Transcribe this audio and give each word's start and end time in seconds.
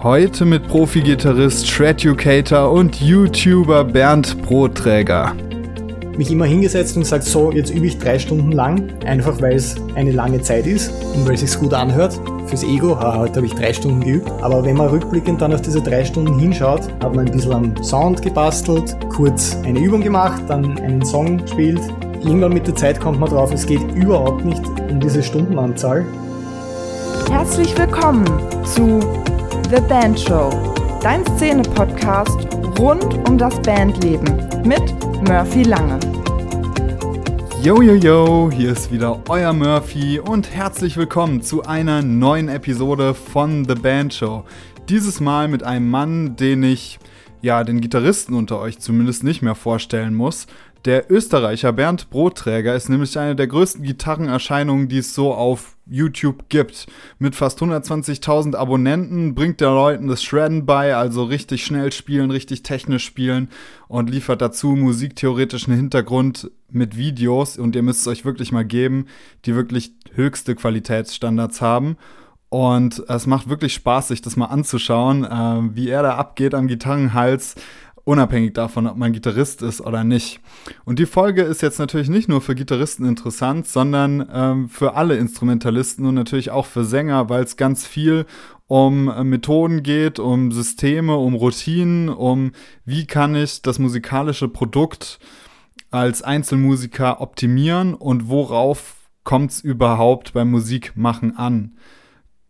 Heute 0.00 0.44
mit 0.44 0.68
Profi-Gitarrist, 0.68 1.66
Shreducator 1.66 2.70
und 2.70 3.00
YouTuber 3.00 3.82
Bernd 3.82 4.40
Brotträger. 4.42 5.34
Mich 6.16 6.30
immer 6.30 6.44
hingesetzt 6.44 6.94
und 6.94 7.02
gesagt, 7.02 7.24
so, 7.24 7.50
jetzt 7.50 7.70
übe 7.70 7.86
ich 7.86 7.98
drei 7.98 8.16
Stunden 8.20 8.52
lang, 8.52 8.92
einfach 9.04 9.42
weil 9.42 9.56
es 9.56 9.74
eine 9.96 10.12
lange 10.12 10.40
Zeit 10.40 10.68
ist 10.68 10.92
und 11.16 11.26
weil 11.26 11.34
es 11.34 11.40
sich 11.40 11.58
gut 11.58 11.74
anhört. 11.74 12.16
Fürs 12.46 12.62
Ego, 12.62 12.96
ha, 12.96 13.18
heute 13.18 13.38
habe 13.38 13.46
ich 13.46 13.54
drei 13.56 13.72
Stunden 13.72 14.00
geübt. 14.00 14.30
Aber 14.40 14.64
wenn 14.64 14.76
man 14.76 14.86
rückblickend 14.86 15.42
dann 15.42 15.52
auf 15.52 15.62
diese 15.62 15.82
drei 15.82 16.04
Stunden 16.04 16.38
hinschaut, 16.38 16.82
hat 17.02 17.16
man 17.16 17.26
ein 17.26 17.32
bisschen 17.32 17.52
am 17.52 17.82
Sound 17.82 18.22
gebastelt, 18.22 18.96
kurz 19.08 19.56
eine 19.64 19.80
Übung 19.80 20.00
gemacht, 20.00 20.42
dann 20.46 20.78
einen 20.78 21.04
Song 21.04 21.38
gespielt. 21.38 21.80
Irgendwann 22.22 22.52
mit 22.52 22.68
der 22.68 22.76
Zeit 22.76 23.00
kommt 23.00 23.18
man 23.18 23.30
drauf, 23.30 23.52
es 23.52 23.66
geht 23.66 23.82
überhaupt 23.96 24.44
nicht 24.44 24.62
um 24.90 25.00
diese 25.00 25.24
Stundenanzahl. 25.24 26.06
Herzlich 27.28 27.76
willkommen 27.76 28.24
zu 28.64 29.00
The 29.70 29.82
Band 29.82 30.18
Show, 30.18 30.48
dein 31.02 31.26
Szene-Podcast 31.36 32.48
rund 32.78 33.28
um 33.28 33.36
das 33.36 33.60
Bandleben 33.60 34.48
mit 34.64 34.80
Murphy 35.28 35.62
Lange. 35.62 36.00
Yo, 37.62 37.82
yo, 37.82 37.92
yo, 37.92 38.50
hier 38.50 38.72
ist 38.72 38.90
wieder 38.90 39.20
euer 39.28 39.52
Murphy 39.52 40.20
und 40.20 40.54
herzlich 40.54 40.96
willkommen 40.96 41.42
zu 41.42 41.64
einer 41.64 42.00
neuen 42.00 42.48
Episode 42.48 43.12
von 43.12 43.66
The 43.66 43.74
Band 43.74 44.14
Show. 44.14 44.44
Dieses 44.88 45.20
Mal 45.20 45.48
mit 45.48 45.62
einem 45.62 45.90
Mann, 45.90 46.34
den 46.36 46.62
ich, 46.62 46.98
ja, 47.42 47.62
den 47.62 47.82
Gitarristen 47.82 48.32
unter 48.32 48.58
euch 48.60 48.78
zumindest 48.78 49.22
nicht 49.22 49.42
mehr 49.42 49.54
vorstellen 49.54 50.14
muss. 50.14 50.46
Der 50.84 51.10
Österreicher 51.10 51.72
Bernd 51.72 52.08
Brotträger 52.08 52.74
ist 52.74 52.88
nämlich 52.88 53.18
eine 53.18 53.34
der 53.34 53.48
größten 53.48 53.82
Gitarrenerscheinungen, 53.82 54.88
die 54.88 54.98
es 54.98 55.12
so 55.12 55.34
auf 55.34 55.76
YouTube 55.86 56.48
gibt. 56.48 56.86
Mit 57.18 57.34
fast 57.34 57.60
120.000 57.60 58.54
Abonnenten 58.54 59.34
bringt 59.34 59.60
der 59.60 59.70
Leuten 59.70 60.06
das 60.06 60.22
Shredden 60.22 60.66
bei, 60.66 60.94
also 60.94 61.24
richtig 61.24 61.64
schnell 61.64 61.90
spielen, 61.90 62.30
richtig 62.30 62.62
technisch 62.62 63.04
spielen 63.04 63.48
und 63.88 64.08
liefert 64.08 64.40
dazu 64.40 64.68
musiktheoretischen 64.68 65.74
Hintergrund 65.74 66.50
mit 66.70 66.96
Videos 66.96 67.58
und 67.58 67.74
ihr 67.74 67.82
müsst 67.82 68.02
es 68.02 68.06
euch 68.06 68.24
wirklich 68.24 68.52
mal 68.52 68.64
geben, 68.64 69.06
die 69.46 69.56
wirklich 69.56 69.92
höchste 70.14 70.54
Qualitätsstandards 70.54 71.60
haben. 71.60 71.96
Und 72.50 73.04
es 73.08 73.26
macht 73.26 73.50
wirklich 73.50 73.74
Spaß, 73.74 74.08
sich 74.08 74.22
das 74.22 74.36
mal 74.36 74.46
anzuschauen, 74.46 75.24
äh, 75.24 75.76
wie 75.76 75.90
er 75.90 76.02
da 76.02 76.14
abgeht 76.14 76.54
am 76.54 76.66
Gitarrenhals 76.66 77.56
unabhängig 78.08 78.54
davon, 78.54 78.86
ob 78.86 78.96
man 78.96 79.12
Gitarrist 79.12 79.60
ist 79.60 79.82
oder 79.82 80.02
nicht. 80.02 80.40
Und 80.86 80.98
die 80.98 81.04
Folge 81.04 81.42
ist 81.42 81.60
jetzt 81.60 81.78
natürlich 81.78 82.08
nicht 82.08 82.26
nur 82.26 82.40
für 82.40 82.54
Gitarristen 82.54 83.04
interessant, 83.04 83.68
sondern 83.68 84.26
ähm, 84.32 84.68
für 84.70 84.94
alle 84.94 85.18
Instrumentalisten 85.18 86.06
und 86.06 86.14
natürlich 86.14 86.50
auch 86.50 86.64
für 86.64 86.86
Sänger, 86.86 87.28
weil 87.28 87.44
es 87.44 87.58
ganz 87.58 87.86
viel 87.86 88.24
um 88.66 89.10
äh, 89.10 89.24
Methoden 89.24 89.82
geht, 89.82 90.18
um 90.18 90.52
Systeme, 90.52 91.16
um 91.16 91.34
Routinen, 91.34 92.08
um 92.08 92.52
wie 92.86 93.06
kann 93.06 93.34
ich 93.34 93.60
das 93.60 93.78
musikalische 93.78 94.48
Produkt 94.48 95.18
als 95.90 96.22
Einzelmusiker 96.22 97.20
optimieren 97.20 97.92
und 97.92 98.30
worauf 98.30 98.94
kommt 99.22 99.50
es 99.50 99.60
überhaupt 99.60 100.32
beim 100.32 100.50
Musikmachen 100.50 101.36
an. 101.36 101.76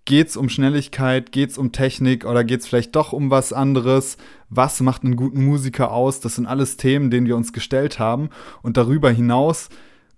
Geht 0.05 0.29
es 0.29 0.36
um 0.36 0.48
Schnelligkeit, 0.48 1.33
geht 1.33 1.51
es 1.51 1.59
um 1.59 1.73
Technik 1.73 2.25
oder 2.25 2.45
geht 2.45 2.61
es 2.61 2.69
vielleicht 2.69 2.95
doch 2.95 3.12
um 3.12 3.31
was 3.31 3.53
anderes? 3.53 4.17
Was 4.50 4.80
macht 4.80 5.04
einen 5.04 5.16
guten 5.16 5.44
Musiker 5.44 5.92
aus? 5.92 6.20
Das 6.20 6.36
sind 6.36 6.46
alles 6.46 6.77
Themen, 6.77 7.10
denen 7.10 7.27
wir 7.27 7.36
uns 7.36 7.52
gestellt 7.52 7.98
haben. 7.98 8.30
Und 8.62 8.77
darüber 8.77 9.10
hinaus 9.10 9.68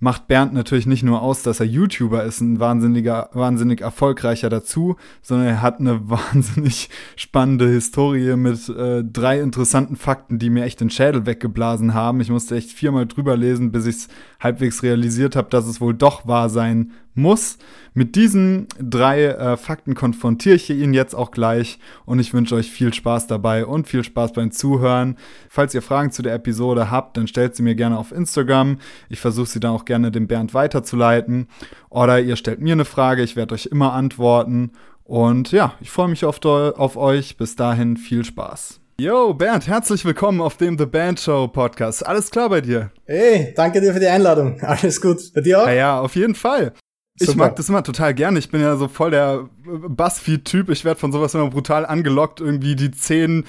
macht 0.01 0.27
Bernd 0.27 0.55
natürlich 0.55 0.87
nicht 0.87 1.03
nur 1.03 1.23
aus, 1.23 1.43
dass 1.43 1.61
er 1.61 1.67
YouTuber 1.67 2.25
ist, 2.25 2.41
ein 2.41 2.59
wahnsinniger, 2.59 3.29
wahnsinnig 3.35 3.83
erfolgreicher 3.83 4.49
dazu, 4.49 4.97
sondern 5.23 5.47
er 5.47 5.63
hat 5.63 5.79
eine 5.79 6.01
wahnsinnig 6.11 6.89
spannende 7.17 7.69
Historie 7.69 8.35
mit 8.37 8.69
äh, 8.71 9.05
drei 9.05 9.41
interessanten 9.41 9.97
Fakten, 9.97 10.39
die 10.39 10.51
mir 10.51 10.65
echt 10.65 10.81
den 10.81 10.91
Schädel 10.91 11.27
weggeblasen 11.27 11.95
haben. 11.95 12.21
Ich 12.21 12.31
musste 12.31 12.57
echt 12.57 12.71
viermal 12.71 13.07
drüber 13.07 13.37
lesen, 13.37 13.71
bis 13.71 13.87
ich 13.87 13.97
es 13.97 14.09
halbwegs 14.41 14.83
realisiert 14.83 15.37
habe, 15.37 15.51
dass 15.51 15.67
es 15.67 15.81
wohl 15.81 15.95
doch 15.95 16.27
wahr 16.27 16.49
sein 16.49 16.93
muss. 17.15 17.59
Mit 17.93 18.15
diesen 18.15 18.69
drei 18.81 19.25
äh, 19.27 19.57
Fakten 19.57 19.95
konfrontiere 19.95 20.55
ich 20.55 20.71
ihn 20.71 20.95
jetzt 20.95 21.15
auch 21.15 21.33
gleich 21.33 21.79
und 22.05 22.21
ich 22.21 22.33
wünsche 22.33 22.55
euch 22.55 22.71
viel 22.71 22.95
Spaß 22.95 23.27
dabei 23.27 23.67
und 23.67 23.89
viel 23.89 24.05
Spaß 24.05 24.33
beim 24.33 24.53
Zuhören. 24.53 25.17
Falls 25.49 25.75
ihr 25.75 25.83
Fragen 25.83 26.13
zu 26.13 26.23
der 26.23 26.35
Episode 26.35 26.91
habt, 26.91 27.17
dann 27.17 27.27
stellt 27.27 27.57
sie 27.57 27.65
mir 27.65 27.75
gerne 27.75 27.99
auf 27.99 28.13
Instagram. 28.13 28.79
Ich 29.09 29.19
versuche 29.19 29.49
sie 29.49 29.61
dann 29.61 29.73
auch 29.73 29.85
gerne 29.91 30.13
dem 30.13 30.29
Bernd 30.29 30.55
weiterzuleiten. 30.55 31.49
Oder 31.89 32.21
ihr 32.21 32.37
stellt 32.37 32.61
mir 32.61 32.75
eine 32.75 32.85
Frage, 32.85 33.25
ich 33.25 33.35
werde 33.35 33.57
euch 33.57 33.67
immer 33.67 33.93
antworten. 33.93 34.71
Und 35.03 35.51
ja, 35.51 35.75
ich 35.81 35.91
freue 35.91 36.07
mich 36.07 36.25
auf, 36.25 36.45
auf 36.45 36.97
euch. 36.97 37.37
Bis 37.37 37.57
dahin 37.57 37.97
viel 37.97 38.25
Spaß. 38.25 38.79
Yo, 39.01 39.35
Bernd, 39.35 39.67
herzlich 39.67 40.05
willkommen 40.05 40.41
auf 40.41 40.57
dem 40.57 40.79
The 40.79 40.87
Band 40.87 41.19
Show 41.19 41.49
Podcast. 41.49 42.07
Alles 42.07 42.31
klar 42.31 42.51
bei 42.51 42.61
dir? 42.61 42.93
Hey, 43.05 43.53
danke 43.57 43.81
dir 43.81 43.93
für 43.93 43.99
die 43.99 44.07
Einladung. 44.07 44.61
Alles 44.63 45.01
gut. 45.01 45.19
Bei 45.35 45.41
dir 45.41 45.61
auch? 45.61 45.67
Ja, 45.67 45.73
ja 45.73 46.01
auf 46.01 46.15
jeden 46.15 46.37
Fall. 46.37 46.73
Ich 47.19 47.35
mag 47.35 47.57
das 47.57 47.69
immer 47.69 47.83
total 47.83 48.15
gerne. 48.15 48.39
Ich 48.39 48.49
bin 48.49 48.61
ja 48.61 48.77
so 48.77 48.87
voll 48.87 49.11
der 49.11 49.49
Buzzfeed-Typ. 49.65 50.71
Ich 50.71 50.85
werde 50.85 51.01
von 51.01 51.11
sowas 51.11 51.35
immer 51.35 51.51
brutal 51.51 51.85
angelockt. 51.85 52.41
Irgendwie 52.41 52.77
die 52.77 52.93
zehn 52.93 53.45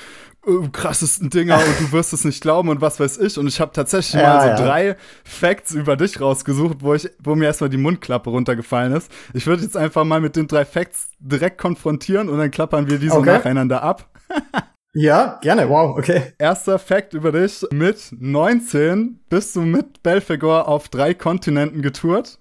krassesten 0.71 1.29
Dinger 1.29 1.57
und 1.57 1.79
du 1.79 1.91
wirst 1.91 2.13
es 2.13 2.25
nicht 2.25 2.41
glauben 2.41 2.69
und 2.69 2.81
was 2.81 2.99
weiß 2.99 3.17
ich. 3.19 3.37
Und 3.37 3.47
ich 3.47 3.59
habe 3.61 3.71
tatsächlich 3.73 4.21
ja, 4.21 4.33
mal 4.33 4.41
so 4.41 4.47
ja. 4.47 4.55
drei 4.55 4.95
Facts 5.23 5.73
über 5.73 5.95
dich 5.95 6.19
rausgesucht, 6.19 6.77
wo, 6.81 6.93
ich, 6.93 7.09
wo 7.19 7.35
mir 7.35 7.45
erstmal 7.45 7.69
die 7.69 7.77
Mundklappe 7.77 8.29
runtergefallen 8.29 8.93
ist. 8.93 9.11
Ich 9.33 9.45
würde 9.45 9.63
jetzt 9.63 9.77
einfach 9.77 10.03
mal 10.03 10.19
mit 10.19 10.35
den 10.35 10.47
drei 10.47 10.65
Facts 10.65 11.11
direkt 11.19 11.59
konfrontieren 11.59 12.29
und 12.29 12.37
dann 12.37 12.49
klappern 12.49 12.89
wir 12.89 12.97
die 12.97 13.09
so 13.09 13.17
okay. 13.17 13.33
nacheinander 13.33 13.83
ab. 13.83 14.09
Ja, 14.93 15.39
gerne, 15.41 15.69
wow, 15.69 15.97
okay. 15.97 16.33
Erster 16.37 16.77
Fact 16.77 17.13
über 17.13 17.31
dich. 17.31 17.65
Mit 17.71 18.13
19 18.19 19.21
bist 19.29 19.55
du 19.55 19.61
mit 19.61 20.03
Belfegor 20.03 20.67
auf 20.67 20.89
drei 20.89 21.13
Kontinenten 21.13 21.81
getourt. 21.81 22.39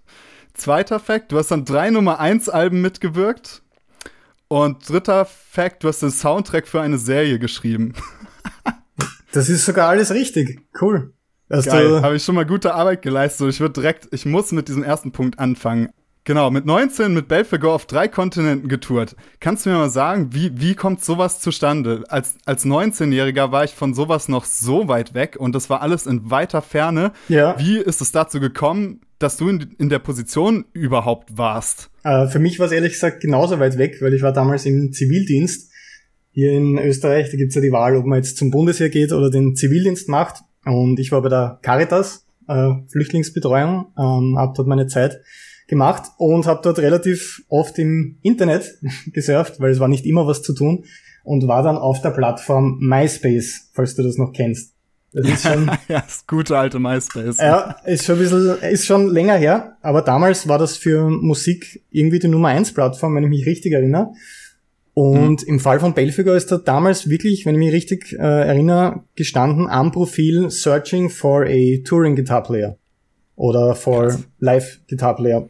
Zweiter 0.54 0.98
Fact, 0.98 1.30
du 1.30 1.38
hast 1.38 1.52
dann 1.52 1.64
drei 1.64 1.90
Nummer 1.90 2.18
1 2.18 2.48
Alben 2.48 2.80
mitgewirkt. 2.80 3.62
Und 4.52 4.88
dritter 4.88 5.26
Fact, 5.26 5.84
du 5.84 5.88
hast 5.88 6.02
den 6.02 6.10
Soundtrack 6.10 6.66
für 6.66 6.80
eine 6.80 6.98
Serie 6.98 7.38
geschrieben. 7.38 7.92
das 9.32 9.48
ist 9.48 9.64
sogar 9.64 9.88
alles 9.88 10.12
richtig. 10.12 10.60
Cool. 10.80 11.14
Geil, 11.48 12.02
habe 12.02 12.16
ich 12.16 12.24
schon 12.24 12.34
mal 12.34 12.44
gute 12.44 12.74
Arbeit 12.74 13.02
geleistet. 13.02 13.48
Ich 13.48 13.60
würde 13.60 13.74
direkt, 13.74 14.08
ich 14.10 14.26
muss 14.26 14.50
mit 14.50 14.66
diesem 14.66 14.82
ersten 14.82 15.12
Punkt 15.12 15.38
anfangen. 15.38 15.90
Genau, 16.24 16.50
mit 16.50 16.66
19 16.66 17.14
mit 17.14 17.28
Belfegor 17.28 17.74
auf 17.74 17.86
drei 17.86 18.08
Kontinenten 18.08 18.68
getourt. 18.68 19.14
Kannst 19.38 19.66
du 19.66 19.70
mir 19.70 19.76
mal 19.76 19.88
sagen, 19.88 20.34
wie, 20.34 20.60
wie 20.60 20.74
kommt 20.74 21.04
sowas 21.04 21.38
zustande? 21.38 22.02
Als, 22.08 22.34
als 22.44 22.66
19-Jähriger 22.66 23.52
war 23.52 23.62
ich 23.62 23.74
von 23.76 23.94
sowas 23.94 24.26
noch 24.26 24.44
so 24.44 24.88
weit 24.88 25.14
weg 25.14 25.36
und 25.38 25.54
das 25.54 25.70
war 25.70 25.80
alles 25.80 26.06
in 26.06 26.28
weiter 26.28 26.60
Ferne. 26.60 27.12
Ja. 27.28 27.56
Wie 27.58 27.78
ist 27.78 28.00
es 28.00 28.10
dazu 28.10 28.40
gekommen, 28.40 29.00
dass 29.20 29.36
du 29.36 29.48
in, 29.48 29.74
in 29.78 29.88
der 29.88 30.00
Position 30.00 30.64
überhaupt 30.72 31.38
warst? 31.38 31.90
Äh, 32.02 32.26
für 32.26 32.40
mich 32.40 32.58
war 32.58 32.66
es 32.66 32.72
ehrlich 32.72 32.94
gesagt 32.94 33.20
genauso 33.20 33.60
weit 33.60 33.78
weg, 33.78 33.98
weil 34.00 34.14
ich 34.14 34.22
war 34.22 34.32
damals 34.32 34.66
im 34.66 34.92
Zivildienst 34.92 35.70
hier 36.32 36.52
in 36.52 36.78
Österreich. 36.78 37.30
Da 37.30 37.36
gibt's 37.36 37.54
ja 37.54 37.60
die 37.60 37.70
Wahl, 37.70 37.96
ob 37.96 38.06
man 38.06 38.16
jetzt 38.16 38.36
zum 38.36 38.50
Bundesheer 38.50 38.88
geht 38.88 39.12
oder 39.12 39.30
den 39.30 39.54
Zivildienst 39.54 40.08
macht. 40.08 40.42
Und 40.64 40.98
ich 40.98 41.12
war 41.12 41.22
bei 41.22 41.28
der 41.28 41.58
Caritas, 41.62 42.26
äh, 42.48 42.70
Flüchtlingsbetreuung, 42.88 43.92
ähm, 43.98 44.36
hab 44.36 44.54
dort 44.54 44.68
meine 44.68 44.86
Zeit 44.86 45.20
gemacht 45.68 46.10
und 46.18 46.46
habe 46.46 46.60
dort 46.62 46.78
relativ 46.78 47.42
oft 47.48 47.78
im 47.78 48.18
Internet 48.22 48.78
gesurft, 49.12 49.60
weil 49.60 49.70
es 49.70 49.80
war 49.80 49.88
nicht 49.88 50.06
immer 50.06 50.26
was 50.26 50.42
zu 50.42 50.54
tun 50.54 50.84
und 51.24 51.46
war 51.46 51.62
dann 51.62 51.76
auf 51.76 52.00
der 52.00 52.10
Plattform 52.10 52.78
MySpace, 52.80 53.70
falls 53.72 53.94
du 53.94 54.02
das 54.02 54.16
noch 54.16 54.32
kennst. 54.32 54.74
Das 55.12 55.28
ist 55.28 55.42
schon, 55.42 55.66
ja, 55.88 56.00
das 56.00 56.26
gute 56.26 56.56
alte 56.56 56.78
MySpace. 56.78 57.38
Ja, 57.38 57.76
ist 57.84 58.04
schon 58.04 58.16
ein 58.16 58.22
bisschen, 58.22 58.58
ist 58.70 58.86
schon 58.86 59.08
länger 59.08 59.36
her, 59.36 59.76
aber 59.82 60.02
damals 60.02 60.48
war 60.48 60.58
das 60.58 60.76
für 60.76 61.08
Musik 61.08 61.82
irgendwie 61.90 62.18
die 62.18 62.28
Nummer 62.28 62.48
eins 62.48 62.72
Plattform, 62.72 63.16
wenn 63.16 63.24
ich 63.24 63.30
mich 63.30 63.46
richtig 63.46 63.72
erinnere. 63.72 64.12
Und 64.94 65.42
mhm. 65.42 65.48
im 65.48 65.60
Fall 65.60 65.80
von 65.80 65.94
Belfiger 65.94 66.34
ist 66.36 66.50
da 66.52 66.58
damals 66.58 67.08
wirklich, 67.08 67.46
wenn 67.46 67.54
ich 67.54 67.60
mich 67.60 67.72
richtig 67.72 68.12
äh, 68.12 68.16
erinnere, 68.18 69.04
gestanden 69.16 69.68
am 69.68 69.92
Profil 69.92 70.50
Searching 70.50 71.10
for 71.10 71.46
a 71.46 71.78
Touring 71.84 72.16
Guitar 72.16 72.42
Player 72.42 72.76
oder 73.36 73.74
for 73.74 74.18
Live 74.38 74.80
Guitar 74.88 75.16
Player. 75.16 75.48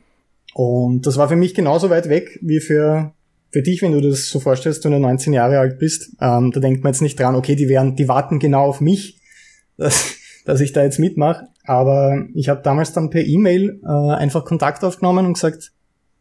Und 0.55 1.07
das 1.07 1.17
war 1.17 1.29
für 1.29 1.37
mich 1.37 1.55
genauso 1.55 1.91
weit 1.91 2.09
weg 2.09 2.39
wie 2.43 2.61
für, 2.61 3.13
für 3.51 3.63
dich, 3.63 3.83
wenn 3.83 3.93
du 3.93 4.01
das 4.01 4.29
so 4.29 4.41
vorstellst, 4.41 4.85
du 4.85 4.91
nur 4.91 4.99
19 5.01 5.33
Jahre 5.33 5.59
alt 5.59 5.79
bist. 5.79 6.11
Ähm, 6.21 6.51
da 6.53 6.61
denkt 6.61 6.85
man 6.85 6.93
jetzt 6.93 7.03
nicht 7.03 7.19
dran, 7.19 7.35
okay, 7.35 7.57
die 7.57 7.69
werden, 7.69 7.97
die 7.97 8.09
warten 8.09 8.39
genau 8.39 8.65
auf 8.65 8.81
mich, 8.81 9.20
dass, 9.81 10.17
dass 10.45 10.61
ich 10.61 10.73
da 10.73 10.85
jetzt 10.85 10.99
mitmache. 10.99 11.49
Aber 11.65 12.27
ich 12.35 12.49
habe 12.49 12.63
damals 12.63 12.93
dann 12.93 13.11
per 13.11 13.25
E-Mail 13.25 13.81
äh, 13.83 14.15
einfach 14.15 14.45
Kontakt 14.45 14.85
aufgenommen 14.85 15.27
und 15.27 15.35
gesagt, 15.35 15.73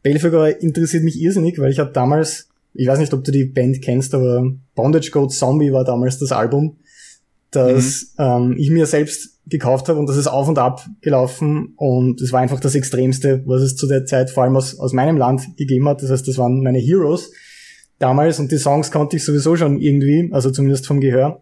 Belfegor 0.01 0.47
interessiert 0.61 1.03
mich 1.03 1.19
irrsinnig, 1.19 1.59
weil 1.59 1.71
ich 1.71 1.79
habe 1.79 1.91
damals, 1.91 2.49
ich 2.73 2.87
weiß 2.87 2.99
nicht, 2.99 3.13
ob 3.13 3.23
du 3.23 3.31
die 3.31 3.45
Band 3.45 3.81
kennst, 3.81 4.15
aber 4.15 4.49
Bondage 4.75 5.11
Code 5.11 5.33
Zombie 5.33 5.73
war 5.73 5.83
damals 5.83 6.19
das 6.19 6.31
Album, 6.31 6.77
das 7.51 8.13
mhm. 8.17 8.23
ähm, 8.23 8.55
ich 8.57 8.69
mir 8.69 8.85
selbst 8.85 9.39
gekauft 9.47 9.89
habe 9.89 9.99
und 9.99 10.07
das 10.07 10.17
ist 10.17 10.27
auf 10.27 10.47
und 10.47 10.59
ab 10.59 10.85
gelaufen 11.01 11.73
und 11.75 12.21
es 12.21 12.31
war 12.31 12.39
einfach 12.39 12.59
das 12.59 12.75
Extremste, 12.75 13.41
was 13.45 13.63
es 13.63 13.75
zu 13.75 13.87
der 13.87 14.05
Zeit 14.05 14.29
vor 14.29 14.43
allem 14.43 14.55
aus, 14.55 14.77
aus 14.77 14.93
meinem 14.93 15.17
Land 15.17 15.57
gegeben 15.57 15.89
hat. 15.89 16.03
Das 16.03 16.11
heißt, 16.11 16.27
das 16.27 16.37
waren 16.37 16.61
meine 16.61 16.77
Heroes. 16.77 17.31
damals 17.97 18.39
und 18.39 18.51
die 18.51 18.57
Songs 18.57 18.91
konnte 18.91 19.17
ich 19.17 19.25
sowieso 19.25 19.55
schon 19.55 19.81
irgendwie, 19.81 20.29
also 20.31 20.51
zumindest 20.51 20.85
vom 20.85 21.01
Gehör. 21.01 21.41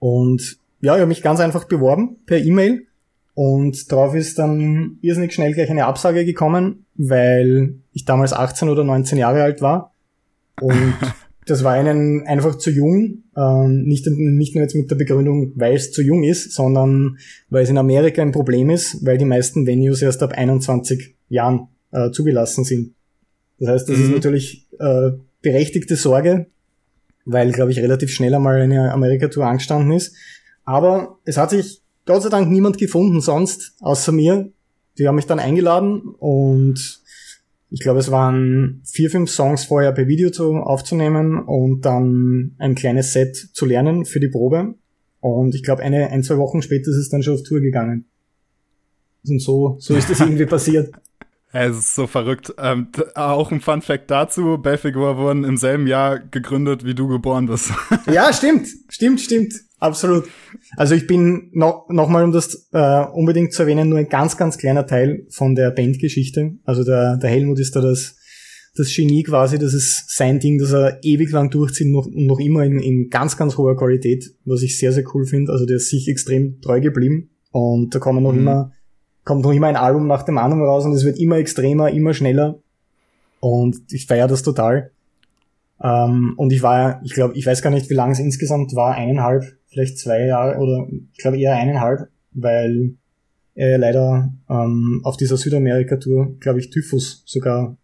Und 0.00 0.58
ja, 0.80 0.94
ich 0.94 1.00
habe 1.00 1.08
mich 1.08 1.22
ganz 1.22 1.40
einfach 1.40 1.64
beworben 1.64 2.18
per 2.26 2.38
E-Mail 2.38 2.86
und 3.34 3.90
darauf 3.92 4.14
ist 4.14 4.38
dann 4.38 4.98
irrsinnig 5.00 5.32
schnell 5.32 5.52
gleich 5.52 5.70
eine 5.70 5.86
Absage 5.86 6.24
gekommen, 6.24 6.86
weil 6.96 7.74
ich 7.92 8.04
damals 8.04 8.32
18 8.32 8.68
oder 8.68 8.84
19 8.84 9.18
Jahre 9.18 9.42
alt 9.42 9.60
war 9.60 9.94
und 10.60 10.94
das 11.46 11.64
war 11.64 11.80
ihnen 11.80 12.26
einfach 12.26 12.56
zu 12.56 12.70
jung. 12.70 13.24
Ähm, 13.36 13.84
nicht, 13.84 14.06
nicht 14.06 14.54
nur 14.54 14.62
jetzt 14.62 14.74
mit 14.74 14.90
der 14.90 14.96
Begründung, 14.96 15.52
weil 15.56 15.74
es 15.74 15.92
zu 15.92 16.02
jung 16.02 16.24
ist, 16.24 16.52
sondern 16.52 17.18
weil 17.48 17.64
es 17.64 17.70
in 17.70 17.78
Amerika 17.78 18.22
ein 18.22 18.32
Problem 18.32 18.70
ist, 18.70 19.04
weil 19.04 19.18
die 19.18 19.24
meisten 19.24 19.66
Venues 19.66 20.02
erst 20.02 20.22
ab 20.22 20.32
21 20.32 21.16
Jahren 21.28 21.68
äh, 21.92 22.10
zugelassen 22.10 22.64
sind. 22.64 22.94
Das 23.58 23.70
heißt, 23.70 23.88
das 23.88 23.96
mhm. 23.96 24.04
ist 24.04 24.10
natürlich 24.10 24.68
äh, 24.78 25.10
berechtigte 25.42 25.96
Sorge, 25.96 26.46
weil, 27.24 27.52
glaube 27.52 27.72
ich, 27.72 27.80
relativ 27.80 28.10
schnell 28.10 28.34
einmal 28.34 28.60
eine 28.60 28.92
Amerika-Tour 28.92 29.46
angestanden 29.46 29.92
ist. 29.92 30.14
Aber 30.68 31.18
es 31.24 31.38
hat 31.38 31.48
sich 31.48 31.80
Gott 32.04 32.22
sei 32.22 32.28
Dank 32.28 32.50
niemand 32.50 32.76
gefunden 32.76 33.22
sonst, 33.22 33.72
außer 33.80 34.12
mir. 34.12 34.52
Die 34.98 35.08
haben 35.08 35.14
mich 35.14 35.24
dann 35.24 35.38
eingeladen 35.38 36.02
und 36.18 37.00
ich 37.70 37.80
glaube, 37.80 38.00
es 38.00 38.10
waren 38.10 38.82
vier, 38.84 39.08
fünf 39.08 39.30
Songs 39.30 39.64
vorher 39.64 39.92
per 39.92 40.08
Video 40.08 40.28
zu, 40.28 40.56
aufzunehmen 40.56 41.38
und 41.42 41.86
dann 41.86 42.54
ein 42.58 42.74
kleines 42.74 43.14
Set 43.14 43.34
zu 43.34 43.64
lernen 43.64 44.04
für 44.04 44.20
die 44.20 44.28
Probe. 44.28 44.74
Und 45.20 45.54
ich 45.54 45.62
glaube, 45.62 45.82
eine, 45.82 46.10
ein, 46.10 46.22
zwei 46.22 46.36
Wochen 46.36 46.60
später 46.60 46.90
ist 46.90 46.98
es 46.98 47.08
dann 47.08 47.22
schon 47.22 47.36
auf 47.36 47.44
Tour 47.44 47.60
gegangen. 47.60 48.04
Und 49.26 49.40
so, 49.40 49.76
so 49.80 49.96
ist 49.96 50.10
es 50.10 50.20
irgendwie 50.20 50.44
passiert. 50.44 50.92
Es 51.52 51.78
ist 51.78 51.94
so 51.94 52.06
verrückt. 52.06 52.52
Ähm, 52.58 52.88
auch 53.14 53.50
ein 53.50 53.60
Fun 53.60 53.80
Fact 53.80 54.10
dazu: 54.10 54.58
Belfegor 54.58 55.16
wurden 55.16 55.44
im 55.44 55.56
selben 55.56 55.86
Jahr 55.86 56.18
gegründet, 56.18 56.84
wie 56.84 56.94
du 56.94 57.08
geboren 57.08 57.46
bist. 57.46 57.72
ja, 58.12 58.32
stimmt, 58.32 58.68
stimmt, 58.90 59.20
stimmt, 59.20 59.54
absolut. 59.78 60.28
Also 60.76 60.94
ich 60.94 61.06
bin 61.06 61.50
noch 61.52 61.88
noch 61.88 62.08
mal, 62.08 62.24
um 62.24 62.32
das 62.32 62.68
äh, 62.72 63.04
unbedingt 63.12 63.54
zu 63.54 63.62
erwähnen, 63.62 63.88
nur 63.88 63.98
ein 63.98 64.08
ganz, 64.08 64.36
ganz 64.36 64.58
kleiner 64.58 64.86
Teil 64.86 65.26
von 65.30 65.54
der 65.54 65.70
Bandgeschichte. 65.70 66.56
Also 66.64 66.84
der, 66.84 67.16
der 67.16 67.30
Helmut 67.30 67.58
ist 67.58 67.74
da 67.74 67.80
das 67.80 68.16
das 68.76 68.94
Genie 68.94 69.24
quasi, 69.24 69.58
das 69.58 69.74
ist 69.74 70.04
sein 70.14 70.38
Ding, 70.38 70.58
dass 70.58 70.72
er 70.72 71.00
ewig 71.02 71.30
lang 71.32 71.50
durchzieht 71.50 71.88
noch, 71.88 72.06
und 72.06 72.26
noch 72.26 72.38
immer 72.38 72.64
in, 72.64 72.78
in 72.78 73.08
ganz, 73.08 73.36
ganz 73.36 73.56
hoher 73.56 73.76
Qualität, 73.76 74.32
was 74.44 74.62
ich 74.62 74.78
sehr, 74.78 74.92
sehr 74.92 75.04
cool 75.14 75.26
finde. 75.26 75.50
Also 75.50 75.66
der 75.66 75.76
ist 75.76 75.90
sich 75.90 76.06
extrem 76.08 76.60
treu 76.60 76.80
geblieben 76.80 77.30
und 77.50 77.94
da 77.94 77.98
kommen 77.98 78.22
noch 78.22 78.32
mhm. 78.32 78.38
immer 78.38 78.72
kommt 79.28 79.42
noch 79.42 79.52
immer 79.52 79.66
ein 79.66 79.76
Album 79.76 80.06
nach 80.06 80.22
dem 80.22 80.38
anderen 80.38 80.62
raus 80.62 80.86
und 80.86 80.92
es 80.92 81.04
wird 81.04 81.18
immer 81.18 81.36
extremer, 81.36 81.90
immer 81.90 82.14
schneller. 82.14 82.60
Und 83.40 83.76
ich 83.90 84.06
feiere 84.06 84.26
das 84.26 84.42
total. 84.42 84.90
Ähm, 85.82 86.32
und 86.38 86.50
ich 86.50 86.62
war, 86.62 87.02
ich 87.04 87.12
glaube, 87.12 87.36
ich 87.36 87.44
weiß 87.44 87.60
gar 87.60 87.68
nicht, 87.68 87.90
wie 87.90 87.94
lang 87.94 88.12
es 88.12 88.20
insgesamt 88.20 88.74
war, 88.74 88.94
eineinhalb, 88.94 89.44
vielleicht 89.66 89.98
zwei 89.98 90.24
Jahre 90.24 90.58
oder 90.58 90.86
ich 91.12 91.18
glaube 91.18 91.38
eher 91.38 91.54
eineinhalb, 91.54 92.08
weil 92.32 92.94
er 93.54 93.76
leider 93.76 94.32
ähm, 94.48 95.02
auf 95.04 95.18
dieser 95.18 95.36
Südamerika-Tour, 95.36 96.36
glaube 96.40 96.60
ich, 96.60 96.70
Typhus 96.70 97.22
sogar 97.26 97.76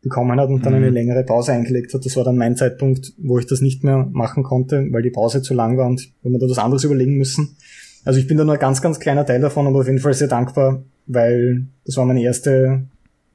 bekommen 0.00 0.40
hat 0.40 0.48
und 0.48 0.64
dann 0.64 0.72
mhm. 0.72 0.78
eine 0.78 0.90
längere 0.90 1.24
Pause 1.24 1.52
eingelegt 1.52 1.92
hat. 1.92 2.06
Das 2.06 2.16
war 2.16 2.24
dann 2.24 2.38
mein 2.38 2.56
Zeitpunkt, 2.56 3.12
wo 3.18 3.38
ich 3.38 3.44
das 3.44 3.60
nicht 3.60 3.84
mehr 3.84 4.08
machen 4.12 4.44
konnte, 4.44 4.86
weil 4.92 5.02
die 5.02 5.10
Pause 5.10 5.42
zu 5.42 5.52
lang 5.52 5.76
war 5.76 5.88
und 5.88 6.10
wir 6.22 6.38
da 6.38 6.48
was 6.48 6.58
anderes 6.58 6.84
überlegen 6.84 7.18
müssen. 7.18 7.58
Also 8.06 8.20
ich 8.20 8.28
bin 8.28 8.38
da 8.38 8.44
nur 8.44 8.54
ein 8.54 8.60
ganz, 8.60 8.80
ganz 8.80 9.00
kleiner 9.00 9.26
Teil 9.26 9.40
davon, 9.40 9.66
aber 9.66 9.80
auf 9.80 9.86
jeden 9.86 9.98
Fall 9.98 10.14
sehr 10.14 10.28
dankbar, 10.28 10.80
weil 11.06 11.66
das 11.84 11.96
war 11.96 12.04
meine 12.04 12.22
erste 12.22 12.84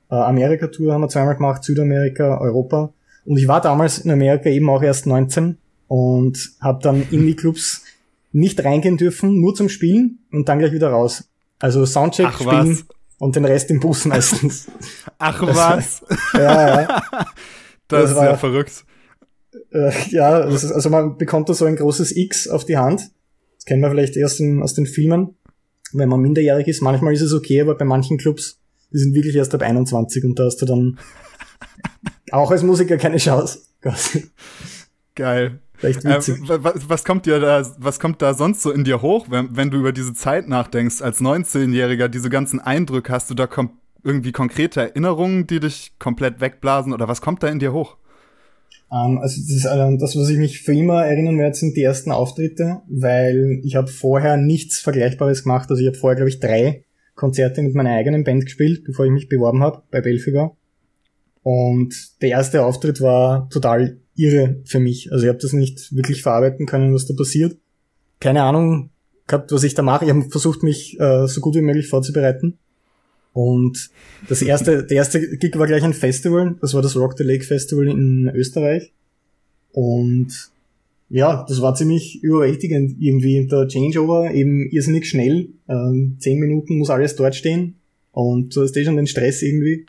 äh, 0.09 0.15
Amerika-Tour, 0.15 0.93
haben 0.93 1.01
wir 1.01 1.09
zweimal 1.09 1.35
gemacht, 1.35 1.61
Südamerika, 1.65 2.39
Europa. 2.39 2.93
Und 3.25 3.37
ich 3.37 3.49
war 3.49 3.59
damals 3.59 3.99
in 3.99 4.09
Amerika 4.09 4.49
eben 4.49 4.69
auch 4.69 4.81
erst 4.81 5.07
19 5.07 5.57
und 5.89 6.51
habe 6.61 6.81
dann 6.81 7.05
in 7.11 7.25
die 7.25 7.35
Clubs 7.35 7.83
nicht 8.31 8.63
reingehen 8.63 8.95
dürfen, 8.95 9.41
nur 9.41 9.53
zum 9.55 9.67
Spielen 9.67 10.19
und 10.31 10.47
dann 10.47 10.59
gleich 10.59 10.71
wieder 10.71 10.89
raus. 10.89 11.25
Also 11.59 11.85
Soundcheck 11.85 12.27
Ach, 12.29 12.39
spielen 12.39 12.71
was? 12.71 12.85
und 13.19 13.35
den 13.35 13.43
Rest 13.43 13.71
im 13.71 13.81
Bus 13.81 14.05
meistens. 14.05 14.71
Ach 15.17 15.41
was? 15.41 16.01
ja, 16.33 16.81
ja. 16.81 17.01
Das, 17.89 18.03
das 18.03 18.11
ist 18.11 18.15
war, 18.15 18.23
ja 18.23 18.37
verrückt. 18.37 18.85
Äh, 19.73 19.91
ja, 20.11 20.39
ist, 20.45 20.71
also 20.71 20.89
man 20.89 21.17
bekommt 21.17 21.49
da 21.49 21.53
so 21.53 21.65
ein 21.65 21.75
großes 21.75 22.15
X 22.15 22.47
auf 22.47 22.63
die 22.63 22.77
Hand 22.77 23.11
das 23.61 23.65
kennen 23.65 23.83
wir 23.83 23.91
vielleicht 23.91 24.17
erst 24.17 24.39
in, 24.39 24.63
aus 24.63 24.73
den 24.73 24.87
Filmen, 24.87 25.35
wenn 25.93 26.09
man 26.09 26.19
minderjährig 26.19 26.67
ist. 26.67 26.81
Manchmal 26.81 27.13
ist 27.13 27.21
es 27.21 27.31
okay, 27.31 27.61
aber 27.61 27.75
bei 27.75 27.85
manchen 27.85 28.17
Clubs, 28.17 28.59
die 28.91 28.97
sind 28.97 29.13
wirklich 29.13 29.35
erst 29.35 29.53
ab 29.53 29.61
21 29.61 30.23
und 30.23 30.39
da 30.39 30.45
hast 30.45 30.57
du 30.63 30.65
dann 30.65 30.97
auch 32.31 32.49
als 32.49 32.63
Musiker 32.63 32.97
keine 32.97 33.17
Chance. 33.17 33.59
Geil. 35.13 35.59
Vielleicht 35.75 36.03
witzig. 36.03 36.49
Äh, 36.49 36.63
was, 36.63 36.89
was, 36.89 37.03
kommt 37.03 37.27
dir 37.27 37.39
da, 37.39 37.63
was 37.77 37.99
kommt 37.99 38.23
da 38.23 38.33
sonst 38.33 38.63
so 38.63 38.71
in 38.71 38.83
dir 38.83 39.03
hoch, 39.03 39.27
wenn, 39.29 39.55
wenn 39.55 39.69
du 39.69 39.77
über 39.77 39.91
diese 39.91 40.15
Zeit 40.15 40.47
nachdenkst, 40.47 41.03
als 41.03 41.21
19-Jähriger, 41.21 42.07
diese 42.07 42.31
ganzen 42.31 42.59
Eindrücke, 42.59 43.13
hast 43.13 43.29
du 43.29 43.35
da 43.35 43.47
irgendwie 44.03 44.31
konkrete 44.31 44.81
Erinnerungen, 44.81 45.45
die 45.45 45.59
dich 45.59 45.93
komplett 45.99 46.41
wegblasen 46.41 46.93
oder 46.93 47.07
was 47.07 47.21
kommt 47.21 47.43
da 47.43 47.47
in 47.47 47.59
dir 47.59 47.73
hoch? 47.73 47.97
Ähm, 48.91 49.19
also 49.19 49.41
das, 49.41 49.65
äh, 49.65 49.97
das, 49.97 50.15
was 50.15 50.29
ich 50.29 50.37
mich 50.37 50.61
für 50.61 50.73
immer 50.73 51.05
erinnern 51.05 51.37
werde, 51.37 51.55
sind 51.55 51.77
die 51.77 51.83
ersten 51.83 52.11
Auftritte, 52.11 52.81
weil 52.87 53.61
ich 53.63 53.75
habe 53.75 53.87
vorher 53.87 54.37
nichts 54.37 54.79
Vergleichbares 54.79 55.43
gemacht. 55.43 55.69
Also 55.69 55.81
ich 55.81 55.87
habe 55.87 55.97
vorher, 55.97 56.17
glaube 56.17 56.29
ich, 56.29 56.39
drei 56.39 56.85
Konzerte 57.15 57.61
mit 57.61 57.75
meiner 57.75 57.91
eigenen 57.91 58.23
Band 58.23 58.45
gespielt, 58.45 58.83
bevor 58.83 59.05
ich 59.05 59.11
mich 59.11 59.29
beworben 59.29 59.63
habe 59.63 59.83
bei 59.91 60.01
Belfiger. 60.01 60.55
Und 61.43 62.21
der 62.21 62.29
erste 62.29 62.63
Auftritt 62.63 63.01
war 63.01 63.49
total 63.49 63.99
irre 64.15 64.61
für 64.65 64.79
mich. 64.79 65.11
Also 65.11 65.25
ich 65.25 65.29
habe 65.29 65.39
das 65.39 65.53
nicht 65.53 65.95
wirklich 65.95 66.21
verarbeiten 66.21 66.65
können, 66.65 66.93
was 66.93 67.07
da 67.07 67.13
passiert. 67.15 67.57
Keine 68.19 68.43
Ahnung 68.43 68.91
gehabt, 69.27 69.51
was 69.51 69.63
ich 69.63 69.73
da 69.73 69.81
mache. 69.81 70.05
Ich 70.05 70.11
habe 70.11 70.29
versucht, 70.29 70.61
mich 70.61 70.99
äh, 70.99 71.27
so 71.27 71.41
gut 71.41 71.55
wie 71.55 71.61
möglich 71.61 71.87
vorzubereiten. 71.87 72.59
Und 73.33 73.89
das 74.27 74.41
erste, 74.41 74.83
der 74.83 74.97
erste 74.97 75.37
Gig 75.37 75.57
war 75.57 75.67
gleich 75.67 75.83
ein 75.83 75.93
Festival. 75.93 76.55
Das 76.59 76.73
war 76.73 76.81
das 76.81 76.95
Rock 76.95 77.17
the 77.17 77.23
Lake 77.23 77.43
Festival 77.43 77.87
in 77.87 78.29
Österreich. 78.33 78.91
Und 79.71 80.51
ja, 81.09 81.45
das 81.47 81.61
war 81.61 81.75
ziemlich 81.75 82.21
überwältigend 82.23 82.97
irgendwie. 82.99 83.47
Der 83.47 83.67
Changeover 83.67 84.33
eben 84.33 84.69
irrsinnig 84.69 85.07
schnell. 85.07 85.49
Ähm, 85.69 86.17
zehn 86.19 86.39
Minuten 86.39 86.77
muss 86.77 86.89
alles 86.89 87.15
dort 87.15 87.35
stehen. 87.35 87.75
Und 88.11 88.55
du 88.55 88.61
hast 88.61 88.75
eh 88.75 88.83
schon 88.83 88.97
den 88.97 89.07
Stress 89.07 89.41
irgendwie. 89.41 89.85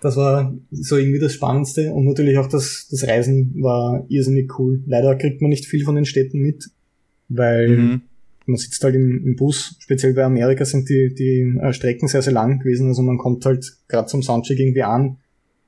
Das 0.00 0.16
war 0.16 0.54
so 0.70 0.96
irgendwie 0.96 1.20
das 1.20 1.34
Spannendste. 1.34 1.92
Und 1.92 2.06
natürlich 2.06 2.38
auch 2.38 2.48
das, 2.48 2.88
das 2.90 3.06
Reisen 3.06 3.54
war 3.62 4.04
irrsinnig 4.08 4.58
cool. 4.58 4.82
Leider 4.86 5.14
kriegt 5.16 5.42
man 5.42 5.50
nicht 5.50 5.66
viel 5.66 5.84
von 5.84 5.94
den 5.94 6.06
Städten 6.06 6.38
mit, 6.38 6.70
weil 7.28 7.76
mhm 7.76 8.00
man 8.46 8.56
sitzt 8.56 8.82
halt 8.84 8.94
im, 8.94 9.24
im, 9.24 9.36
Bus, 9.36 9.76
speziell 9.78 10.14
bei 10.14 10.24
Amerika 10.24 10.64
sind 10.64 10.88
die, 10.88 11.14
die 11.14 11.58
äh, 11.60 11.72
Strecken 11.72 12.08
sehr, 12.08 12.22
sehr 12.22 12.32
lang 12.32 12.58
gewesen, 12.58 12.88
also 12.88 13.02
man 13.02 13.18
kommt 13.18 13.44
halt 13.46 13.72
gerade 13.88 14.06
zum 14.06 14.22
Soundcheck 14.22 14.58
irgendwie 14.58 14.82
an, 14.82 15.18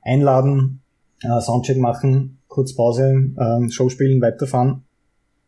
einladen, 0.01 0.81
äh, 1.21 1.39
Soundcheck 1.41 1.77
machen, 1.77 2.39
kurz 2.47 2.75
Pause, 2.75 3.31
äh, 3.37 3.69
Show 3.69 3.89
spielen, 3.89 4.21
weiterfahren. 4.21 4.83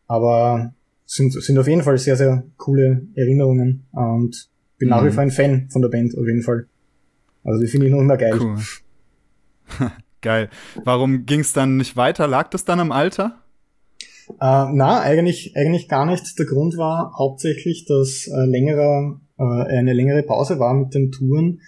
Aber 0.06 0.72
sind, 1.04 1.32
sind 1.32 1.58
auf 1.58 1.68
jeden 1.68 1.82
Fall 1.82 1.98
sehr, 1.98 2.16
sehr 2.16 2.44
coole 2.56 3.06
Erinnerungen 3.14 3.86
und 3.92 4.48
bin 4.78 4.88
mhm. 4.88 4.90
nach 4.90 5.02
wie 5.02 5.08
mhm. 5.08 5.12
vor 5.12 5.22
ein 5.22 5.30
Fan 5.30 5.68
von 5.70 5.82
der 5.82 5.88
Band, 5.88 6.16
auf 6.16 6.26
jeden 6.26 6.42
Fall. 6.42 6.66
Also 7.44 7.60
die 7.60 7.66
finde 7.66 7.86
ich 7.86 7.92
noch 7.92 8.00
immer 8.00 8.16
geil. 8.16 8.38
Cool. 8.38 8.58
geil. 10.20 10.48
Warum 10.84 11.24
ging 11.24 11.40
es 11.40 11.52
dann 11.52 11.76
nicht 11.76 11.96
weiter? 11.96 12.26
Lag 12.26 12.48
das 12.50 12.64
dann 12.64 12.80
am 12.80 12.92
Alter? 12.92 13.38
Äh, 14.40 14.66
na, 14.72 15.00
eigentlich, 15.00 15.56
eigentlich 15.56 15.88
gar 15.88 16.06
nicht. 16.06 16.38
Der 16.38 16.46
Grund 16.46 16.76
war 16.76 17.12
hauptsächlich, 17.16 17.86
dass 17.86 18.26
äh, 18.26 18.46
längerer, 18.46 19.20
äh, 19.38 19.42
eine 19.42 19.92
längere 19.92 20.22
Pause 20.22 20.58
war 20.58 20.74
mit 20.74 20.94
den 20.94 21.10
Touren, 21.10 21.60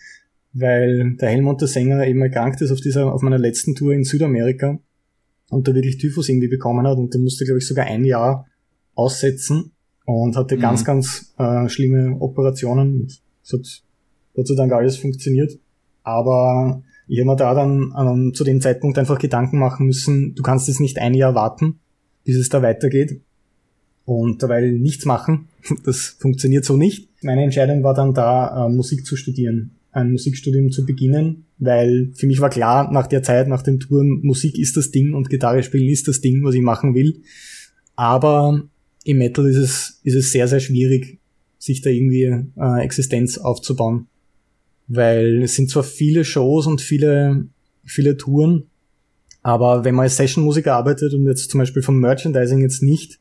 weil 0.52 1.16
der 1.16 1.30
Helmut, 1.30 1.60
der 1.60 1.68
Sänger, 1.68 2.06
eben 2.06 2.22
erkrankt 2.22 2.60
ist 2.60 2.70
auf 2.70 2.80
dieser, 2.80 3.12
auf 3.12 3.22
meiner 3.22 3.38
letzten 3.38 3.74
Tour 3.74 3.92
in 3.92 4.04
Südamerika 4.04 4.78
und 5.50 5.66
da 5.66 5.74
wirklich 5.74 5.98
Typhus 5.98 6.28
irgendwie 6.28 6.48
bekommen 6.48 6.86
hat 6.86 6.98
und 6.98 7.12
der 7.12 7.20
musste, 7.20 7.44
glaube 7.44 7.58
ich, 7.58 7.66
sogar 7.66 7.86
ein 7.86 8.04
Jahr 8.04 8.46
aussetzen 8.94 9.72
und 10.04 10.36
hatte 10.36 10.56
mhm. 10.56 10.60
ganz, 10.60 10.84
ganz 10.84 11.34
äh, 11.38 11.68
schlimme 11.68 12.16
Operationen. 12.20 13.08
Es 13.42 13.52
hat 13.52 13.82
Gott 14.34 14.46
sei 14.46 14.54
Dank 14.54 14.72
alles 14.72 14.96
funktioniert. 14.96 15.58
Aber 16.02 16.82
ich 17.08 17.18
habe 17.18 17.30
mir 17.30 17.36
da 17.36 17.54
dann 17.54 17.92
ähm, 17.98 18.34
zu 18.34 18.44
dem 18.44 18.60
Zeitpunkt 18.60 18.98
einfach 18.98 19.18
Gedanken 19.18 19.58
machen 19.58 19.86
müssen, 19.86 20.34
du 20.34 20.42
kannst 20.42 20.68
jetzt 20.68 20.80
nicht 20.80 20.98
ein 20.98 21.14
Jahr 21.14 21.34
warten, 21.34 21.80
bis 22.24 22.36
es 22.36 22.48
da 22.48 22.62
weitergeht. 22.62 23.20
Und 24.04 24.42
dabei 24.42 24.70
nichts 24.70 25.04
machen, 25.04 25.48
das 25.84 26.16
funktioniert 26.18 26.64
so 26.64 26.76
nicht. 26.76 27.08
Meine 27.22 27.44
Entscheidung 27.44 27.82
war 27.82 27.94
dann 27.94 28.14
da, 28.14 28.66
äh, 28.66 28.68
Musik 28.68 29.06
zu 29.06 29.16
studieren, 29.16 29.72
ein 29.92 30.12
Musikstudium 30.12 30.70
zu 30.70 30.86
beginnen, 30.86 31.44
weil 31.58 32.10
für 32.14 32.26
mich 32.26 32.40
war 32.40 32.50
klar, 32.50 32.90
nach 32.92 33.06
der 33.06 33.22
Zeit, 33.22 33.48
nach 33.48 33.62
den 33.62 33.80
Touren, 33.80 34.20
Musik 34.22 34.58
ist 34.58 34.76
das 34.76 34.90
Ding 34.90 35.14
und 35.14 35.30
Gitarre 35.30 35.62
spielen 35.62 35.88
ist 35.88 36.08
das 36.08 36.20
Ding, 36.20 36.42
was 36.44 36.54
ich 36.54 36.62
machen 36.62 36.94
will. 36.94 37.22
Aber 37.96 38.62
im 39.04 39.18
Metal 39.18 39.46
ist 39.46 39.56
es, 39.56 40.00
ist 40.04 40.14
es 40.14 40.32
sehr, 40.32 40.48
sehr 40.48 40.60
schwierig, 40.60 41.18
sich 41.58 41.82
da 41.82 41.90
irgendwie 41.90 42.22
äh, 42.56 42.80
Existenz 42.82 43.38
aufzubauen. 43.38 44.06
Weil 44.88 45.42
es 45.42 45.54
sind 45.54 45.70
zwar 45.70 45.84
viele 45.84 46.24
Shows 46.24 46.66
und 46.66 46.80
viele, 46.80 47.46
viele 47.84 48.16
Touren, 48.16 48.69
Aber 49.42 49.84
wenn 49.84 49.94
man 49.94 50.04
als 50.04 50.16
Session-Musiker 50.16 50.74
arbeitet 50.74 51.14
und 51.14 51.26
jetzt 51.26 51.50
zum 51.50 51.58
Beispiel 51.58 51.82
vom 51.82 51.98
Merchandising 51.98 52.60
jetzt 52.60 52.82
nicht 52.82 53.20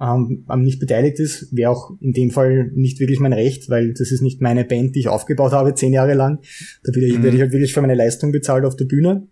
ähm, 0.00 0.44
nicht 0.56 0.78
beteiligt 0.78 1.18
ist, 1.18 1.54
wäre 1.54 1.70
auch 1.70 1.90
in 2.00 2.12
dem 2.12 2.30
Fall 2.30 2.70
nicht 2.74 3.00
wirklich 3.00 3.20
mein 3.20 3.32
Recht, 3.32 3.68
weil 3.68 3.92
das 3.92 4.12
ist 4.12 4.22
nicht 4.22 4.40
meine 4.40 4.64
Band, 4.64 4.94
die 4.94 5.00
ich 5.00 5.08
aufgebaut 5.08 5.52
habe, 5.52 5.74
zehn 5.74 5.92
Jahre 5.92 6.14
lang. 6.14 6.38
Da 6.84 6.94
werde 6.94 7.06
ich, 7.06 7.18
mhm. 7.18 7.22
werde 7.24 7.36
ich 7.36 7.42
halt 7.42 7.52
wirklich 7.52 7.74
für 7.74 7.80
meine 7.80 7.96
Leistung 7.96 8.30
bezahlt 8.30 8.64
auf 8.64 8.76
der 8.76 8.84
Bühne. 8.84 9.26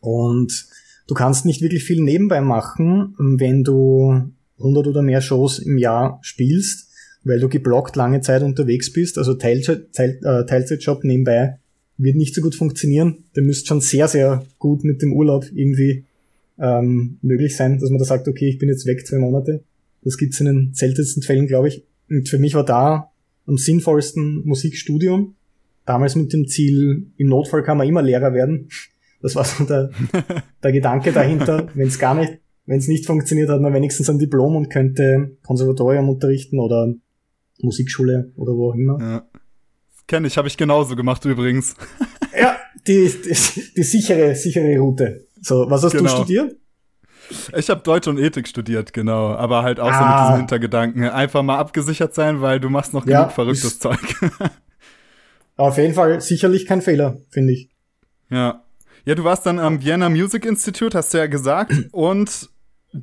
Und 0.00 0.66
du 1.06 1.14
kannst 1.14 1.46
nicht 1.46 1.62
wirklich 1.62 1.84
viel 1.84 2.02
nebenbei 2.02 2.40
machen, 2.40 3.14
wenn 3.18 3.62
du 3.62 4.32
100 4.58 4.86
oder 4.88 5.02
mehr 5.02 5.20
Shows 5.20 5.58
im 5.58 5.78
Jahr 5.78 6.18
spielst, 6.22 6.90
weil 7.22 7.38
du 7.38 7.48
geblockt 7.48 7.94
lange 7.96 8.20
Zeit 8.22 8.42
unterwegs 8.42 8.92
bist. 8.92 9.18
Also 9.18 9.36
äh, 9.38 10.46
Teilzeitjob 10.46 11.04
nebenbei 11.04 11.58
wird 11.98 12.16
nicht 12.16 12.34
so 12.34 12.42
gut 12.42 12.54
funktionieren. 12.54 13.24
Der 13.34 13.42
müsste 13.42 13.68
schon 13.68 13.80
sehr, 13.80 14.08
sehr 14.08 14.44
gut 14.58 14.84
mit 14.84 15.02
dem 15.02 15.12
Urlaub 15.12 15.46
irgendwie 15.54 16.04
ähm, 16.58 17.18
möglich 17.22 17.56
sein, 17.56 17.78
dass 17.78 17.90
man 17.90 17.98
da 17.98 18.04
sagt, 18.04 18.28
okay, 18.28 18.48
ich 18.48 18.58
bin 18.58 18.68
jetzt 18.68 18.86
weg 18.86 19.06
zwei 19.06 19.18
Monate. 19.18 19.62
Das 20.02 20.16
gibt's 20.16 20.40
in 20.40 20.46
den 20.46 20.70
seltensten 20.74 21.22
Fällen, 21.22 21.46
glaube 21.46 21.68
ich. 21.68 21.84
Und 22.08 22.28
für 22.28 22.38
mich 22.38 22.54
war 22.54 22.64
da 22.64 23.10
am 23.46 23.58
sinnvollsten 23.58 24.46
Musikstudium. 24.46 25.34
Damals 25.84 26.16
mit 26.16 26.32
dem 26.32 26.48
Ziel, 26.48 27.06
im 27.16 27.28
Notfall 27.28 27.62
kann 27.62 27.78
man 27.78 27.88
immer 27.88 28.02
Lehrer 28.02 28.34
werden. 28.34 28.68
Das 29.22 29.34
war 29.34 29.44
so 29.44 29.64
der, 29.64 29.90
der 30.62 30.72
Gedanke 30.72 31.12
dahinter. 31.12 31.68
Wenn 31.74 31.88
es 31.88 31.98
gar 31.98 32.14
nicht, 32.14 32.38
wenn 32.66 32.78
es 32.78 32.88
nicht 32.88 33.06
funktioniert, 33.06 33.48
hat 33.48 33.60
man 33.60 33.72
wenigstens 33.72 34.10
ein 34.10 34.18
Diplom 34.18 34.56
und 34.56 34.68
könnte 34.68 35.36
Konservatorium 35.44 36.08
unterrichten 36.08 36.58
oder 36.58 36.94
Musikschule 37.60 38.32
oder 38.36 38.54
wo 38.54 38.70
auch 38.70 38.74
immer. 38.74 38.98
Ja. 39.00 39.26
Kenne 40.06 40.28
ich, 40.28 40.38
habe 40.38 40.48
ich 40.48 40.56
genauso 40.56 40.94
gemacht 40.94 41.24
übrigens. 41.24 41.74
ja, 42.38 42.56
die, 42.86 43.08
die, 43.08 43.72
die 43.76 43.82
sichere, 43.82 44.34
sichere 44.34 44.78
Route. 44.78 45.26
So, 45.40 45.68
was 45.68 45.82
hast 45.82 45.92
genau. 45.92 46.10
du 46.10 46.16
studiert? 46.16 46.56
Ich 47.56 47.70
habe 47.70 47.80
Deutsch 47.82 48.06
und 48.06 48.18
Ethik 48.18 48.46
studiert, 48.46 48.92
genau, 48.92 49.34
aber 49.34 49.64
halt 49.64 49.80
auch 49.80 49.90
ah. 49.90 49.98
so 49.98 50.04
mit 50.04 50.12
ah. 50.12 50.26
diesen 50.26 50.36
Hintergedanken. 50.38 51.04
Einfach 51.04 51.42
mal 51.42 51.58
abgesichert 51.58 52.14
sein, 52.14 52.40
weil 52.40 52.60
du 52.60 52.70
machst 52.70 52.94
noch 52.94 53.06
ja, 53.06 53.22
genug 53.22 53.32
verrücktes 53.32 53.80
Zeug. 53.80 53.98
auf 55.56 55.76
jeden 55.76 55.94
Fall 55.94 56.20
sicherlich 56.20 56.66
kein 56.66 56.82
Fehler, 56.82 57.18
finde 57.30 57.54
ich. 57.54 57.70
Ja. 58.30 58.62
Ja, 59.04 59.14
du 59.14 59.22
warst 59.22 59.46
dann 59.46 59.60
am 59.60 59.84
Vienna 59.84 60.08
Music 60.08 60.44
Institute, 60.44 60.96
hast 60.96 61.14
du 61.14 61.18
ja 61.18 61.26
gesagt, 61.26 61.72
und 61.92 62.48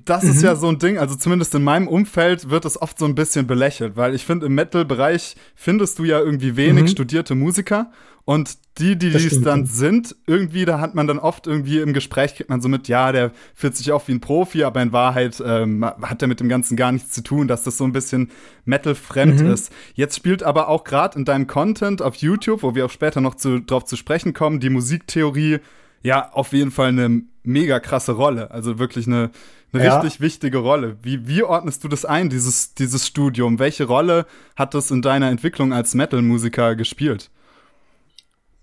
das 0.05 0.23
mhm. 0.23 0.29
ist 0.31 0.41
ja 0.41 0.55
so 0.55 0.67
ein 0.67 0.79
Ding, 0.79 0.97
also 0.97 1.15
zumindest 1.15 1.53
in 1.55 1.63
meinem 1.63 1.87
Umfeld 1.87 2.49
wird 2.49 2.65
es 2.65 2.81
oft 2.81 2.97
so 2.99 3.05
ein 3.05 3.15
bisschen 3.15 3.47
belächelt, 3.47 3.95
weil 3.95 4.15
ich 4.15 4.25
finde, 4.25 4.45
im 4.47 4.55
Metal-Bereich 4.55 5.35
findest 5.55 5.99
du 5.99 6.03
ja 6.03 6.19
irgendwie 6.19 6.55
wenig 6.55 6.83
mhm. 6.83 6.87
studierte 6.87 7.35
Musiker 7.35 7.91
und 8.25 8.57
die, 8.79 8.97
die 8.97 9.07
es 9.07 9.41
dann 9.41 9.65
sind, 9.65 10.15
irgendwie, 10.25 10.65
da 10.65 10.79
hat 10.79 10.95
man 10.95 11.07
dann 11.07 11.19
oft 11.19 11.45
irgendwie 11.45 11.79
im 11.79 11.93
Gespräch, 11.93 12.35
kriegt 12.35 12.49
man 12.49 12.61
so 12.61 12.69
mit, 12.69 12.87
ja, 12.87 13.11
der 13.11 13.31
fühlt 13.53 13.75
sich 13.75 13.91
auch 13.91 14.07
wie 14.07 14.13
ein 14.13 14.21
Profi, 14.21 14.63
aber 14.63 14.81
in 14.81 14.93
Wahrheit 14.93 15.43
ähm, 15.45 15.83
hat 15.83 16.21
er 16.21 16.27
mit 16.27 16.39
dem 16.39 16.49
Ganzen 16.49 16.77
gar 16.77 16.91
nichts 16.91 17.11
zu 17.11 17.21
tun, 17.21 17.47
dass 17.47 17.63
das 17.63 17.77
so 17.77 17.83
ein 17.83 17.91
bisschen 17.91 18.31
Metal-fremd 18.65 19.41
mhm. 19.41 19.51
ist. 19.51 19.71
Jetzt 19.93 20.15
spielt 20.15 20.41
aber 20.41 20.69
auch 20.69 20.85
gerade 20.85 21.19
in 21.19 21.25
deinem 21.25 21.47
Content 21.47 22.01
auf 22.01 22.15
YouTube, 22.15 22.63
wo 22.63 22.73
wir 22.75 22.85
auch 22.85 22.91
später 22.91 23.19
noch 23.19 23.35
zu, 23.35 23.59
drauf 23.59 23.85
zu 23.85 23.97
sprechen 23.97 24.33
kommen, 24.33 24.59
die 24.59 24.69
Musiktheorie 24.69 25.59
ja 26.01 26.31
auf 26.31 26.53
jeden 26.53 26.71
Fall 26.71 26.89
eine 26.89 27.23
mega 27.43 27.79
krasse 27.79 28.13
Rolle. 28.13 28.51
Also 28.51 28.79
wirklich 28.79 29.07
eine, 29.07 29.31
eine 29.71 29.83
ja. 29.83 29.99
richtig 29.99 30.21
wichtige 30.21 30.59
Rolle. 30.59 30.97
Wie, 31.01 31.27
wie 31.27 31.43
ordnest 31.43 31.83
du 31.83 31.87
das 31.87 32.05
ein, 32.05 32.29
dieses, 32.29 32.73
dieses 32.73 33.07
Studium? 33.07 33.59
Welche 33.59 33.85
Rolle 33.85 34.25
hat 34.55 34.73
das 34.73 34.91
in 34.91 35.01
deiner 35.01 35.29
Entwicklung 35.29 35.73
als 35.73 35.93
Metal-Musiker 35.93 36.75
gespielt? 36.75 37.29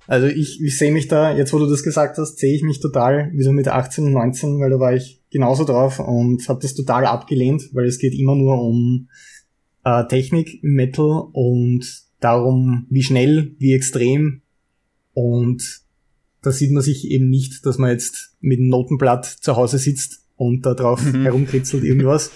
Also 0.06 0.26
ich, 0.26 0.60
ich 0.60 0.76
sehe 0.76 0.90
mich 0.90 1.06
da, 1.06 1.36
jetzt 1.36 1.52
wo 1.52 1.58
du 1.58 1.66
das 1.66 1.84
gesagt 1.84 2.18
hast, 2.18 2.38
sehe 2.38 2.54
ich 2.54 2.62
mich 2.62 2.80
total 2.80 3.30
wie 3.32 3.44
so 3.44 3.52
mit 3.52 3.68
18 3.68 4.06
und 4.06 4.12
19, 4.12 4.58
weil 4.58 4.70
da 4.70 4.80
war 4.80 4.92
ich 4.92 5.20
genauso 5.30 5.64
drauf 5.64 6.00
und 6.00 6.48
habe 6.48 6.60
das 6.60 6.74
total 6.74 7.06
abgelehnt, 7.06 7.70
weil 7.72 7.86
es 7.86 7.98
geht 7.98 8.14
immer 8.14 8.34
nur 8.34 8.60
um 8.60 9.08
äh, 9.84 10.04
Technik 10.08 10.64
im 10.64 10.72
Metal 10.72 11.28
und 11.32 11.86
darum, 12.18 12.86
wie 12.90 13.02
schnell, 13.02 13.54
wie 13.58 13.72
extrem 13.72 14.42
und 15.14 15.62
da 16.42 16.52
sieht 16.52 16.72
man 16.72 16.82
sich 16.82 17.10
eben 17.10 17.28
nicht, 17.28 17.64
dass 17.66 17.78
man 17.78 17.90
jetzt 17.90 18.36
mit 18.40 18.58
einem 18.58 18.68
Notenblatt 18.68 19.26
zu 19.26 19.56
Hause 19.56 19.78
sitzt 19.78 20.24
und 20.36 20.64
da 20.64 20.74
drauf 20.74 21.02
mhm. 21.04 21.22
herumkritzelt 21.22 21.84
irgendwas, 21.84 22.30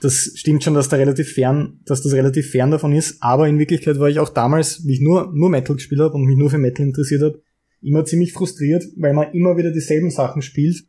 das 0.00 0.32
stimmt 0.34 0.62
schon, 0.62 0.74
dass 0.74 0.88
da 0.88 0.96
relativ 0.96 1.32
fern, 1.32 1.80
dass 1.84 2.02
das 2.02 2.12
relativ 2.12 2.50
fern 2.50 2.70
davon 2.70 2.92
ist. 2.92 3.16
Aber 3.20 3.48
in 3.48 3.58
Wirklichkeit 3.58 3.98
war 3.98 4.08
ich 4.08 4.20
auch 4.20 4.28
damals, 4.28 4.86
wie 4.86 4.94
ich 4.94 5.00
nur, 5.00 5.32
nur 5.34 5.50
Metal 5.50 5.74
gespielt 5.74 6.00
habe 6.00 6.14
und 6.14 6.24
mich 6.24 6.36
nur 6.36 6.50
für 6.50 6.58
Metal 6.58 6.86
interessiert 6.86 7.22
habe, 7.22 7.42
immer 7.82 8.04
ziemlich 8.04 8.32
frustriert, 8.32 8.84
weil 8.96 9.12
man 9.12 9.32
immer 9.32 9.56
wieder 9.56 9.72
dieselben 9.72 10.10
Sachen 10.10 10.42
spielt. 10.42 10.84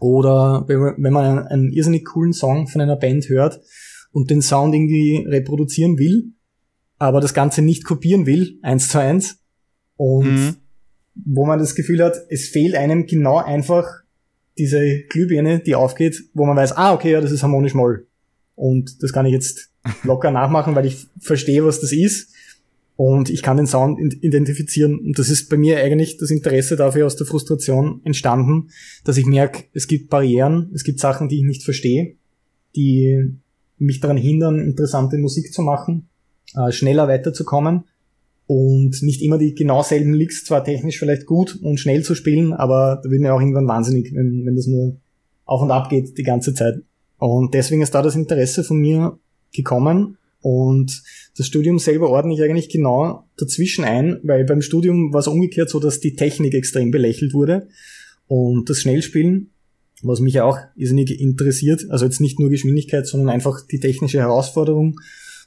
Oder 0.00 0.64
wenn 0.68 1.12
man 1.12 1.24
einen, 1.24 1.38
einen 1.46 1.72
irrsinnig 1.72 2.04
coolen 2.06 2.32
Song 2.32 2.68
von 2.68 2.80
einer 2.80 2.96
Band 2.96 3.28
hört 3.28 3.60
und 4.12 4.30
den 4.30 4.42
Sound 4.42 4.74
irgendwie 4.74 5.26
reproduzieren 5.26 5.98
will, 5.98 6.32
aber 6.98 7.20
das 7.20 7.34
Ganze 7.34 7.62
nicht 7.62 7.84
kopieren 7.84 8.26
will, 8.26 8.58
eins 8.62 8.88
zu 8.88 8.98
eins. 8.98 9.40
Und 9.96 10.34
mhm. 10.34 10.56
Wo 11.24 11.46
man 11.46 11.58
das 11.58 11.74
Gefühl 11.74 12.02
hat, 12.02 12.16
es 12.28 12.48
fehlt 12.48 12.74
einem 12.74 13.06
genau 13.06 13.38
einfach 13.38 14.02
diese 14.56 15.02
Glühbirne, 15.08 15.60
die 15.60 15.74
aufgeht, 15.74 16.24
wo 16.34 16.44
man 16.44 16.56
weiß, 16.56 16.72
ah, 16.76 16.92
okay, 16.92 17.12
ja, 17.12 17.20
das 17.20 17.32
ist 17.32 17.42
harmonisch 17.42 17.74
Moll. 17.74 18.06
Und 18.54 19.02
das 19.02 19.12
kann 19.12 19.26
ich 19.26 19.32
jetzt 19.32 19.70
locker 20.02 20.30
nachmachen, 20.30 20.74
weil 20.74 20.86
ich 20.86 21.06
verstehe, 21.20 21.64
was 21.64 21.80
das 21.80 21.92
ist. 21.92 22.34
Und 22.96 23.30
ich 23.30 23.42
kann 23.42 23.56
den 23.56 23.68
Sound 23.68 24.00
identifizieren. 24.00 24.98
Und 24.98 25.20
das 25.20 25.28
ist 25.28 25.48
bei 25.48 25.56
mir 25.56 25.78
eigentlich 25.78 26.16
das 26.16 26.32
Interesse 26.32 26.74
dafür 26.74 27.06
aus 27.06 27.14
der 27.14 27.28
Frustration 27.28 28.00
entstanden, 28.04 28.70
dass 29.04 29.16
ich 29.16 29.24
merke, 29.24 29.64
es 29.72 29.86
gibt 29.86 30.10
Barrieren, 30.10 30.70
es 30.74 30.82
gibt 30.82 30.98
Sachen, 30.98 31.28
die 31.28 31.38
ich 31.38 31.44
nicht 31.44 31.62
verstehe, 31.62 32.16
die 32.74 33.36
mich 33.76 34.00
daran 34.00 34.16
hindern, 34.16 34.58
interessante 34.58 35.16
Musik 35.18 35.52
zu 35.52 35.62
machen, 35.62 36.08
äh, 36.56 36.72
schneller 36.72 37.06
weiterzukommen 37.06 37.84
und 38.48 39.02
nicht 39.02 39.20
immer 39.20 39.36
die 39.36 39.54
genau 39.54 39.82
selben 39.82 40.14
Licks, 40.14 40.42
zwar 40.42 40.64
technisch 40.64 40.98
vielleicht 40.98 41.26
gut 41.26 41.58
und 41.62 41.78
schnell 41.78 42.02
zu 42.02 42.14
spielen, 42.14 42.54
aber 42.54 42.98
da 43.04 43.10
wird 43.10 43.20
mir 43.20 43.34
auch 43.34 43.40
irgendwann 43.40 43.68
wahnsinnig, 43.68 44.14
wenn, 44.14 44.46
wenn 44.46 44.56
das 44.56 44.66
nur 44.66 44.96
auf 45.44 45.60
und 45.60 45.70
ab 45.70 45.90
geht 45.90 46.16
die 46.16 46.22
ganze 46.22 46.54
Zeit. 46.54 46.76
Und 47.18 47.52
deswegen 47.52 47.82
ist 47.82 47.94
da 47.94 48.00
das 48.00 48.16
Interesse 48.16 48.64
von 48.64 48.78
mir 48.78 49.18
gekommen. 49.52 50.16
Und 50.40 51.02
das 51.36 51.46
Studium 51.46 51.78
selber 51.78 52.08
ordne 52.08 52.32
ich 52.32 52.42
eigentlich 52.42 52.70
genau 52.70 53.28
dazwischen 53.36 53.84
ein, 53.84 54.18
weil 54.22 54.46
beim 54.46 54.62
Studium 54.62 55.12
war 55.12 55.20
es 55.20 55.26
umgekehrt 55.26 55.68
so, 55.68 55.78
dass 55.78 56.00
die 56.00 56.16
Technik 56.16 56.54
extrem 56.54 56.90
belächelt 56.90 57.34
wurde. 57.34 57.68
Und 58.28 58.70
das 58.70 58.78
Schnellspielen, 58.78 59.50
was 60.00 60.20
mich 60.20 60.34
ja 60.34 60.44
auch 60.44 60.56
irrsinnig 60.74 61.20
interessiert, 61.20 61.84
also 61.90 62.06
jetzt 62.06 62.22
nicht 62.22 62.40
nur 62.40 62.48
Geschwindigkeit, 62.48 63.06
sondern 63.06 63.28
einfach 63.28 63.60
die 63.66 63.80
technische 63.80 64.20
Herausforderung. 64.20 64.98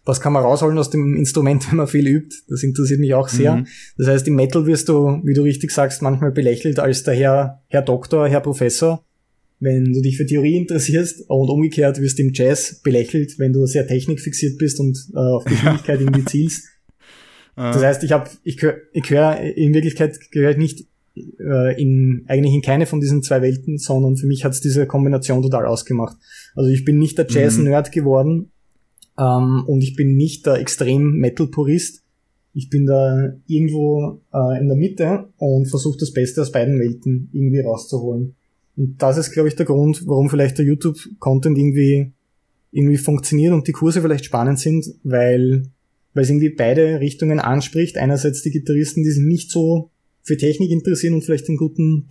Was 0.04 0.20
kann 0.20 0.34
man 0.34 0.44
rausholen 0.44 0.78
aus 0.78 0.90
dem 0.90 1.16
Instrument, 1.16 1.68
wenn 1.70 1.78
man 1.78 1.88
viel 1.88 2.08
übt? 2.08 2.36
Das 2.48 2.64
interessiert 2.64 3.00
mich 3.00 3.14
auch 3.14 3.28
sehr. 3.28 3.58
Mhm. 3.58 3.68
Das 3.98 4.08
heißt, 4.08 4.28
im 4.28 4.36
Metal 4.36 4.66
wirst 4.66 4.90
du, 4.90 5.22
wie 5.24 5.34
du 5.34 5.44
richtig 5.44 5.72
sagst, 5.72 6.02
manchmal 6.02 6.32
belächelt 6.32 6.80
als 6.80 7.04
der 7.04 7.14
Herr, 7.14 7.62
Herr 7.68 7.82
Doktor, 7.82 8.28
Herr 8.28 8.42
Professor 8.42 9.04
wenn 9.62 9.94
du 9.94 10.02
dich 10.02 10.18
für 10.18 10.26
Theorie 10.26 10.58
interessierst 10.58 11.30
und 11.30 11.50
umgekehrt 11.50 12.02
wirst 12.02 12.20
im 12.20 12.32
Jazz 12.34 12.82
belächelt, 12.84 13.38
wenn 13.38 13.54
du 13.54 13.68
sehr 13.68 13.86
technikfixiert 13.86 14.58
bist 14.58 14.80
und 14.80 14.98
äh, 15.14 15.20
auf 15.20 15.46
Geschwindigkeit 15.46 16.00
ja. 16.00 16.08
irgendwie 16.08 16.26
zielst. 16.26 16.66
Das 17.56 17.84
heißt, 17.84 18.04
ich 18.04 18.12
habe, 18.12 18.30
ich 18.44 18.62
höre, 18.62 18.78
ich 18.92 19.10
hör, 19.10 19.40
in 19.40 19.74
Wirklichkeit 19.74 20.18
gehöre 20.32 20.52
ich 20.52 20.58
nicht 20.58 20.88
äh, 21.16 21.80
in 21.80 22.24
eigentlich 22.28 22.56
in 22.56 22.62
keine 22.62 22.86
von 22.86 23.02
diesen 23.02 23.22
zwei 23.22 23.42
Welten, 23.42 23.78
sondern 23.78 24.16
für 24.16 24.26
mich 24.26 24.46
hat 24.46 24.54
es 24.54 24.62
diese 24.62 24.88
Kombination 24.88 25.44
total 25.44 25.66
ausgemacht. 25.66 26.18
Also 26.56 26.70
ich 26.70 26.86
bin 26.86 26.98
nicht 26.98 27.18
der 27.18 27.26
mhm. 27.26 27.36
Jazz-Nerd 27.36 27.92
geworden 27.92 28.52
ähm, 29.18 29.64
und 29.68 29.84
ich 29.84 29.96
bin 29.96 30.16
nicht 30.16 30.46
der 30.46 30.56
extrem 30.56 31.18
Metal-Purist. 31.18 32.04
Ich 32.54 32.70
bin 32.70 32.86
da 32.86 33.34
irgendwo 33.48 34.22
äh, 34.34 34.60
in 34.60 34.68
der 34.68 34.78
Mitte 34.78 35.30
und 35.38 35.68
versuche 35.68 35.98
das 36.00 36.12
Beste 36.12 36.42
aus 36.42 36.52
beiden 36.52 36.80
Welten 36.80 37.30
irgendwie 37.32 37.62
rauszuholen. 37.62 38.36
Und 38.76 39.02
das 39.02 39.18
ist, 39.18 39.32
glaube 39.32 39.50
ich, 39.50 39.56
der 39.56 39.66
Grund, 39.66 40.06
warum 40.08 40.30
vielleicht 40.30 40.58
der 40.58 40.66
YouTube-Content 40.66 41.58
irgendwie, 41.58 42.12
irgendwie 42.72 42.98
funktioniert 42.98 43.54
und 43.54 43.68
die 43.68 43.74
Kurse 43.74 44.02
vielleicht 44.02 44.26
spannend 44.26 44.60
sind, 44.60 44.86
weil, 45.04 45.64
weil 46.14 46.24
es 46.24 46.30
irgendwie 46.30 46.50
beide 46.50 47.00
Richtungen 47.00 47.40
anspricht. 47.40 47.98
Einerseits 47.98 48.42
die 48.42 48.52
Gitarristen, 48.52 49.04
die 49.04 49.12
sich 49.12 49.24
nicht 49.24 49.52
so 49.52 49.92
für 50.24 50.38
Technik 50.38 50.72
interessieren 50.72 51.14
und 51.14 51.24
vielleicht 51.24 51.48
einen 51.48 51.58
guten 51.58 52.08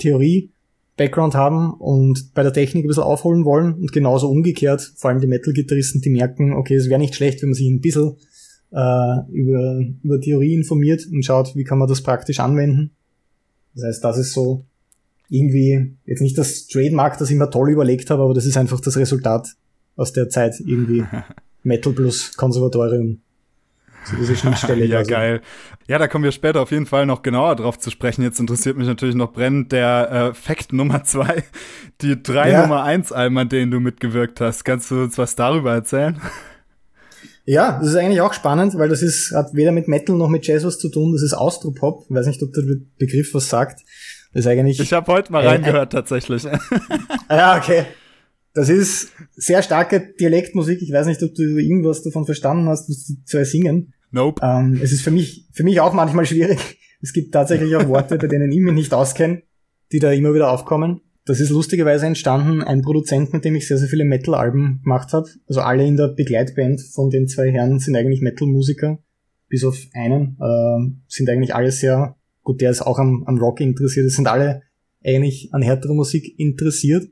Theorie-Background 1.00 1.34
haben 1.34 1.72
und 1.74 2.34
bei 2.34 2.42
der 2.42 2.52
Technik 2.52 2.84
ein 2.84 2.88
bisschen 2.88 3.02
aufholen 3.02 3.44
wollen 3.44 3.74
und 3.74 3.92
genauso 3.92 4.28
umgekehrt, 4.28 4.92
vor 4.96 5.10
allem 5.10 5.20
die 5.20 5.26
Metal-Gitarristen, 5.26 6.00
die 6.00 6.10
merken, 6.10 6.52
okay, 6.52 6.74
es 6.74 6.88
wäre 6.88 7.00
nicht 7.00 7.14
schlecht, 7.14 7.42
wenn 7.42 7.50
man 7.50 7.54
sich 7.54 7.68
ein 7.68 7.80
bisschen 7.80 8.16
äh, 8.72 9.30
über, 9.32 9.82
über 10.02 10.20
Theorie 10.20 10.54
informiert 10.54 11.06
und 11.10 11.24
schaut, 11.24 11.56
wie 11.56 11.64
kann 11.64 11.78
man 11.78 11.88
das 11.88 12.02
praktisch 12.02 12.40
anwenden. 12.40 12.90
Das 13.74 13.84
heißt, 13.84 14.04
das 14.04 14.18
ist 14.18 14.32
so 14.32 14.64
irgendwie, 15.28 15.96
jetzt 16.06 16.20
nicht 16.20 16.36
das 16.36 16.66
Trademark, 16.66 17.18
das 17.18 17.30
ich 17.30 17.36
mir 17.36 17.50
toll 17.50 17.70
überlegt 17.70 18.10
habe, 18.10 18.22
aber 18.22 18.34
das 18.34 18.46
ist 18.46 18.56
einfach 18.56 18.80
das 18.80 18.96
Resultat 18.96 19.48
aus 19.96 20.12
der 20.12 20.28
Zeit 20.28 20.60
irgendwie. 20.60 21.04
Metal 21.62 21.92
plus 21.92 22.36
Konservatorium. 22.36 23.20
So 24.10 24.16
diese 24.16 24.36
Schnittstelle. 24.36 24.84
ja, 24.86 24.98
also. 24.98 25.10
geil. 25.10 25.40
Ja, 25.88 25.98
da 25.98 26.08
kommen 26.08 26.24
wir 26.24 26.32
später 26.32 26.60
auf 26.60 26.70
jeden 26.70 26.86
Fall 26.86 27.06
noch 27.06 27.22
genauer 27.22 27.56
drauf 27.56 27.78
zu 27.78 27.90
sprechen. 27.90 28.22
Jetzt 28.22 28.38
interessiert 28.40 28.76
mich 28.76 28.86
natürlich 28.86 29.14
noch 29.14 29.32
brennend 29.32 29.72
der 29.72 30.10
äh, 30.30 30.34
Fact 30.34 30.72
Nummer 30.72 31.04
zwei, 31.04 31.42
die 32.00 32.22
drei 32.22 32.50
Ja. 32.50 32.62
Nummer 32.62 32.82
eins 32.84 33.12
Alben, 33.12 33.36
an 33.38 33.48
denen 33.48 33.70
du 33.70 33.80
mitgewirkt 33.80 34.40
hast. 34.40 34.64
Kannst 34.64 34.90
du 34.90 35.02
uns 35.02 35.18
was 35.18 35.34
darüber 35.36 35.72
erzählen? 35.72 36.20
Ja, 37.46 37.78
das 37.80 37.88
ist 37.90 37.96
eigentlich 37.96 38.20
auch 38.20 38.32
spannend, 38.34 38.76
weil 38.76 38.88
das 38.88 39.02
ist, 39.02 39.32
hat 39.34 39.54
weder 39.54 39.72
mit 39.72 39.88
Metal 39.88 40.16
noch 40.16 40.28
mit 40.28 40.46
Jazz 40.46 40.62
was 40.64 40.78
zu 40.78 40.88
tun. 40.88 41.12
Das 41.12 41.22
ist 41.22 41.32
Austropop. 41.32 42.04
Ich 42.08 42.14
weiß 42.14 42.26
nicht, 42.26 42.42
ob 42.42 42.52
der 42.52 42.62
Be- 42.62 42.82
Begriff 42.98 43.34
was 43.34 43.48
sagt. 43.48 43.80
Das 44.32 44.44
ist 44.44 44.46
eigentlich. 44.46 44.78
Ich 44.78 44.92
habe 44.92 45.10
heute 45.12 45.32
mal 45.32 45.42
Äh, 45.44 45.48
reingehört 45.48 45.92
tatsächlich. 45.92 46.46
Ah, 46.46 46.60
Ja, 47.36 47.58
okay. 47.58 47.86
Das 48.54 48.68
ist 48.68 49.12
sehr 49.32 49.62
starke 49.62 50.12
Dialektmusik. 50.20 50.82
Ich 50.82 50.92
weiß 50.92 51.06
nicht, 51.06 51.22
ob 51.22 51.34
du 51.34 51.42
irgendwas 51.42 52.02
davon 52.02 52.26
verstanden 52.26 52.68
hast, 52.68 52.88
was 52.88 53.04
die 53.06 53.24
zwei 53.24 53.44
singen. 53.44 53.94
Nope. 54.10 54.40
Ähm, 54.44 54.80
es 54.82 54.92
ist 54.92 55.02
für 55.02 55.10
mich, 55.10 55.48
für 55.52 55.64
mich 55.64 55.80
auch 55.80 55.92
manchmal 55.92 56.26
schwierig. 56.26 56.58
Es 57.02 57.14
gibt 57.14 57.32
tatsächlich 57.32 57.74
auch 57.76 57.88
Worte, 57.88 58.18
bei 58.18 58.26
denen 58.26 58.52
ich 58.52 58.60
mich 58.60 58.74
nicht 58.74 58.92
auskenne, 58.92 59.40
die 59.90 60.00
da 60.00 60.12
immer 60.12 60.34
wieder 60.34 60.50
aufkommen. 60.50 61.00
Das 61.24 61.40
ist 61.40 61.48
lustigerweise 61.48 62.04
entstanden, 62.04 62.62
ein 62.62 62.82
Produzent, 62.82 63.32
mit 63.32 63.44
dem 63.44 63.54
ich 63.54 63.68
sehr, 63.68 63.78
sehr 63.78 63.88
viele 63.88 64.04
Metal-Alben 64.04 64.80
gemacht 64.82 65.14
habe. 65.14 65.26
Also 65.48 65.60
alle 65.62 65.86
in 65.86 65.96
der 65.96 66.08
Begleitband 66.08 66.80
von 66.92 67.08
den 67.08 67.26
zwei 67.26 67.50
Herren 67.50 67.78
sind 67.78 67.96
eigentlich 67.96 68.20
Metal-Musiker. 68.20 68.98
Bis 69.48 69.64
auf 69.64 69.78
einen 69.94 70.36
ähm, 70.42 71.02
sind 71.08 71.30
eigentlich 71.30 71.54
alle 71.54 71.72
sehr, 71.72 72.16
gut, 72.42 72.60
der 72.60 72.70
ist 72.70 72.82
auch 72.82 72.98
am, 72.98 73.24
am 73.26 73.38
Rock 73.38 73.60
interessiert. 73.60 74.06
Es 74.06 74.16
sind 74.16 74.26
alle 74.26 74.62
eigentlich 75.04 75.48
an 75.52 75.62
härterer 75.62 75.94
Musik 75.94 76.38
interessiert. 76.38 77.08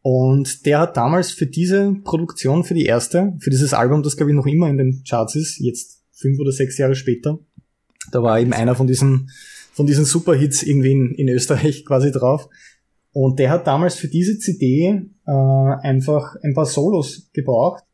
Und 0.00 0.66
der 0.66 0.80
hat 0.80 0.96
damals 0.96 1.30
für 1.30 1.46
diese 1.46 1.94
Produktion, 2.04 2.64
für 2.64 2.74
die 2.74 2.84
erste, 2.84 3.32
für 3.40 3.50
dieses 3.50 3.72
Album, 3.72 4.02
das 4.02 4.16
glaube 4.16 4.32
ich 4.32 4.36
noch 4.36 4.46
immer 4.46 4.68
in 4.68 4.76
den 4.76 5.02
Charts 5.08 5.34
ist, 5.34 5.58
jetzt 5.58 6.03
fünf 6.14 6.38
oder 6.38 6.52
sechs 6.52 6.78
Jahre 6.78 6.94
später, 6.94 7.38
da 8.12 8.22
war 8.22 8.40
eben 8.40 8.52
einer 8.52 8.74
von 8.74 8.86
diesen, 8.86 9.30
von 9.72 9.86
diesen 9.86 10.04
Superhits 10.04 10.62
irgendwie 10.62 10.92
in, 10.92 11.14
in 11.14 11.28
Österreich 11.28 11.84
quasi 11.86 12.12
drauf. 12.12 12.48
Und 13.12 13.38
der 13.38 13.50
hat 13.50 13.66
damals 13.66 13.94
für 13.94 14.08
diese 14.08 14.38
CD 14.38 15.02
äh, 15.26 15.30
einfach 15.30 16.34
ein 16.42 16.54
paar 16.54 16.66
Solos 16.66 17.30
gebraucht 17.32 17.84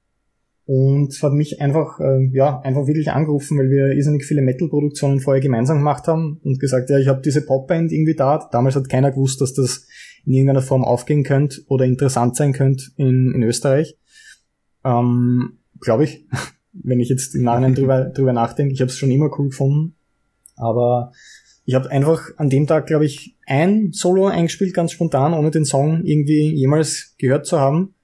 und 0.64 1.20
hat 1.22 1.32
mich 1.32 1.60
einfach, 1.60 2.00
äh, 2.00 2.30
ja, 2.32 2.60
einfach 2.60 2.86
wirklich 2.86 3.10
angerufen, 3.10 3.58
weil 3.58 3.70
wir 3.70 3.92
irrsinnig 3.92 4.24
viele 4.24 4.40
Metal-Produktionen 4.40 5.20
vorher 5.20 5.42
gemeinsam 5.42 5.78
gemacht 5.78 6.06
haben 6.06 6.40
und 6.44 6.60
gesagt, 6.60 6.90
ja, 6.90 6.98
ich 6.98 7.08
habe 7.08 7.20
diese 7.20 7.44
Popband 7.44 7.92
irgendwie 7.92 8.14
da. 8.14 8.48
Damals 8.52 8.76
hat 8.76 8.88
keiner 8.88 9.10
gewusst, 9.10 9.40
dass 9.40 9.52
das 9.52 9.86
in 10.24 10.32
irgendeiner 10.32 10.62
Form 10.62 10.84
aufgehen 10.84 11.24
könnte 11.24 11.60
oder 11.66 11.84
interessant 11.84 12.36
sein 12.36 12.52
könnte 12.52 12.84
in, 12.96 13.32
in 13.34 13.42
Österreich. 13.42 13.98
Ähm, 14.84 15.58
Glaube 15.80 16.04
ich, 16.04 16.24
wenn 16.72 17.00
ich 17.00 17.08
jetzt 17.08 17.34
im 17.34 17.42
Nachhinein 17.42 17.74
drüber, 17.74 18.04
drüber 18.06 18.32
nachdenke. 18.32 18.72
Ich 18.72 18.80
habe 18.80 18.90
es 18.90 18.98
schon 18.98 19.10
immer 19.10 19.30
cool 19.38 19.48
gefunden. 19.48 19.94
Aber 20.56 21.12
ich 21.64 21.74
habe 21.74 21.90
einfach 21.90 22.30
an 22.36 22.50
dem 22.50 22.66
Tag, 22.66 22.86
glaube 22.86 23.06
ich, 23.06 23.36
ein 23.46 23.92
Solo 23.92 24.26
eingespielt, 24.26 24.74
ganz 24.74 24.92
spontan, 24.92 25.34
ohne 25.34 25.50
den 25.50 25.64
Song 25.64 26.04
irgendwie 26.04 26.54
jemals 26.54 27.14
gehört 27.18 27.46
zu 27.46 27.58
haben. 27.58 27.94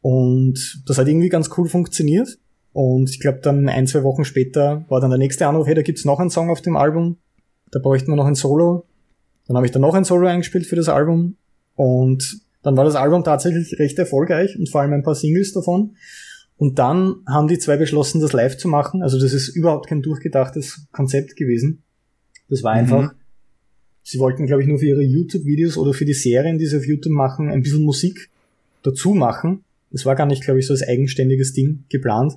Und 0.00 0.82
das 0.86 0.98
hat 0.98 1.08
irgendwie 1.08 1.28
ganz 1.28 1.50
cool 1.56 1.68
funktioniert. 1.68 2.38
Und 2.72 3.08
ich 3.08 3.20
glaube, 3.20 3.38
dann 3.40 3.68
ein, 3.68 3.86
zwei 3.86 4.02
Wochen 4.02 4.24
später 4.24 4.84
war 4.88 5.00
dann 5.00 5.10
der 5.10 5.18
nächste 5.18 5.46
Anruf, 5.46 5.66
hey, 5.66 5.74
da 5.74 5.82
gibt's 5.82 6.04
noch 6.04 6.18
einen 6.18 6.30
Song 6.30 6.50
auf 6.50 6.60
dem 6.60 6.76
Album. 6.76 7.18
Da 7.70 7.78
bräuchten 7.78 8.10
wir 8.10 8.16
noch 8.16 8.26
ein 8.26 8.34
Solo. 8.34 8.86
Dann 9.46 9.56
habe 9.56 9.66
ich 9.66 9.72
dann 9.72 9.82
noch 9.82 9.94
ein 9.94 10.04
Solo 10.04 10.26
eingespielt 10.26 10.66
für 10.66 10.76
das 10.76 10.88
Album. 10.88 11.36
Und 11.76 12.40
dann 12.62 12.76
war 12.76 12.84
das 12.84 12.96
Album 12.96 13.24
tatsächlich 13.24 13.78
recht 13.78 13.98
erfolgreich 13.98 14.58
und 14.58 14.68
vor 14.68 14.80
allem 14.80 14.92
ein 14.92 15.02
paar 15.02 15.14
Singles 15.14 15.52
davon. 15.52 15.96
Und 16.56 16.78
dann 16.78 17.16
haben 17.26 17.48
die 17.48 17.58
zwei 17.58 17.76
beschlossen, 17.76 18.20
das 18.20 18.32
live 18.32 18.56
zu 18.56 18.68
machen. 18.68 19.02
Also 19.02 19.18
das 19.18 19.32
ist 19.32 19.48
überhaupt 19.48 19.88
kein 19.88 20.02
durchgedachtes 20.02 20.86
Konzept 20.92 21.36
gewesen. 21.36 21.82
Das 22.48 22.62
war 22.62 22.72
einfach, 22.72 23.14
sie 24.02 24.18
wollten, 24.18 24.46
glaube 24.46 24.62
ich, 24.62 24.68
nur 24.68 24.78
für 24.78 24.86
ihre 24.86 25.02
YouTube-Videos 25.02 25.76
oder 25.76 25.92
für 25.94 26.04
die 26.04 26.12
Serien, 26.12 26.58
die 26.58 26.66
sie 26.66 26.76
auf 26.76 26.86
YouTube 26.86 27.12
machen, 27.12 27.48
ein 27.48 27.62
bisschen 27.62 27.82
Musik 27.82 28.30
dazu 28.82 29.14
machen. 29.14 29.64
Das 29.90 30.06
war 30.06 30.14
gar 30.14 30.26
nicht, 30.26 30.44
glaube 30.44 30.60
ich, 30.60 30.66
so 30.66 30.74
als 30.74 30.86
eigenständiges 30.86 31.52
Ding 31.52 31.84
geplant. 31.88 32.34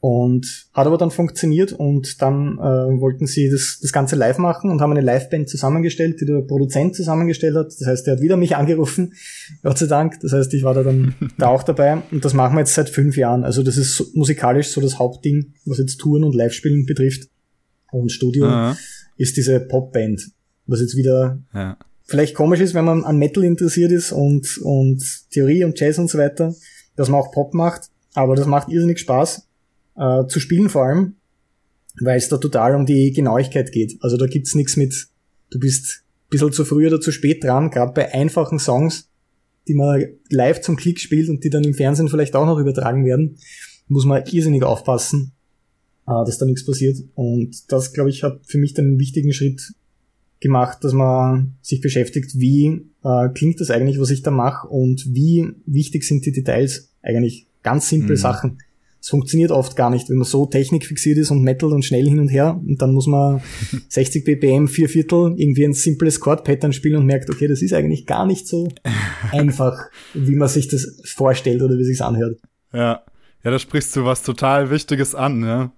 Und 0.00 0.68
hat 0.72 0.86
aber 0.86 0.96
dann 0.96 1.10
funktioniert 1.10 1.72
und 1.72 2.22
dann 2.22 2.56
äh, 2.58 3.00
wollten 3.00 3.26
sie 3.26 3.50
das, 3.50 3.80
das 3.82 3.92
Ganze 3.92 4.14
live 4.14 4.38
machen 4.38 4.70
und 4.70 4.80
haben 4.80 4.92
eine 4.92 5.00
Liveband 5.00 5.48
zusammengestellt, 5.48 6.20
die 6.20 6.24
der 6.24 6.42
Produzent 6.42 6.94
zusammengestellt 6.94 7.56
hat. 7.56 7.66
Das 7.66 7.84
heißt, 7.84 8.06
der 8.06 8.14
hat 8.14 8.20
wieder 8.22 8.36
mich 8.36 8.54
angerufen, 8.54 9.14
Gott 9.64 9.76
sei 9.78 9.86
Dank. 9.86 10.20
Das 10.20 10.32
heißt, 10.32 10.54
ich 10.54 10.62
war 10.62 10.74
da 10.74 10.84
dann 10.84 11.14
da 11.36 11.48
auch 11.48 11.64
dabei 11.64 12.00
und 12.12 12.24
das 12.24 12.32
machen 12.32 12.54
wir 12.54 12.60
jetzt 12.60 12.74
seit 12.74 12.88
fünf 12.90 13.16
Jahren. 13.16 13.42
Also 13.42 13.64
das 13.64 13.76
ist 13.76 13.96
so, 13.96 14.04
musikalisch 14.14 14.68
so 14.68 14.80
das 14.80 15.00
Hauptding, 15.00 15.54
was 15.66 15.78
jetzt 15.78 15.96
Touren 15.98 16.22
und 16.22 16.34
Live-Spielen 16.34 16.86
betrifft. 16.86 17.28
Und 17.90 18.12
Studio 18.12 18.46
Aha. 18.46 18.76
ist 19.16 19.36
diese 19.36 19.58
Popband, 19.58 20.30
was 20.66 20.80
jetzt 20.80 20.96
wieder 20.96 21.42
Ja. 21.52 21.76
vielleicht 22.04 22.36
komisch 22.36 22.60
ist, 22.60 22.74
wenn 22.74 22.84
man 22.84 23.02
an 23.02 23.16
Metal 23.18 23.42
interessiert 23.42 23.90
ist 23.90 24.12
und, 24.12 24.58
und 24.62 25.02
Theorie 25.32 25.64
und 25.64 25.80
Jazz 25.80 25.98
und 25.98 26.08
so 26.08 26.18
weiter, 26.18 26.54
dass 26.94 27.08
man 27.08 27.20
auch 27.20 27.32
Pop 27.32 27.52
macht. 27.52 27.88
Aber 28.14 28.36
das 28.36 28.46
macht 28.46 28.68
irrsinnig 28.68 29.00
Spaß 29.00 29.47
äh, 29.98 30.26
zu 30.26 30.40
spielen 30.40 30.68
vor 30.68 30.84
allem, 30.84 31.14
weil 32.00 32.18
es 32.18 32.28
da 32.28 32.38
total 32.38 32.74
um 32.74 32.86
die 32.86 33.12
Genauigkeit 33.12 33.72
geht. 33.72 33.96
Also 34.00 34.16
da 34.16 34.26
gibt's 34.26 34.54
nichts 34.54 34.76
mit, 34.76 35.08
du 35.50 35.58
bist 35.58 36.02
ein 36.04 36.30
bisschen 36.30 36.52
zu 36.52 36.64
früh 36.64 36.86
oder 36.86 37.00
zu 37.00 37.10
spät 37.12 37.42
dran, 37.44 37.70
gerade 37.70 37.92
bei 37.92 38.12
einfachen 38.12 38.58
Songs, 38.58 39.08
die 39.66 39.74
man 39.74 40.04
live 40.30 40.60
zum 40.60 40.76
Klick 40.76 41.00
spielt 41.00 41.28
und 41.28 41.44
die 41.44 41.50
dann 41.50 41.64
im 41.64 41.74
Fernsehen 41.74 42.08
vielleicht 42.08 42.36
auch 42.36 42.46
noch 42.46 42.58
übertragen 42.58 43.04
werden, 43.04 43.36
muss 43.88 44.04
man 44.04 44.24
irrsinnig 44.26 44.62
aufpassen, 44.62 45.32
äh, 46.06 46.24
dass 46.24 46.38
da 46.38 46.46
nichts 46.46 46.64
passiert. 46.64 46.98
Und 47.14 47.70
das, 47.72 47.92
glaube 47.92 48.10
ich, 48.10 48.22
hat 48.22 48.40
für 48.46 48.58
mich 48.58 48.74
dann 48.74 48.84
einen 48.86 48.98
wichtigen 49.00 49.32
Schritt 49.32 49.74
gemacht, 50.40 50.84
dass 50.84 50.92
man 50.92 51.56
sich 51.62 51.80
beschäftigt, 51.80 52.32
wie 52.38 52.86
äh, 53.02 53.28
klingt 53.34 53.60
das 53.60 53.70
eigentlich, 53.70 53.98
was 53.98 54.10
ich 54.10 54.22
da 54.22 54.30
mache 54.30 54.68
und 54.68 55.04
wie 55.12 55.48
wichtig 55.66 56.04
sind 56.04 56.24
die 56.26 56.32
Details 56.32 56.90
eigentlich. 57.02 57.46
Ganz 57.64 57.88
simple 57.88 58.14
Mhm. 58.14 58.18
Sachen. 58.18 58.58
Es 59.00 59.08
funktioniert 59.08 59.50
oft 59.50 59.76
gar 59.76 59.90
nicht, 59.90 60.08
wenn 60.10 60.16
man 60.16 60.26
so 60.26 60.46
technikfixiert 60.46 61.18
ist 61.18 61.30
und 61.30 61.42
Metal 61.42 61.72
und 61.72 61.84
schnell 61.84 62.04
hin 62.04 62.18
und 62.18 62.28
her 62.28 62.60
und 62.66 62.82
dann 62.82 62.92
muss 62.92 63.06
man 63.06 63.40
60 63.88 64.24
BPM, 64.24 64.68
vier 64.68 64.88
Viertel, 64.88 65.34
irgendwie 65.36 65.64
ein 65.64 65.72
simples 65.72 66.20
Chord-Pattern 66.20 66.72
spielen 66.72 66.96
und 66.96 67.06
merkt, 67.06 67.30
okay, 67.30 67.46
das 67.46 67.62
ist 67.62 67.72
eigentlich 67.72 68.06
gar 68.06 68.26
nicht 68.26 68.46
so 68.48 68.68
einfach, 69.32 69.90
wie 70.14 70.36
man 70.36 70.48
sich 70.48 70.68
das 70.68 71.00
vorstellt 71.04 71.62
oder 71.62 71.78
wie 71.78 71.84
sich's 71.84 72.00
anhört. 72.00 72.40
Ja. 72.72 73.02
Ja, 73.44 73.52
da 73.52 73.58
sprichst 73.60 73.94
du 73.94 74.04
was 74.04 74.24
total 74.24 74.68
Wichtiges 74.68 75.14
an, 75.14 75.44
ja. 75.44 75.70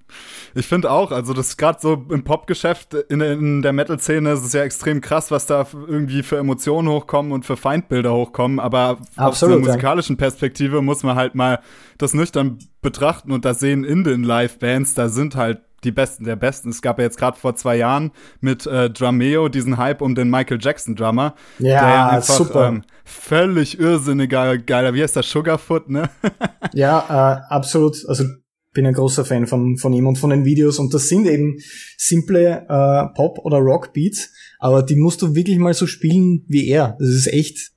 Ich 0.54 0.66
finde 0.66 0.90
auch, 0.90 1.12
also 1.12 1.34
das 1.34 1.58
gerade 1.58 1.78
so 1.80 2.06
im 2.08 2.24
Popgeschäft, 2.24 2.94
in, 2.94 3.18
der- 3.18 3.32
in 3.32 3.60
der 3.60 3.74
Metal-Szene 3.74 4.32
ist 4.32 4.44
es 4.44 4.54
ja 4.54 4.62
extrem 4.62 5.00
krass, 5.02 5.30
was 5.30 5.44
da 5.44 5.66
irgendwie 5.86 6.22
für 6.22 6.38
Emotionen 6.38 6.88
hochkommen 6.88 7.32
und 7.32 7.44
für 7.44 7.58
Feindbilder 7.58 8.14
hochkommen, 8.14 8.58
aber 8.60 8.98
aus 9.16 9.18
Absolut, 9.18 9.56
einer 9.56 9.64
ja. 9.66 9.72
musikalischen 9.72 10.16
Perspektive 10.16 10.80
muss 10.80 11.02
man 11.02 11.16
halt 11.16 11.34
mal 11.34 11.60
das 11.98 12.14
nüchtern 12.14 12.58
betrachten 12.80 13.30
und 13.30 13.44
das 13.44 13.60
sehen 13.60 13.84
in 13.84 14.04
den 14.04 14.22
Live-Bands, 14.24 14.94
da 14.94 15.08
sind 15.10 15.36
halt 15.36 15.60
die 15.84 15.92
Besten 15.92 16.24
der 16.24 16.36
Besten. 16.36 16.70
Es 16.70 16.82
gab 16.82 16.98
ja 16.98 17.04
jetzt 17.04 17.18
gerade 17.18 17.38
vor 17.38 17.54
zwei 17.56 17.76
Jahren 17.76 18.12
mit 18.40 18.66
äh, 18.66 18.90
Drumeo 18.90 19.48
diesen 19.48 19.76
Hype 19.76 20.02
um 20.02 20.14
den 20.14 20.30
Michael 20.30 20.58
Jackson-Drummer, 20.60 21.34
Ja, 21.58 21.80
der 21.80 21.88
ja 21.88 22.08
einfach 22.08 22.34
super. 22.34 22.68
Ähm, 22.68 22.82
völlig 23.04 23.78
irrsinniger, 23.78 24.58
geiler, 24.58 24.94
wie 24.94 25.02
heißt 25.02 25.16
der, 25.16 25.22
Sugarfoot, 25.22 25.88
ne? 25.88 26.10
Ja, 26.72 27.40
äh, 27.48 27.52
absolut. 27.52 27.96
Also 28.06 28.24
bin 28.72 28.86
ein 28.86 28.94
großer 28.94 29.24
Fan 29.24 29.46
von, 29.46 29.76
von 29.78 29.92
ihm 29.92 30.06
und 30.06 30.16
von 30.16 30.30
den 30.30 30.44
Videos. 30.44 30.78
Und 30.78 30.94
das 30.94 31.08
sind 31.08 31.26
eben 31.26 31.56
simple 31.96 32.66
äh, 32.68 33.14
Pop- 33.14 33.44
oder 33.44 33.58
Rock-Beats, 33.58 34.30
aber 34.58 34.82
die 34.82 34.96
musst 34.96 35.22
du 35.22 35.34
wirklich 35.34 35.58
mal 35.58 35.74
so 35.74 35.86
spielen 35.86 36.44
wie 36.48 36.68
er. 36.68 36.96
Das 36.98 37.08
ist 37.08 37.26
echt 37.26 37.72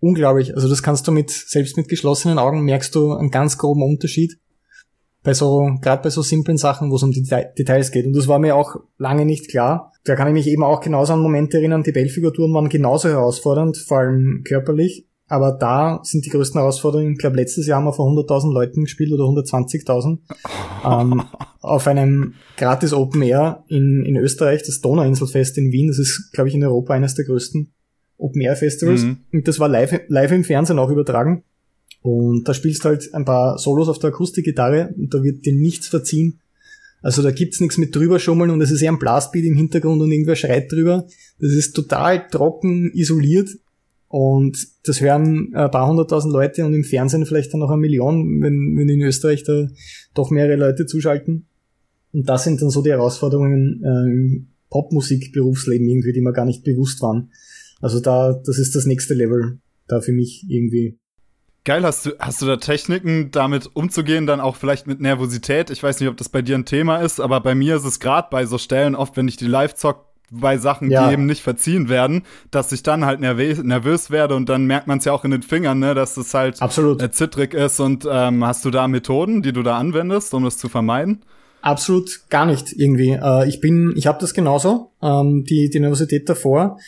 unglaublich. 0.00 0.54
Also 0.54 0.68
das 0.68 0.82
kannst 0.82 1.06
du 1.06 1.12
mit, 1.12 1.30
selbst 1.30 1.76
mit 1.76 1.88
geschlossenen 1.88 2.38
Augen 2.38 2.62
merkst 2.62 2.94
du 2.94 3.12
einen 3.12 3.30
ganz 3.30 3.56
groben 3.56 3.82
Unterschied. 3.82 4.38
Bei 5.22 5.34
so, 5.34 5.70
gerade 5.80 6.02
bei 6.02 6.10
so 6.10 6.22
simplen 6.22 6.56
Sachen, 6.56 6.90
wo 6.90 6.96
es 6.96 7.02
um 7.02 7.12
die 7.12 7.22
Deta- 7.22 7.54
Details 7.54 7.92
geht. 7.92 8.06
Und 8.06 8.16
das 8.16 8.26
war 8.28 8.38
mir 8.38 8.56
auch 8.56 8.76
lange 8.98 9.24
nicht 9.24 9.48
klar. 9.48 9.92
Da 10.04 10.16
kann 10.16 10.26
ich 10.28 10.34
mich 10.34 10.48
eben 10.48 10.64
auch 10.64 10.80
genauso 10.80 11.12
an 11.12 11.20
Momente 11.20 11.58
erinnern, 11.58 11.84
die 11.84 11.92
Bellfigur-Touren 11.92 12.52
waren 12.52 12.68
genauso 12.68 13.08
herausfordernd, 13.08 13.76
vor 13.76 13.98
allem 13.98 14.42
körperlich. 14.44 15.06
Aber 15.28 15.52
da 15.52 16.00
sind 16.02 16.26
die 16.26 16.30
größten 16.30 16.60
Herausforderungen, 16.60 17.12
ich 17.12 17.18
glaube, 17.18 17.36
letztes 17.36 17.66
Jahr 17.66 17.78
haben 17.78 17.86
wir 17.86 17.94
vor 17.94 18.06
100.000 18.10 18.52
Leuten 18.52 18.84
gespielt 18.84 19.12
oder 19.12 19.24
120.000 19.24 20.18
ähm, 20.84 21.22
auf 21.60 21.86
einem 21.86 22.34
gratis 22.58 22.92
Open 22.92 23.22
Air 23.22 23.64
in, 23.68 24.04
in 24.04 24.16
Österreich, 24.16 24.62
das 24.62 24.80
Donauinselfest 24.80 25.56
in 25.56 25.72
Wien. 25.72 25.88
Das 25.88 25.98
ist, 25.98 26.32
glaube 26.32 26.48
ich, 26.48 26.54
in 26.54 26.64
Europa 26.64 26.92
eines 26.92 27.14
der 27.14 27.24
größten 27.24 27.72
Open 28.18 28.42
Air 28.42 28.56
Festivals. 28.56 29.04
Mhm. 29.04 29.18
Und 29.32 29.48
das 29.48 29.58
war 29.58 29.68
live, 29.68 30.00
live 30.08 30.32
im 30.32 30.44
Fernsehen 30.44 30.78
auch 30.78 30.90
übertragen. 30.90 31.44
Und 32.02 32.48
da 32.48 32.54
spielst 32.54 32.84
halt 32.84 33.14
ein 33.14 33.24
paar 33.24 33.58
Solos 33.58 33.88
auf 33.88 33.98
der 33.98 34.10
Akustikgitarre 34.10 34.92
und 34.96 35.14
da 35.14 35.22
wird 35.22 35.46
dir 35.46 35.54
nichts 35.54 35.86
verziehen. 35.86 36.40
Also 37.00 37.22
da 37.22 37.30
gibt's 37.30 37.60
nichts 37.60 37.78
mit 37.78 37.94
drüber 37.94 38.18
schummeln 38.18 38.50
und 38.50 38.60
es 38.60 38.70
ist 38.70 38.82
eher 38.82 38.92
ein 38.92 38.98
Blastbeat 38.98 39.44
im 39.44 39.56
Hintergrund 39.56 40.02
und 40.02 40.10
irgendwer 40.10 40.36
schreit 40.36 40.70
drüber. 40.70 41.06
Das 41.40 41.52
ist 41.52 41.74
total 41.74 42.28
trocken, 42.28 42.92
isoliert 42.92 43.50
und 44.08 44.56
das 44.84 45.00
hören 45.00 45.52
ein 45.54 45.70
paar 45.70 45.88
hunderttausend 45.88 46.32
Leute 46.32 46.64
und 46.64 46.74
im 46.74 46.84
Fernsehen 46.84 47.24
vielleicht 47.24 47.52
dann 47.52 47.60
noch 47.60 47.70
eine 47.70 47.80
Million, 47.80 48.40
wenn, 48.40 48.76
wenn 48.76 48.88
in 48.88 49.00
Österreich 49.00 49.42
da 49.42 49.68
doch 50.14 50.30
mehrere 50.30 50.56
Leute 50.56 50.86
zuschalten. 50.86 51.46
Und 52.12 52.28
das 52.28 52.44
sind 52.44 52.60
dann 52.60 52.70
so 52.70 52.82
die 52.82 52.90
Herausforderungen 52.90 53.82
äh, 53.82 54.10
im 54.10 54.48
Popmusik-Berufsleben 54.70 55.88
irgendwie, 55.88 56.12
die 56.12 56.20
mir 56.20 56.32
gar 56.32 56.44
nicht 56.44 56.62
bewusst 56.62 57.00
waren. 57.00 57.30
Also 57.80 58.00
da, 58.00 58.40
das 58.44 58.58
ist 58.58 58.74
das 58.76 58.86
nächste 58.86 59.14
Level 59.14 59.58
da 59.88 60.00
für 60.00 60.12
mich 60.12 60.44
irgendwie. 60.48 60.98
Geil, 61.64 61.84
hast 61.84 62.06
du, 62.06 62.10
hast 62.18 62.42
du 62.42 62.46
da 62.46 62.56
Techniken, 62.56 63.30
damit 63.30 63.70
umzugehen, 63.74 64.26
dann 64.26 64.40
auch 64.40 64.56
vielleicht 64.56 64.88
mit 64.88 65.00
Nervosität? 65.00 65.70
Ich 65.70 65.82
weiß 65.82 66.00
nicht, 66.00 66.08
ob 66.08 66.16
das 66.16 66.28
bei 66.28 66.42
dir 66.42 66.56
ein 66.56 66.64
Thema 66.64 66.96
ist, 66.96 67.20
aber 67.20 67.40
bei 67.40 67.54
mir 67.54 67.76
ist 67.76 67.84
es 67.84 68.00
gerade 68.00 68.28
bei 68.30 68.46
so 68.46 68.58
Stellen 68.58 68.96
oft, 68.96 69.16
wenn 69.16 69.28
ich 69.28 69.36
die 69.36 69.46
live 69.46 69.74
zock, 69.74 70.12
bei 70.32 70.56
Sachen, 70.56 70.90
ja. 70.90 71.06
die 71.06 71.12
eben 71.12 71.26
nicht 71.26 71.42
verziehen 71.42 71.88
werden, 71.88 72.22
dass 72.50 72.72
ich 72.72 72.82
dann 72.82 73.04
halt 73.04 73.20
nervös, 73.20 73.62
nervös 73.62 74.10
werde 74.10 74.34
und 74.34 74.48
dann 74.48 74.64
merkt 74.64 74.86
man 74.86 74.98
es 74.98 75.04
ja 75.04 75.12
auch 75.12 75.24
in 75.24 75.30
den 75.30 75.42
Fingern, 75.42 75.78
ne, 75.78 75.94
dass 75.94 76.16
es 76.16 76.32
halt 76.32 76.60
Absolut. 76.62 77.02
Äh, 77.02 77.10
zittrig 77.10 77.54
ist. 77.54 77.78
Und 77.80 78.08
ähm, 78.10 78.44
hast 78.44 78.64
du 78.64 78.70
da 78.70 78.88
Methoden, 78.88 79.42
die 79.42 79.52
du 79.52 79.62
da 79.62 79.76
anwendest, 79.76 80.32
um 80.34 80.44
das 80.44 80.56
zu 80.56 80.68
vermeiden? 80.68 81.22
Absolut 81.60 82.22
gar 82.28 82.46
nicht 82.46 82.72
irgendwie. 82.72 83.10
Äh, 83.10 83.48
ich 83.48 83.60
bin, 83.60 83.92
ich 83.94 84.06
habe 84.06 84.18
das 84.20 84.34
genauso, 84.34 84.92
ähm, 85.02 85.44
die, 85.44 85.70
die 85.70 85.80
Nervosität 85.80 86.28
davor. 86.28 86.78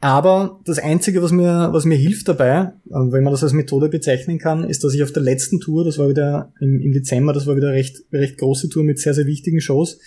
Aber 0.00 0.60
das 0.64 0.78
Einzige, 0.78 1.22
was 1.22 1.32
mir, 1.32 1.70
was 1.72 1.84
mir 1.84 1.96
hilft 1.96 2.28
dabei, 2.28 2.72
äh, 2.86 2.90
wenn 2.90 3.24
man 3.24 3.32
das 3.32 3.42
als 3.42 3.52
Methode 3.52 3.88
bezeichnen 3.88 4.38
kann, 4.38 4.64
ist, 4.64 4.84
dass 4.84 4.94
ich 4.94 5.02
auf 5.02 5.12
der 5.12 5.22
letzten 5.22 5.58
Tour, 5.58 5.84
das 5.84 5.98
war 5.98 6.08
wieder 6.08 6.52
im, 6.60 6.80
im 6.80 6.92
Dezember, 6.92 7.32
das 7.32 7.46
war 7.46 7.56
wieder 7.56 7.72
recht, 7.72 8.04
recht 8.12 8.38
große 8.38 8.68
Tour 8.68 8.84
mit 8.84 9.00
sehr, 9.00 9.14
sehr 9.14 9.26
wichtigen 9.26 9.60
Shows, 9.60 9.98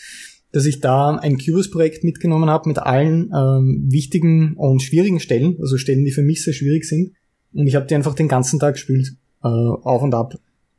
dass 0.54 0.66
ich 0.66 0.80
da 0.80 1.16
ein 1.16 1.38
Cubus-Projekt 1.38 2.06
mitgenommen 2.06 2.50
habe 2.50 2.70
mit 2.70 2.80
allen 2.80 3.32
ähm, 3.36 3.88
wichtigen 3.90 4.56
und 4.56 4.82
schwierigen 4.82 5.20
Stellen, 5.20 5.58
also 5.60 5.78
Stellen, 5.78 6.06
die 6.06 6.12
für 6.12 6.24
mich 6.24 6.44
sehr 6.44 6.54
schwierig 6.54 6.86
sind. 6.86 7.12
Und 7.54 7.68
ich 7.68 7.76
habe 7.76 7.86
die 7.86 7.96
einfach 7.96 8.16
den 8.16 8.30
ganzen 8.30 8.60
Tag 8.60 8.76
gespielt, 8.76 9.16
äh, 9.44 9.48
auf 9.48 10.02
und 10.02 10.14
ab. 10.14 10.36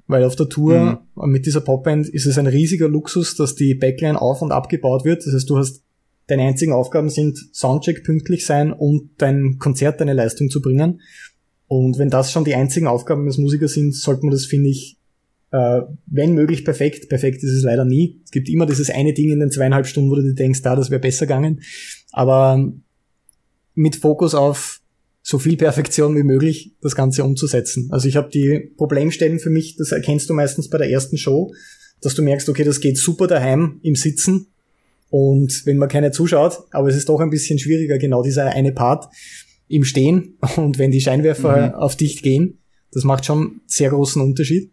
Weil 0.07 0.25
auf 0.25 0.37
der 0.37 0.49
Tour 0.49 1.05
mhm. 1.15 1.31
mit 1.31 1.47
dieser 1.47 1.61
Popband 1.61 2.09
ist 2.09 2.27
es 2.27 2.39
ein 2.39 2.47
riesiger 2.47 2.89
Luxus, 2.89 3.37
dass 3.37 3.55
die 3.55 3.75
Backline 3.75 4.21
auf 4.21 4.43
und 4.43 4.53
abgebaut 4.53 5.05
wird. 5.05 5.25
Das 5.27 5.35
heißt, 5.35 5.49
du 5.49 5.59
hast 5.59 5.83
deine 6.27 6.43
einzigen 6.43 6.73
Aufgaben 6.73 7.11
sind 7.11 7.39
Soundcheck 7.53 8.05
pünktlich 8.05 8.47
sein 8.47 8.73
und 8.73 9.11
dein 9.19 9.59
Konzert, 9.59 10.01
deine 10.01 10.15
Leistung 10.15 10.51
zu 10.51 10.61
bringen. 10.63 11.01
Und 11.67 11.99
wenn 11.99 12.11
das 12.11 12.33
schon 12.33 12.45
die 12.45 12.55
einzigen 12.55 12.87
Aufgaben 12.87 13.27
des 13.27 13.39
Musikers 13.39 13.73
sind, 13.73 13.95
sollte 13.95 14.23
man 14.23 14.31
das, 14.31 14.45
finde 14.45 14.69
ich, 14.69 14.99
äh, 15.53 15.81
wenn 16.07 16.35
möglich 16.35 16.65
perfekt. 16.65 17.09
Perfekt 17.09 17.43
ist 17.43 17.53
es 17.53 17.63
leider 17.63 17.85
nie. 17.85 18.21
Es 18.25 18.31
gibt 18.31 18.49
immer 18.49 18.67
dieses 18.67 18.91
eine 18.91 19.15
Ding 19.15 19.31
in 19.31 19.41
den 19.41 19.51
zweieinhalb 19.51 19.87
Stunden, 19.87 20.11
wo 20.11 20.17
du 20.17 20.23
dir 20.23 20.35
denkst, 20.35 20.63
da, 20.63 20.77
das 20.77 20.91
wäre 20.91 21.01
besser 21.01 21.27
gegangen. 21.27 21.63
Aber 22.11 22.73
mit 23.75 23.97
Fokus 23.97 24.35
auf 24.35 24.81
so 25.23 25.39
viel 25.39 25.57
Perfektion 25.57 26.17
wie 26.17 26.25
möglich 26.25 26.75
das 26.81 26.97
Ganze 26.97 27.25
umzusetzen. 27.25 27.89
Also 27.93 28.09
ich 28.09 28.17
habe 28.17 28.29
die 28.29 28.73
Problemstellen 28.77 29.39
für 29.39 29.51
mich, 29.51 29.77
das 29.77 29.93
erkennst 29.93 30.29
du 30.29 30.35
meistens 30.35 30.69
bei 30.69 30.79
der 30.79 30.91
ersten 30.91 31.17
Show, 31.17 31.53
dass 32.01 32.15
du 32.15 32.23
merkst, 32.23 32.49
okay, 32.49 32.65
das 32.65 32.81
geht 32.81 32.99
super 32.99 33.29
daheim 33.29 33.79
im 33.83 33.95
Sitzen 33.95 34.52
und 35.13 35.67
wenn 35.67 35.77
man 35.77 35.91
keine 35.91 36.11
zuschaut, 36.11 36.65
aber 36.71 36.89
es 36.89 36.97
ist 36.97 37.11
doch 37.11 37.21
ein 37.21 37.29
bisschen 37.29 37.59
schwieriger, 37.59 37.99
genau 37.99 38.23
dieser 38.23 38.47
eine 38.47 38.73
Part 38.73 39.13
im 39.69 39.85
Stehen 39.85 40.39
und 40.57 40.79
wenn 40.79 40.91
die 40.91 41.03
Scheinwerfer 41.03 41.69
mhm. 41.69 41.75
auf 41.75 41.97
dich 41.97 42.23
gehen, 42.23 42.61
das 42.93 43.05
macht 43.05 43.27
schon 43.27 43.61
sehr 43.67 43.91
großen 43.91 44.23
Unterschied. 44.23 44.73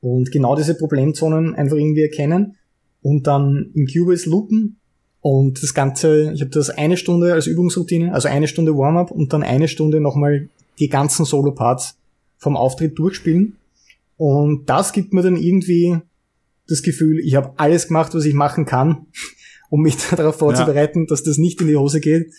Und 0.00 0.30
genau 0.30 0.56
diese 0.56 0.74
Problemzonen 0.74 1.54
einfach 1.54 1.78
irgendwie 1.78 2.02
erkennen 2.02 2.56
und 3.00 3.26
dann 3.26 3.70
in 3.74 3.86
Cubase 3.86 4.28
loopen 4.28 4.76
und 5.22 5.62
das 5.62 5.72
Ganze, 5.72 6.32
ich 6.34 6.42
habe 6.42 6.50
das 6.50 6.68
eine 6.68 6.98
Stunde 6.98 7.32
als 7.32 7.46
Übungsroutine, 7.46 8.12
also 8.12 8.28
eine 8.28 8.48
Stunde 8.48 8.76
Warm-up 8.76 9.10
und 9.10 9.32
dann 9.32 9.42
eine 9.42 9.68
Stunde 9.68 10.00
nochmal 10.00 10.50
die 10.78 10.90
ganzen 10.90 11.24
Solo-Parts 11.24 11.96
vom 12.36 12.58
Auftritt 12.58 12.98
durchspielen. 12.98 13.56
Und 14.18 14.68
das 14.68 14.92
gibt 14.92 15.14
mir 15.14 15.22
dann 15.22 15.38
irgendwie 15.38 15.96
das 16.68 16.82
Gefühl, 16.82 17.20
ich 17.20 17.36
habe 17.36 17.54
alles 17.56 17.88
gemacht, 17.88 18.14
was 18.14 18.26
ich 18.26 18.34
machen 18.34 18.66
kann, 18.66 19.06
um 19.70 19.82
mich 19.82 19.96
darauf 20.10 20.36
vorzubereiten, 20.36 21.00
ja. 21.00 21.06
dass 21.08 21.22
das 21.22 21.38
nicht 21.38 21.60
in 21.60 21.68
die 21.68 21.76
Hose 21.76 22.00
geht. 22.00 22.32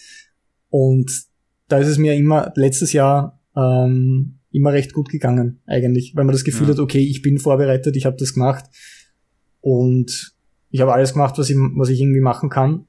Und 0.70 1.12
da 1.68 1.80
ist 1.80 1.88
es 1.88 1.98
mir 1.98 2.16
immer 2.16 2.52
letztes 2.56 2.94
Jahr 2.94 3.40
ähm, 3.56 4.40
immer 4.52 4.74
recht 4.74 4.94
gut 4.94 5.10
gegangen, 5.10 5.60
eigentlich, 5.66 6.13
weil 6.16 6.26
man 6.26 6.34
das 6.34 6.44
Gefühl 6.44 6.68
ja. 6.68 6.74
hat, 6.74 6.80
okay, 6.80 7.00
ich 7.00 7.22
bin 7.22 7.38
vorbereitet, 7.38 7.96
ich 7.96 8.06
habe 8.06 8.18
das 8.18 8.34
gemacht 8.34 8.66
und 9.62 10.34
ich 10.70 10.82
habe 10.82 10.94
alles 10.94 11.13
gemacht, 11.13 11.38
was 11.38 11.50
ich, 11.50 11.58
was 11.76 11.90
ich 11.90 12.02
irgendwie 12.02 12.22
machen 12.22 12.50
kann. 12.50 12.86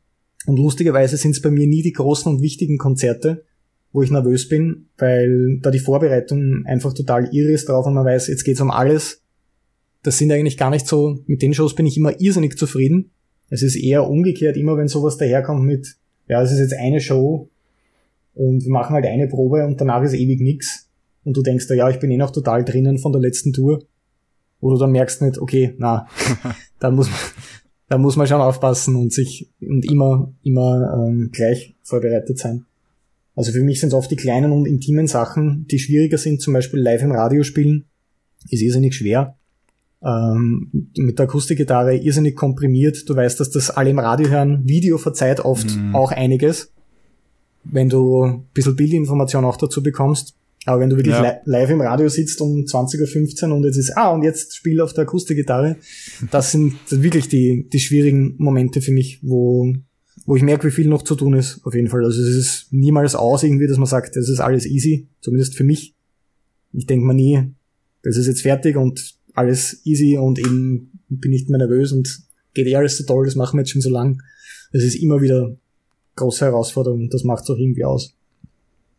Und 0.46 0.58
lustigerweise 0.58 1.16
sind 1.16 1.32
es 1.32 1.42
bei 1.42 1.50
mir 1.50 1.66
nie 1.66 1.82
die 1.82 1.92
großen 1.92 2.32
und 2.32 2.42
wichtigen 2.42 2.78
Konzerte, 2.78 3.44
wo 3.92 4.02
ich 4.02 4.10
nervös 4.10 4.48
bin, 4.48 4.88
weil 4.96 5.58
da 5.60 5.70
die 5.70 5.78
Vorbereitung 5.78 6.64
einfach 6.66 6.92
total 6.92 7.28
irre 7.32 7.52
ist 7.52 7.68
drauf 7.68 7.86
und 7.86 7.94
man 7.94 8.04
weiß, 8.04 8.28
jetzt 8.28 8.44
geht's 8.44 8.60
um 8.60 8.70
alles. 8.70 9.22
Das 10.02 10.18
sind 10.18 10.30
eigentlich 10.30 10.56
gar 10.56 10.70
nicht 10.70 10.86
so, 10.86 11.18
mit 11.26 11.42
den 11.42 11.54
Shows 11.54 11.74
bin 11.74 11.86
ich 11.86 11.96
immer 11.96 12.20
irrsinnig 12.20 12.56
zufrieden. 12.56 13.10
Es 13.50 13.62
ist 13.62 13.76
eher 13.76 14.08
umgekehrt, 14.08 14.56
immer 14.56 14.76
wenn 14.76 14.88
sowas 14.88 15.16
daherkommt 15.16 15.64
mit, 15.64 15.96
ja, 16.28 16.42
es 16.42 16.52
ist 16.52 16.58
jetzt 16.58 16.74
eine 16.74 17.00
Show 17.00 17.48
und 18.34 18.64
wir 18.64 18.70
machen 18.70 18.94
halt 18.94 19.06
eine 19.06 19.28
Probe 19.28 19.66
und 19.66 19.80
danach 19.80 20.02
ist 20.02 20.14
ewig 20.14 20.40
nix 20.40 20.88
und 21.24 21.36
du 21.36 21.42
denkst, 21.42 21.66
ja, 21.70 21.88
ich 21.88 21.98
bin 21.98 22.10
eh 22.10 22.16
noch 22.16 22.30
total 22.30 22.64
drinnen 22.64 22.98
von 22.98 23.12
der 23.12 23.20
letzten 23.20 23.52
Tour, 23.52 23.84
wo 24.60 24.70
du 24.70 24.78
dann 24.78 24.92
merkst 24.92 25.22
nicht, 25.22 25.38
okay, 25.38 25.74
na, 25.78 26.06
da 26.78 26.90
muss 26.90 27.08
man, 27.08 27.18
da 27.88 27.98
muss 27.98 28.16
man 28.16 28.26
schon 28.26 28.40
aufpassen 28.40 28.96
und 28.96 29.12
sich 29.12 29.50
und 29.60 29.90
immer, 29.90 30.32
immer 30.42 31.06
ähm, 31.08 31.30
gleich 31.32 31.74
vorbereitet 31.82 32.38
sein. 32.38 32.66
Also 33.34 33.52
für 33.52 33.62
mich 33.62 33.80
sind 33.80 33.88
es 33.88 33.94
oft 33.94 34.10
die 34.10 34.16
kleinen 34.16 34.52
und 34.52 34.66
intimen 34.66 35.06
Sachen, 35.06 35.66
die 35.70 35.78
schwieriger 35.78 36.18
sind, 36.18 36.42
zum 36.42 36.54
Beispiel 36.54 36.80
live 36.80 37.02
im 37.02 37.12
Radio 37.12 37.44
spielen, 37.44 37.84
ist 38.50 38.62
irrsinnig 38.62 38.94
schwer. 38.94 39.37
Ähm, 40.00 40.90
mit 40.96 41.18
der 41.18 41.24
Akustikgitarre 41.24 41.96
irrsinnig 41.96 42.36
komprimiert. 42.36 43.08
Du 43.08 43.16
weißt, 43.16 43.40
dass 43.40 43.50
das 43.50 43.70
alle 43.70 43.90
im 43.90 43.98
Radio 43.98 44.28
hören. 44.28 44.62
Video 44.64 44.96
verzeiht 44.96 45.40
oft 45.40 45.74
mhm. 45.74 45.94
auch 45.94 46.12
einiges, 46.12 46.72
wenn 47.64 47.88
du 47.88 48.22
ein 48.22 48.44
bisschen 48.54 48.76
Bildinformation 48.76 49.44
auch 49.44 49.56
dazu 49.56 49.82
bekommst. 49.82 50.34
Aber 50.66 50.80
wenn 50.80 50.90
du 50.90 50.96
wirklich 50.96 51.14
ja. 51.14 51.22
li 51.22 51.36
live 51.46 51.70
im 51.70 51.80
Radio 51.80 52.08
sitzt 52.08 52.40
um 52.40 52.64
20.15 52.64 53.48
Uhr 53.48 53.56
und 53.56 53.64
jetzt 53.64 53.76
ist, 53.76 53.96
ah, 53.96 54.10
und 54.10 54.22
jetzt 54.22 54.54
spiel 54.54 54.80
auf 54.80 54.92
der 54.92 55.02
Akustikgitarre, 55.02 55.76
das 56.30 56.52
sind 56.52 56.76
wirklich 56.90 57.28
die, 57.28 57.68
die 57.68 57.80
schwierigen 57.80 58.34
Momente 58.38 58.80
für 58.80 58.92
mich, 58.92 59.18
wo, 59.22 59.72
wo 60.26 60.36
ich 60.36 60.42
merke, 60.42 60.68
wie 60.68 60.72
viel 60.72 60.88
noch 60.88 61.02
zu 61.02 61.14
tun 61.16 61.34
ist, 61.34 61.60
auf 61.64 61.74
jeden 61.74 61.88
Fall. 61.88 62.04
Also 62.04 62.22
es 62.22 62.36
ist 62.36 62.66
niemals 62.70 63.14
aus 63.14 63.42
irgendwie, 63.42 63.66
dass 63.66 63.78
man 63.78 63.86
sagt, 63.86 64.14
das 64.14 64.28
ist 64.28 64.40
alles 64.40 64.66
easy, 64.66 65.08
zumindest 65.20 65.56
für 65.56 65.64
mich. 65.64 65.94
Ich 66.72 66.86
denke 66.86 67.06
mir 67.06 67.14
nie, 67.14 67.42
das 68.02 68.16
ist 68.16 68.26
jetzt 68.26 68.42
fertig 68.42 68.76
und 68.76 69.17
alles 69.38 69.80
easy 69.84 70.18
und 70.18 70.38
eben 70.38 71.00
bin 71.08 71.30
nicht 71.30 71.48
mehr 71.48 71.58
nervös 71.58 71.92
und 71.92 72.22
geht 72.54 72.66
eh 72.66 72.76
alles 72.76 72.98
so 72.98 73.04
toll, 73.04 73.24
das 73.24 73.36
machen 73.36 73.56
wir 73.56 73.62
jetzt 73.62 73.70
schon 73.70 73.80
so 73.80 73.90
lang. 73.90 74.20
Es 74.72 74.82
ist 74.84 74.96
immer 74.96 75.22
wieder 75.22 75.56
große 76.16 76.44
Herausforderung, 76.44 77.08
das 77.08 77.24
macht 77.24 77.48
auch 77.48 77.56
irgendwie 77.56 77.84
aus 77.84 78.17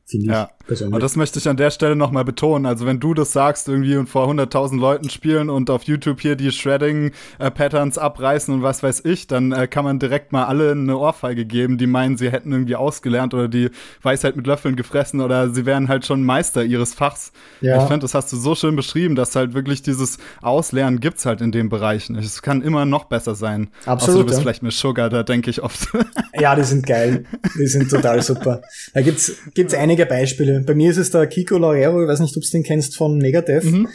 finde 0.10 0.26
ich 0.26 0.32
ja. 0.32 0.50
persönlich. 0.66 0.94
Und 0.94 1.04
das 1.04 1.16
möchte 1.16 1.40
ich 1.40 1.48
an 1.48 1.58
der 1.58 1.70
Stelle 1.72 1.96
nochmal 1.96 2.26
betonen. 2.26 2.66
Also 2.66 2.86
wenn 2.86 3.00
du 3.00 3.14
das 3.14 3.32
sagst 3.32 3.68
irgendwie 3.68 3.96
und 3.96 4.08
vor 4.08 4.28
100.000 4.28 4.80
Leuten 4.80 5.10
spielen 5.10 5.50
und 5.50 5.70
auf 5.70 5.84
YouTube 5.84 6.20
hier 6.20 6.36
die 6.36 6.52
Shredding-Patterns 6.52 7.98
äh, 7.98 8.00
abreißen 8.00 8.54
und 8.54 8.64
was 8.64 8.82
weiß 8.82 9.06
ich, 9.06 9.28
dann 9.28 9.52
äh, 9.52 9.68
kann 9.68 9.86
man 9.86 10.00
direkt 10.00 10.32
mal 10.32 10.46
alle 10.46 10.72
eine 10.72 10.98
Ohrfeige 10.98 11.46
geben, 11.46 11.78
die 11.78 11.88
meinen, 11.88 12.18
sie 12.18 12.32
hätten 12.32 12.52
irgendwie 12.52 12.76
ausgelernt 12.76 13.34
oder 13.34 13.48
die 13.48 13.70
Weisheit 14.02 14.36
mit 14.36 14.48
Löffeln 14.48 14.76
gefressen 14.76 15.22
oder 15.22 15.50
sie 15.50 15.66
wären 15.66 15.88
halt 15.88 16.06
schon 16.06 16.24
Meister 16.24 16.64
ihres 16.64 16.94
Fachs. 16.94 17.32
Ja. 17.62 17.78
Ich 17.78 17.84
finde, 17.84 18.00
das 18.00 18.14
hast 18.14 18.32
du 18.34 18.38
so 18.38 18.56
schön 18.56 18.76
beschrieben, 18.76 19.16
dass 19.16 19.36
halt 19.36 19.54
wirklich 19.54 19.84
dieses 19.84 20.18
Auslernen 20.42 21.00
gibt's 21.00 21.26
halt 21.26 21.42
in 21.42 21.52
den 21.52 21.70
Bereichen. 21.70 22.16
Es 22.16 22.42
kann 22.42 22.62
immer 22.62 22.86
noch 22.86 23.06
besser 23.06 23.36
sein. 23.36 23.70
Absolut. 23.86 24.02
Außer 24.02 24.14
du 24.20 24.26
bist 24.26 24.38
ja. 24.38 24.42
vielleicht 24.42 24.64
mit 24.64 24.74
Sugar, 24.74 25.10
da 25.10 25.24
denke 25.24 25.50
ich 25.50 25.62
oft. 25.62 25.90
ja, 26.34 26.56
die 26.56 26.64
sind 26.64 26.86
geil. 26.86 27.26
Die 27.58 27.68
sind 27.68 27.90
total 27.90 28.22
super. 28.22 28.62
Da 28.94 29.02
gibt's, 29.02 29.34
gibt's 29.54 29.74
einige 29.74 29.99
einige 30.00 30.06
Beispiele. 30.06 30.62
Bei 30.62 30.76
mir 30.76 30.92
ist 30.92 30.98
es 30.98 31.12
der 31.12 31.28
Kiko 31.28 31.58
Laurero, 31.58 32.02
ich 32.02 32.08
weiß 32.08 32.20
nicht, 32.20 32.36
ob 32.36 32.44
du 32.44 32.50
den 32.50 32.64
kennst 32.64 32.96
von 32.96 33.18
Megadeth, 33.18 33.66
mhm. 33.66 33.88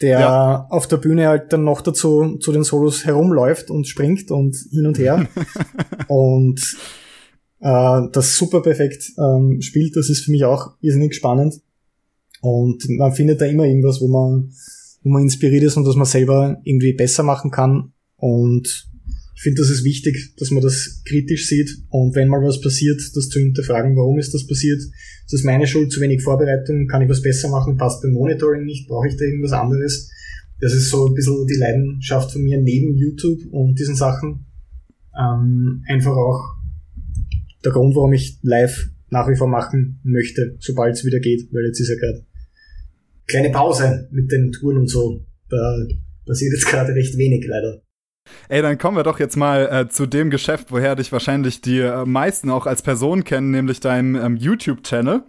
der 0.00 0.20
ja. 0.20 0.66
auf 0.70 0.86
der 0.86 0.98
Bühne 0.98 1.28
halt 1.28 1.52
dann 1.52 1.64
noch 1.64 1.80
dazu 1.80 2.36
zu 2.38 2.52
den 2.52 2.64
Solos 2.64 3.04
herumläuft 3.04 3.70
und 3.70 3.86
springt 3.86 4.30
und 4.30 4.56
hin 4.70 4.86
und 4.86 4.98
her. 4.98 5.28
und 6.08 6.60
äh, 7.60 8.02
das 8.12 8.36
super 8.36 8.62
perfekt 8.62 9.12
ähm, 9.18 9.60
spielt, 9.60 9.96
das 9.96 10.08
ist 10.08 10.24
für 10.24 10.30
mich 10.30 10.44
auch 10.44 10.74
irrsinnig 10.80 11.14
spannend. 11.14 11.60
Und 12.40 12.88
man 12.90 13.12
findet 13.12 13.40
da 13.40 13.46
immer 13.46 13.64
irgendwas, 13.64 14.00
wo 14.00 14.06
man, 14.06 14.52
wo 15.02 15.10
man 15.10 15.22
inspiriert 15.22 15.64
ist 15.64 15.76
und 15.76 15.86
was 15.86 15.96
man 15.96 16.06
selber 16.06 16.60
irgendwie 16.62 16.92
besser 16.92 17.24
machen 17.24 17.50
kann. 17.50 17.92
Und 18.16 18.88
ich 19.38 19.44
finde, 19.44 19.62
das 19.62 19.70
ist 19.70 19.84
wichtig, 19.84 20.34
dass 20.36 20.50
man 20.50 20.64
das 20.64 21.00
kritisch 21.04 21.46
sieht 21.46 21.70
und 21.90 22.16
wenn 22.16 22.26
mal 22.26 22.42
was 22.42 22.60
passiert, 22.60 23.00
das 23.14 23.28
zu 23.28 23.38
hinterfragen, 23.38 23.96
warum 23.96 24.18
ist 24.18 24.34
das 24.34 24.44
passiert? 24.48 24.80
Ist 24.80 25.32
das 25.32 25.44
meine 25.44 25.64
Schuld, 25.64 25.92
zu 25.92 26.00
wenig 26.00 26.24
Vorbereitung? 26.24 26.88
Kann 26.88 27.02
ich 27.02 27.08
was 27.08 27.22
besser 27.22 27.48
machen? 27.48 27.76
Passt 27.76 28.02
beim 28.02 28.14
Monitoring 28.14 28.64
nicht? 28.64 28.88
Brauche 28.88 29.06
ich 29.06 29.16
da 29.16 29.24
irgendwas 29.24 29.52
anderes? 29.52 30.10
Das 30.60 30.74
ist 30.74 30.90
so 30.90 31.06
ein 31.06 31.14
bisschen 31.14 31.46
die 31.46 31.54
Leidenschaft 31.54 32.32
von 32.32 32.42
mir 32.42 32.60
neben 32.60 32.96
YouTube 32.96 33.38
und 33.52 33.78
diesen 33.78 33.94
Sachen. 33.94 34.44
Ähm, 35.16 35.84
einfach 35.86 36.16
auch 36.16 36.56
der 37.64 37.70
Grund, 37.70 37.94
warum 37.94 38.14
ich 38.14 38.40
live 38.42 38.88
nach 39.10 39.28
wie 39.28 39.36
vor 39.36 39.46
machen 39.46 40.00
möchte, 40.02 40.56
sobald 40.58 40.96
es 40.96 41.04
wieder 41.04 41.20
geht, 41.20 41.48
weil 41.52 41.64
jetzt 41.64 41.78
ist 41.78 41.90
ja 41.90 41.94
gerade 41.94 42.26
kleine 43.28 43.50
Pause 43.50 44.08
mit 44.10 44.32
den 44.32 44.50
Touren 44.50 44.78
und 44.78 44.88
so. 44.88 45.24
Da 45.48 45.86
passiert 46.26 46.54
jetzt 46.54 46.66
gerade 46.66 46.92
recht 46.92 47.16
wenig 47.16 47.46
leider. 47.46 47.80
Ey, 48.48 48.62
dann 48.62 48.78
kommen 48.78 48.96
wir 48.96 49.02
doch 49.02 49.18
jetzt 49.18 49.36
mal 49.36 49.68
äh, 49.70 49.88
zu 49.88 50.06
dem 50.06 50.30
Geschäft, 50.30 50.70
woher 50.70 50.96
dich 50.96 51.12
wahrscheinlich 51.12 51.60
die 51.60 51.80
äh, 51.80 52.04
meisten 52.04 52.50
auch 52.50 52.66
als 52.66 52.82
Person 52.82 53.24
kennen, 53.24 53.50
nämlich 53.50 53.80
deinem 53.80 54.16
ähm, 54.16 54.36
YouTube-Channel. 54.36 55.22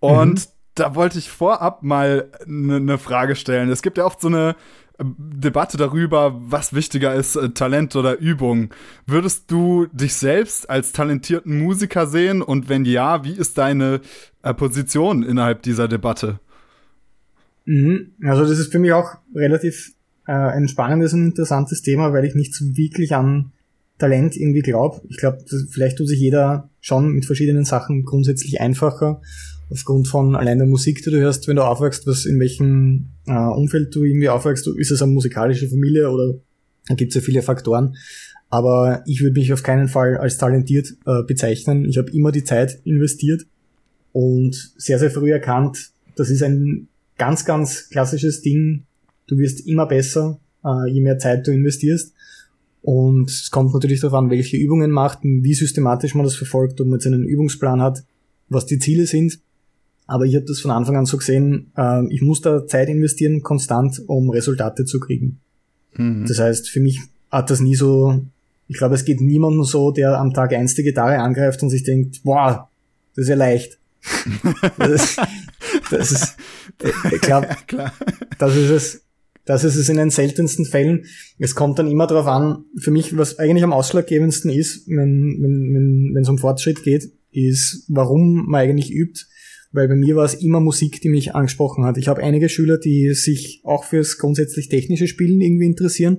Und 0.00 0.34
mhm. 0.34 0.50
da 0.74 0.94
wollte 0.94 1.18
ich 1.18 1.30
vorab 1.30 1.82
mal 1.82 2.30
eine 2.46 2.80
ne 2.80 2.98
Frage 2.98 3.36
stellen. 3.36 3.70
Es 3.70 3.82
gibt 3.82 3.98
ja 3.98 4.04
oft 4.04 4.20
so 4.20 4.28
eine 4.28 4.56
äh, 4.98 5.04
Debatte 5.18 5.76
darüber, 5.76 6.34
was 6.40 6.72
wichtiger 6.72 7.14
ist, 7.14 7.36
äh, 7.36 7.50
Talent 7.50 7.96
oder 7.96 8.18
Übung. 8.18 8.70
Würdest 9.06 9.50
du 9.50 9.86
dich 9.92 10.14
selbst 10.14 10.68
als 10.68 10.92
talentierten 10.92 11.58
Musiker 11.58 12.06
sehen? 12.06 12.42
Und 12.42 12.68
wenn 12.68 12.84
ja, 12.84 13.24
wie 13.24 13.34
ist 13.34 13.58
deine 13.58 14.00
äh, 14.42 14.54
Position 14.54 15.22
innerhalb 15.22 15.62
dieser 15.62 15.88
Debatte? 15.88 16.40
Mhm. 17.66 18.14
Also 18.24 18.42
das 18.42 18.58
ist 18.58 18.72
für 18.72 18.78
mich 18.78 18.92
auch 18.92 19.16
relativ 19.34 19.92
äh, 20.30 20.32
ein 20.32 20.68
spannendes 20.68 21.12
und 21.12 21.24
interessantes 21.24 21.82
Thema, 21.82 22.12
weil 22.12 22.24
ich 22.24 22.36
nicht 22.36 22.54
so 22.54 22.64
wirklich 22.76 23.14
an 23.14 23.50
Talent 23.98 24.36
irgendwie 24.36 24.62
glaube. 24.62 25.00
Ich 25.08 25.16
glaube, 25.16 25.44
vielleicht 25.70 25.98
tut 25.98 26.08
sich 26.08 26.20
jeder 26.20 26.70
schon 26.80 27.12
mit 27.12 27.26
verschiedenen 27.26 27.64
Sachen 27.64 28.04
grundsätzlich 28.04 28.60
einfacher 28.60 29.20
aufgrund 29.70 30.08
von 30.08 30.36
allein 30.36 30.58
der 30.58 30.66
Musik, 30.66 31.02
die 31.02 31.10
du 31.10 31.18
hörst, 31.18 31.48
wenn 31.48 31.56
du 31.56 31.62
aufwächst, 31.62 32.06
was 32.06 32.26
in 32.26 32.38
welchem 32.38 33.10
äh, 33.26 33.32
Umfeld 33.32 33.94
du 33.94 34.04
irgendwie 34.04 34.28
aufwächst, 34.28 34.66
ist 34.68 34.90
es 34.90 35.02
eine 35.02 35.12
musikalische 35.12 35.68
Familie 35.68 36.10
oder 36.10 36.34
da 36.88 36.94
gibt 36.94 37.10
es 37.10 37.16
ja 37.16 37.20
viele 37.20 37.42
Faktoren. 37.42 37.96
Aber 38.48 39.02
ich 39.06 39.22
würde 39.22 39.38
mich 39.38 39.52
auf 39.52 39.62
keinen 39.62 39.88
Fall 39.88 40.16
als 40.16 40.38
talentiert 40.38 40.94
äh, 41.06 41.22
bezeichnen. 41.22 41.84
Ich 41.84 41.98
habe 41.98 42.10
immer 42.10 42.32
die 42.32 42.44
Zeit 42.44 42.80
investiert 42.84 43.46
und 44.12 44.54
sehr, 44.76 44.98
sehr 44.98 45.10
früh 45.10 45.30
erkannt, 45.32 45.90
das 46.16 46.30
ist 46.30 46.42
ein 46.42 46.88
ganz, 47.16 47.44
ganz 47.44 47.88
klassisches 47.90 48.42
Ding. 48.42 48.86
Du 49.30 49.38
wirst 49.38 49.66
immer 49.66 49.86
besser, 49.86 50.40
äh, 50.64 50.90
je 50.90 51.00
mehr 51.00 51.18
Zeit 51.18 51.46
du 51.46 51.52
investierst. 51.52 52.12
Und 52.82 53.30
es 53.30 53.50
kommt 53.50 53.72
natürlich 53.72 54.00
darauf 54.00 54.18
an, 54.18 54.30
welche 54.30 54.56
Übungen 54.56 54.90
macht, 54.90 55.20
wie 55.22 55.54
systematisch 55.54 56.14
man 56.14 56.24
das 56.24 56.34
verfolgt, 56.34 56.80
ob 56.80 56.88
man 56.88 56.98
jetzt 56.98 57.06
einen 57.06 57.24
Übungsplan 57.24 57.80
hat, 57.80 58.02
was 58.48 58.66
die 58.66 58.80
Ziele 58.80 59.06
sind. 59.06 59.38
Aber 60.08 60.24
ich 60.24 60.34
habe 60.34 60.46
das 60.46 60.60
von 60.60 60.72
Anfang 60.72 60.96
an 60.96 61.06
so 61.06 61.16
gesehen, 61.16 61.70
äh, 61.76 62.04
ich 62.12 62.22
muss 62.22 62.40
da 62.40 62.66
Zeit 62.66 62.88
investieren, 62.88 63.42
konstant, 63.42 64.02
um 64.08 64.30
Resultate 64.30 64.84
zu 64.84 64.98
kriegen. 64.98 65.38
Mhm. 65.96 66.26
Das 66.26 66.40
heißt, 66.40 66.68
für 66.68 66.80
mich 66.80 67.00
hat 67.30 67.50
das 67.50 67.60
nie 67.60 67.76
so, 67.76 68.20
ich 68.66 68.78
glaube, 68.78 68.96
es 68.96 69.04
geht 69.04 69.20
niemandem 69.20 69.62
so, 69.62 69.92
der 69.92 70.18
am 70.18 70.34
Tag 70.34 70.52
eins 70.52 70.74
die 70.74 70.82
Gitarre 70.82 71.20
angreift 71.20 71.62
und 71.62 71.70
sich 71.70 71.84
denkt, 71.84 72.22
wow, 72.24 72.62
das 73.14 73.24
ist 73.24 73.28
ja 73.28 73.36
leicht. 73.36 73.78
das, 74.78 75.16
das 75.90 76.10
ist, 76.10 76.36
ich 77.12 77.20
glaube, 77.20 77.48
das 78.38 78.56
ist 78.56 78.70
es, 78.70 79.02
das 79.50 79.64
ist 79.64 79.74
es 79.74 79.88
in 79.88 79.96
den 79.96 80.10
seltensten 80.10 80.64
Fällen. 80.64 81.06
Es 81.40 81.56
kommt 81.56 81.80
dann 81.80 81.90
immer 81.90 82.06
darauf 82.06 82.28
an, 82.28 82.66
für 82.78 82.92
mich, 82.92 83.16
was 83.18 83.40
eigentlich 83.40 83.64
am 83.64 83.72
ausschlaggebendsten 83.72 84.48
ist, 84.48 84.86
wenn, 84.86 85.38
wenn, 85.40 85.74
wenn, 85.74 86.10
wenn 86.14 86.22
es 86.22 86.28
um 86.28 86.38
Fortschritt 86.38 86.84
geht, 86.84 87.10
ist, 87.32 87.84
warum 87.88 88.46
man 88.46 88.60
eigentlich 88.60 88.92
übt. 88.92 89.24
Weil 89.72 89.88
bei 89.88 89.96
mir 89.96 90.14
war 90.14 90.24
es 90.24 90.34
immer 90.34 90.60
Musik, 90.60 91.00
die 91.00 91.08
mich 91.08 91.34
angesprochen 91.34 91.84
hat. 91.84 91.98
Ich 91.98 92.06
habe 92.06 92.22
einige 92.22 92.48
Schüler, 92.48 92.78
die 92.78 93.12
sich 93.14 93.62
auch 93.64 93.82
fürs 93.82 94.18
grundsätzlich 94.18 94.68
technische 94.68 95.08
Spielen 95.08 95.40
irgendwie 95.40 95.66
interessieren, 95.66 96.18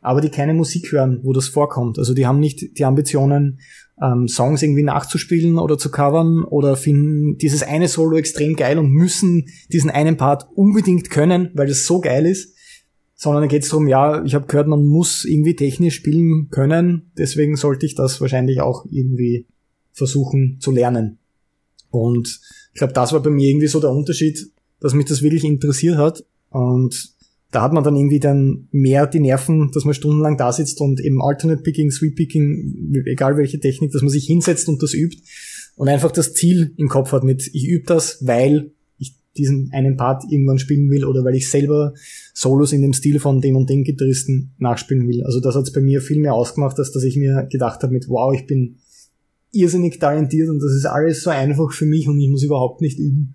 aber 0.00 0.22
die 0.22 0.30
keine 0.30 0.54
Musik 0.54 0.90
hören, 0.90 1.20
wo 1.22 1.34
das 1.34 1.48
vorkommt. 1.48 1.98
Also 1.98 2.14
die 2.14 2.26
haben 2.26 2.40
nicht 2.40 2.78
die 2.78 2.84
Ambitionen, 2.86 3.58
ähm, 4.02 4.26
Songs 4.26 4.62
irgendwie 4.62 4.84
nachzuspielen 4.84 5.58
oder 5.58 5.76
zu 5.76 5.90
covern 5.90 6.44
oder 6.44 6.76
finden 6.76 7.36
dieses 7.36 7.62
eine 7.62 7.88
Solo 7.88 8.16
extrem 8.16 8.56
geil 8.56 8.78
und 8.78 8.90
müssen 8.90 9.48
diesen 9.70 9.90
einen 9.90 10.16
Part 10.16 10.46
unbedingt 10.54 11.10
können, 11.10 11.50
weil 11.52 11.66
das 11.66 11.84
so 11.84 12.00
geil 12.00 12.24
ist. 12.24 12.56
Sondern 13.22 13.50
geht 13.50 13.64
es 13.64 13.68
darum, 13.68 13.86
ja, 13.86 14.24
ich 14.24 14.34
habe 14.34 14.46
gehört, 14.46 14.66
man 14.66 14.86
muss 14.86 15.26
irgendwie 15.26 15.54
technisch 15.54 15.96
spielen 15.96 16.48
können, 16.48 17.10
deswegen 17.18 17.54
sollte 17.54 17.84
ich 17.84 17.94
das 17.94 18.18
wahrscheinlich 18.22 18.62
auch 18.62 18.86
irgendwie 18.90 19.44
versuchen 19.92 20.56
zu 20.58 20.70
lernen. 20.70 21.18
Und 21.90 22.40
ich 22.72 22.78
glaube, 22.78 22.94
das 22.94 23.12
war 23.12 23.20
bei 23.20 23.28
mir 23.28 23.46
irgendwie 23.46 23.66
so 23.66 23.78
der 23.78 23.90
Unterschied, 23.90 24.50
dass 24.80 24.94
mich 24.94 25.04
das 25.04 25.20
wirklich 25.20 25.44
interessiert 25.44 25.98
hat. 25.98 26.24
Und 26.48 27.12
da 27.50 27.60
hat 27.60 27.74
man 27.74 27.84
dann 27.84 27.94
irgendwie 27.94 28.20
dann 28.20 28.68
mehr 28.70 29.06
die 29.06 29.20
Nerven, 29.20 29.70
dass 29.74 29.84
man 29.84 29.92
stundenlang 29.92 30.38
da 30.38 30.50
sitzt 30.50 30.80
und 30.80 30.98
eben 30.98 31.20
Alternate 31.20 31.60
Picking, 31.60 31.90
Sweep 31.90 32.16
Picking, 32.16 32.94
egal 33.04 33.36
welche 33.36 33.60
Technik, 33.60 33.92
dass 33.92 34.00
man 34.00 34.10
sich 34.10 34.24
hinsetzt 34.24 34.66
und 34.66 34.82
das 34.82 34.94
übt 34.94 35.18
und 35.76 35.90
einfach 35.90 36.10
das 36.10 36.32
Ziel 36.32 36.72
im 36.78 36.88
Kopf 36.88 37.12
hat 37.12 37.24
mit, 37.24 37.50
ich 37.52 37.68
übe 37.68 37.84
das, 37.84 38.24
weil 38.26 38.72
diesen 39.36 39.70
einen 39.72 39.96
Part 39.96 40.24
irgendwann 40.30 40.58
spielen 40.58 40.90
will 40.90 41.04
oder 41.04 41.24
weil 41.24 41.36
ich 41.36 41.50
selber 41.50 41.94
Solos 42.34 42.72
in 42.72 42.82
dem 42.82 42.92
Stil 42.92 43.20
von 43.20 43.40
dem 43.40 43.56
und 43.56 43.70
dem 43.70 43.84
Gitarristen 43.84 44.52
nachspielen 44.58 45.08
will. 45.08 45.22
Also 45.24 45.40
das 45.40 45.54
hat's 45.54 45.72
bei 45.72 45.80
mir 45.80 46.00
viel 46.00 46.20
mehr 46.20 46.34
ausgemacht, 46.34 46.78
als 46.78 46.92
dass 46.92 47.04
ich 47.04 47.16
mir 47.16 47.46
gedacht 47.50 47.82
habe 47.82 47.92
mit, 47.92 48.08
wow, 48.08 48.34
ich 48.34 48.46
bin 48.46 48.76
irrsinnig 49.52 49.98
talentiert 49.98 50.48
und 50.48 50.60
das 50.60 50.72
ist 50.72 50.86
alles 50.86 51.22
so 51.22 51.30
einfach 51.30 51.72
für 51.72 51.86
mich 51.86 52.08
und 52.08 52.20
ich 52.20 52.28
muss 52.28 52.42
überhaupt 52.42 52.80
nicht 52.80 52.98
üben. 52.98 53.34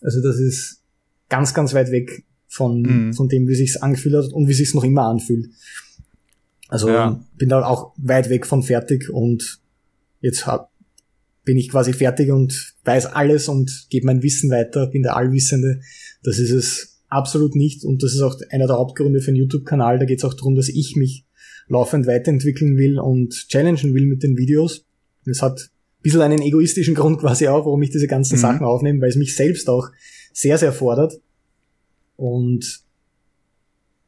Also 0.00 0.22
das 0.22 0.38
ist 0.38 0.82
ganz, 1.28 1.54
ganz 1.54 1.74
weit 1.74 1.90
weg 1.90 2.24
von, 2.46 2.82
mhm. 2.82 3.12
von 3.14 3.28
dem, 3.28 3.48
wie 3.48 3.54
sich's 3.54 3.76
angefühlt 3.76 4.14
hat 4.14 4.32
und 4.32 4.48
wie 4.48 4.54
sich's 4.54 4.74
noch 4.74 4.84
immer 4.84 5.06
anfühlt. 5.06 5.48
Also 6.68 6.88
ja. 6.88 7.20
bin 7.36 7.48
da 7.48 7.64
auch 7.64 7.92
weit 7.96 8.30
weg 8.30 8.46
von 8.46 8.62
fertig 8.62 9.10
und 9.10 9.60
jetzt 10.20 10.46
hab, 10.46 10.70
bin 11.44 11.58
ich 11.58 11.70
quasi 11.70 11.92
fertig 11.92 12.30
und 12.30 12.74
weiß 12.84 13.06
alles 13.06 13.48
und 13.48 13.86
gebe 13.90 14.06
mein 14.06 14.22
Wissen 14.22 14.50
weiter, 14.50 14.86
bin 14.86 15.02
der 15.02 15.16
Allwissende. 15.16 15.80
Das 16.22 16.38
ist 16.38 16.50
es 16.50 17.00
absolut 17.08 17.54
nicht 17.54 17.84
und 17.84 18.02
das 18.02 18.14
ist 18.14 18.20
auch 18.20 18.36
einer 18.50 18.66
der 18.66 18.76
Hauptgründe 18.76 19.20
für 19.20 19.28
einen 19.28 19.36
YouTube-Kanal. 19.36 19.98
Da 19.98 20.04
geht 20.04 20.18
es 20.18 20.24
auch 20.24 20.34
darum, 20.34 20.54
dass 20.54 20.68
ich 20.68 20.96
mich 20.96 21.24
laufend 21.68 22.06
weiterentwickeln 22.06 22.76
will 22.76 22.98
und 22.98 23.48
challengen 23.48 23.94
will 23.94 24.06
mit 24.06 24.22
den 24.22 24.36
Videos. 24.36 24.84
Das 25.24 25.42
hat 25.42 25.60
ein 25.60 26.02
bisschen 26.02 26.22
einen 26.22 26.42
egoistischen 26.42 26.94
Grund 26.94 27.18
quasi 27.20 27.48
auch, 27.48 27.64
warum 27.66 27.82
ich 27.82 27.90
diese 27.90 28.06
ganzen 28.06 28.36
mhm. 28.36 28.40
Sachen 28.40 28.66
aufnehme, 28.66 29.00
weil 29.00 29.10
es 29.10 29.16
mich 29.16 29.36
selbst 29.36 29.68
auch 29.68 29.90
sehr, 30.32 30.58
sehr 30.58 30.72
fordert. 30.72 31.20
Und 32.16 32.83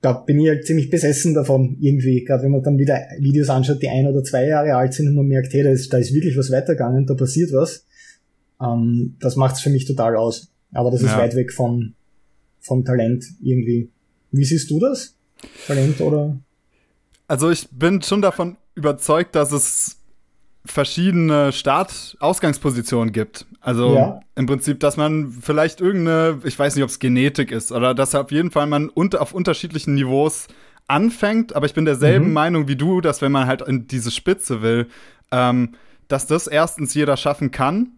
da 0.00 0.12
bin 0.12 0.40
ich 0.40 0.48
halt 0.48 0.66
ziemlich 0.66 0.90
besessen 0.90 1.35
davon 1.35 1.76
irgendwie, 1.80 2.24
gerade 2.24 2.44
wenn 2.44 2.52
man 2.52 2.62
dann 2.62 2.78
wieder 2.78 3.00
Videos 3.18 3.48
anschaut, 3.48 3.82
die 3.82 3.88
ein 3.88 4.06
oder 4.06 4.22
zwei 4.22 4.46
Jahre 4.46 4.74
alt 4.74 4.94
sind 4.94 5.09
und 5.09 5.14
man 5.14 5.26
merkt, 5.26 5.52
hey, 5.52 5.62
da 5.62 5.70
ist, 5.70 5.92
da 5.92 5.98
ist 5.98 6.12
wirklich 6.14 6.37
was 6.37 6.50
weitergegangen, 6.50 7.06
da 7.06 7.14
passiert 7.14 7.52
was. 7.52 7.87
Ähm, 8.61 9.16
das 9.20 9.37
macht's 9.37 9.61
für 9.61 9.70
mich 9.70 9.85
total 9.85 10.16
aus. 10.16 10.52
Aber 10.72 10.90
das 10.90 11.02
ja. 11.02 11.09
ist 11.09 11.16
weit 11.16 11.35
weg 11.35 11.52
von, 11.52 11.94
von 12.61 12.85
Talent 12.85 13.24
irgendwie. 13.42 13.90
Wie 14.30 14.44
siehst 14.44 14.70
du 14.70 14.78
das? 14.78 15.16
Talent 15.66 16.00
oder? 16.00 16.38
Also 17.28 17.50
ich 17.50 17.68
bin 17.70 18.02
schon 18.02 18.22
davon 18.22 18.56
überzeugt, 18.74 19.35
dass 19.35 19.52
es 19.52 19.95
verschiedene 20.66 21.52
Start-Ausgangspositionen 21.52 23.12
gibt. 23.12 23.46
Also 23.61 23.94
ja. 23.94 24.20
im 24.35 24.46
Prinzip, 24.46 24.81
dass 24.81 24.96
man 24.96 25.31
vielleicht 25.31 25.81
irgendeine, 25.81 26.40
ich 26.44 26.59
weiß 26.59 26.74
nicht, 26.74 26.85
ob 26.85 26.90
es 26.90 26.98
Genetik 26.98 27.50
ist, 27.50 27.72
oder 27.72 27.94
dass 27.94 28.14
auf 28.14 28.31
jeden 28.31 28.50
Fall 28.50 28.66
man 28.66 28.88
unter, 28.88 29.22
auf 29.22 29.33
unterschiedlichen 29.33 29.94
Niveaus 29.94 30.48
anfängt, 30.88 31.57
aber 31.57 31.66
ich 31.66 31.74
bin 31.74 31.85
derselben 31.85 32.29
mhm. 32.29 32.33
Meinung 32.33 32.68
wie 32.68 32.76
du, 32.76 33.00
dass 33.00 33.22
wenn 33.22 33.33
man 33.33 33.46
halt 33.46 33.62
in 33.62 33.88
diese 33.88 34.11
Spitze 34.11 34.62
will, 34.62 34.87
ähm, 35.33 35.70
dass 36.09 36.26
das 36.26 36.46
erstens 36.46 36.94
jeder 36.94 37.16
schaffen 37.16 37.50
kann 37.50 37.92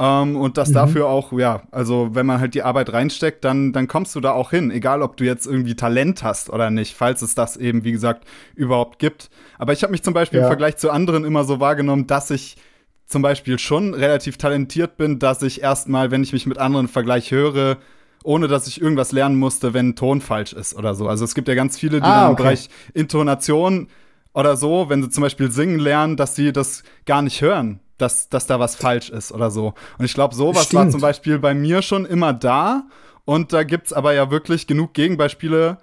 ähm, 0.00 0.36
und 0.36 0.56
dass 0.56 0.70
mhm. 0.70 0.74
dafür 0.74 1.08
auch, 1.08 1.30
ja, 1.32 1.62
also 1.70 2.14
wenn 2.14 2.24
man 2.24 2.40
halt 2.40 2.54
die 2.54 2.62
Arbeit 2.62 2.90
reinsteckt, 2.90 3.44
dann, 3.44 3.74
dann 3.74 3.86
kommst 3.86 4.16
du 4.16 4.20
da 4.20 4.32
auch 4.32 4.50
hin, 4.50 4.70
egal 4.70 5.02
ob 5.02 5.18
du 5.18 5.24
jetzt 5.24 5.46
irgendwie 5.46 5.76
Talent 5.76 6.22
hast 6.22 6.48
oder 6.48 6.70
nicht, 6.70 6.96
falls 6.96 7.20
es 7.20 7.34
das 7.34 7.58
eben, 7.58 7.84
wie 7.84 7.92
gesagt, 7.92 8.24
überhaupt 8.54 8.98
gibt. 8.98 9.28
Aber 9.58 9.74
ich 9.74 9.82
habe 9.82 9.90
mich 9.90 10.02
zum 10.02 10.14
Beispiel 10.14 10.38
ja. 10.38 10.46
im 10.46 10.48
Vergleich 10.48 10.78
zu 10.78 10.90
anderen 10.90 11.24
immer 11.24 11.44
so 11.44 11.60
wahrgenommen, 11.60 12.06
dass 12.06 12.30
ich 12.30 12.56
zum 13.06 13.20
Beispiel 13.20 13.58
schon 13.58 13.92
relativ 13.92 14.38
talentiert 14.38 14.96
bin, 14.96 15.18
dass 15.18 15.42
ich 15.42 15.60
erstmal, 15.60 16.10
wenn 16.10 16.22
ich 16.22 16.32
mich 16.32 16.46
mit 16.46 16.56
anderen 16.56 16.88
Vergleich 16.88 17.30
höre, 17.30 17.76
ohne 18.24 18.48
dass 18.48 18.66
ich 18.68 18.80
irgendwas 18.80 19.12
lernen 19.12 19.36
musste, 19.36 19.74
wenn 19.74 19.90
ein 19.90 19.96
Ton 19.96 20.22
falsch 20.22 20.54
ist 20.54 20.74
oder 20.74 20.94
so. 20.94 21.08
Also 21.08 21.24
es 21.26 21.34
gibt 21.34 21.46
ja 21.48 21.54
ganz 21.54 21.78
viele, 21.78 22.00
die 22.00 22.06
ah, 22.06 22.30
okay. 22.30 22.30
im 22.30 22.36
Bereich 22.36 22.68
Intonation 22.94 23.88
oder 24.32 24.56
so, 24.56 24.88
wenn 24.88 25.02
sie 25.02 25.10
zum 25.10 25.22
Beispiel 25.22 25.50
singen 25.50 25.78
lernen, 25.78 26.16
dass 26.16 26.36
sie 26.36 26.52
das 26.52 26.84
gar 27.04 27.20
nicht 27.20 27.42
hören 27.42 27.80
dass, 28.00 28.28
dass 28.28 28.46
da 28.46 28.58
was 28.60 28.74
falsch 28.74 29.10
ist 29.10 29.32
oder 29.32 29.50
so. 29.50 29.74
Und 29.98 30.04
ich 30.04 30.14
glaube, 30.14 30.34
sowas 30.34 30.66
Stimmt. 30.66 30.80
war 30.84 30.90
zum 30.90 31.00
Beispiel 31.00 31.38
bei 31.38 31.54
mir 31.54 31.82
schon 31.82 32.04
immer 32.06 32.32
da. 32.32 32.84
Und 33.24 33.52
da 33.52 33.62
gibt 33.62 33.88
es 33.88 33.92
aber 33.92 34.12
ja 34.14 34.30
wirklich 34.30 34.66
genug 34.66 34.94
Gegenbeispiele. 34.94 35.78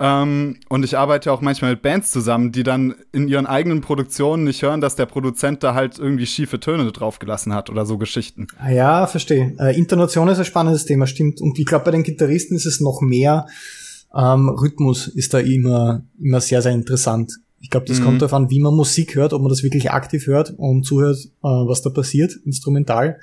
Ähm, 0.00 0.56
und 0.70 0.82
ich 0.82 0.96
arbeite 0.96 1.30
auch 1.30 1.42
manchmal 1.42 1.72
mit 1.72 1.82
Bands 1.82 2.10
zusammen, 2.10 2.52
die 2.52 2.62
dann 2.62 2.94
in 3.12 3.28
ihren 3.28 3.46
eigenen 3.46 3.82
Produktionen 3.82 4.44
nicht 4.44 4.62
hören, 4.62 4.80
dass 4.80 4.96
der 4.96 5.04
Produzent 5.04 5.62
da 5.62 5.74
halt 5.74 5.98
irgendwie 5.98 6.24
schiefe 6.24 6.58
Töne 6.58 6.90
draufgelassen 6.90 7.54
hat 7.54 7.68
oder 7.68 7.84
so 7.84 7.98
Geschichten. 7.98 8.46
Ah 8.58 8.70
ja, 8.70 9.06
verstehe. 9.06 9.54
Äh, 9.58 9.76
Intonation 9.76 10.28
ist 10.28 10.38
ein 10.38 10.46
spannendes 10.46 10.86
Thema, 10.86 11.06
stimmt. 11.06 11.42
Und 11.42 11.58
ich 11.58 11.66
glaube, 11.66 11.84
bei 11.84 11.90
den 11.90 12.02
Gitarristen 12.02 12.56
ist 12.56 12.64
es 12.64 12.80
noch 12.80 13.02
mehr. 13.02 13.46
Ähm, 14.16 14.48
Rhythmus 14.48 15.06
ist 15.06 15.34
da 15.34 15.38
immer, 15.38 16.02
immer 16.18 16.40
sehr, 16.40 16.62
sehr 16.62 16.72
interessant. 16.72 17.32
Ich 17.60 17.70
glaube, 17.70 17.86
das 17.86 18.00
mhm. 18.00 18.04
kommt 18.04 18.22
darauf 18.22 18.32
an, 18.32 18.50
wie 18.50 18.60
man 18.60 18.74
Musik 18.74 19.14
hört, 19.14 19.32
ob 19.32 19.42
man 19.42 19.50
das 19.50 19.62
wirklich 19.62 19.90
aktiv 19.90 20.26
hört 20.26 20.54
und 20.56 20.84
zuhört, 20.84 21.18
äh, 21.18 21.30
was 21.42 21.82
da 21.82 21.90
passiert, 21.90 22.32
instrumental, 22.44 23.18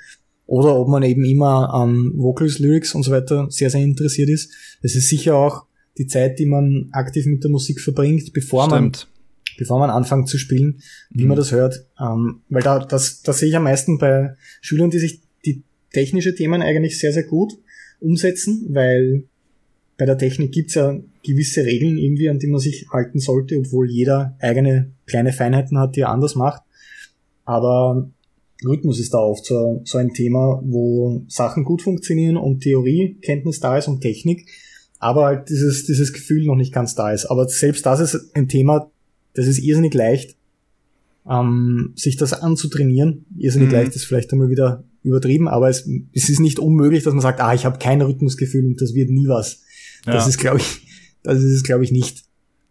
oder 0.46 0.76
ob 0.76 0.88
man 0.88 1.02
eben 1.02 1.24
immer 1.24 1.74
an 1.74 2.12
Vocals, 2.14 2.58
Lyrics 2.58 2.94
und 2.94 3.02
so 3.02 3.10
weiter 3.10 3.48
sehr, 3.50 3.68
sehr 3.68 3.82
interessiert 3.82 4.30
ist. 4.30 4.50
Es 4.80 4.96
ist 4.96 5.08
sicher 5.08 5.36
auch 5.36 5.66
die 5.98 6.06
Zeit, 6.06 6.38
die 6.38 6.46
man 6.46 6.88
aktiv 6.92 7.26
mit 7.26 7.44
der 7.44 7.50
Musik 7.50 7.80
verbringt, 7.80 8.32
bevor 8.32 8.66
Stimmt. 8.66 9.08
bevor 9.58 9.78
man 9.78 9.90
anfängt 9.90 10.28
zu 10.28 10.38
spielen, 10.38 10.80
wie 11.10 11.22
mhm. 11.22 11.28
man 11.28 11.36
das 11.36 11.52
hört. 11.52 11.86
Ähm, 12.00 12.40
weil 12.48 12.62
da, 12.62 12.78
das, 12.78 13.20
das 13.22 13.40
sehe 13.40 13.50
ich 13.50 13.56
am 13.56 13.64
meisten 13.64 13.98
bei 13.98 14.36
Schülern, 14.62 14.90
die 14.90 15.00
sich 15.00 15.20
die 15.44 15.64
technische 15.92 16.34
Themen 16.34 16.62
eigentlich 16.62 16.98
sehr, 16.98 17.12
sehr 17.12 17.24
gut 17.24 17.52
umsetzen, 18.00 18.68
weil 18.70 19.24
bei 19.98 20.06
der 20.06 20.16
Technik 20.16 20.52
gibt's 20.52 20.74
ja 20.74 20.96
gewisse 21.24 21.64
Regeln 21.64 21.98
irgendwie, 21.98 22.30
an 22.30 22.38
die 22.38 22.46
man 22.46 22.60
sich 22.60 22.86
halten 22.90 23.18
sollte, 23.18 23.58
obwohl 23.58 23.90
jeder 23.90 24.36
eigene 24.38 24.92
kleine 25.06 25.32
Feinheiten 25.32 25.76
hat, 25.76 25.96
die 25.96 26.00
er 26.00 26.10
anders 26.10 26.36
macht. 26.36 26.62
Aber 27.44 28.08
Rhythmus 28.64 29.00
ist 29.00 29.12
da 29.12 29.18
oft 29.18 29.44
so, 29.44 29.82
so 29.84 29.98
ein 29.98 30.14
Thema, 30.14 30.62
wo 30.64 31.24
Sachen 31.26 31.64
gut 31.64 31.82
funktionieren 31.82 32.36
und 32.36 32.60
Theoriekenntnis 32.60 33.58
da 33.58 33.76
ist 33.76 33.88
und 33.88 34.00
Technik, 34.00 34.46
aber 35.00 35.26
halt 35.26 35.48
dieses, 35.48 35.84
dieses 35.84 36.12
Gefühl 36.12 36.44
noch 36.44 36.56
nicht 36.56 36.72
ganz 36.72 36.94
da 36.94 37.12
ist. 37.12 37.26
Aber 37.26 37.48
selbst 37.48 37.84
das 37.84 37.98
ist 37.98 38.36
ein 38.36 38.48
Thema, 38.48 38.90
das 39.34 39.46
ist 39.46 39.58
irrsinnig 39.58 39.94
leicht, 39.94 40.36
ähm, 41.28 41.92
sich 41.96 42.16
das 42.16 42.32
anzutrainieren. 42.32 43.26
Irrsinnig 43.36 43.68
mhm. 43.68 43.74
leicht 43.74 43.96
ist 43.96 44.04
vielleicht 44.04 44.32
einmal 44.32 44.48
wieder 44.48 44.84
übertrieben, 45.02 45.48
aber 45.48 45.68
es, 45.68 45.88
es 46.12 46.28
ist 46.28 46.40
nicht 46.40 46.58
unmöglich, 46.58 47.02
dass 47.02 47.14
man 47.14 47.22
sagt, 47.22 47.40
ah, 47.40 47.54
ich 47.54 47.64
habe 47.64 47.78
kein 47.78 48.00
Rhythmusgefühl 48.00 48.66
und 48.66 48.80
das 48.80 48.94
wird 48.94 49.10
nie 49.10 49.28
was. 49.28 49.62
Ja. 50.06 50.12
Das 50.12 50.26
ist, 50.26 50.38
glaube 50.38 50.58
ich, 50.58 50.86
das 51.22 51.38
ist 51.38 51.52
es, 51.52 51.62
glaube 51.62 51.84
ich, 51.84 51.92
nicht. 51.92 52.28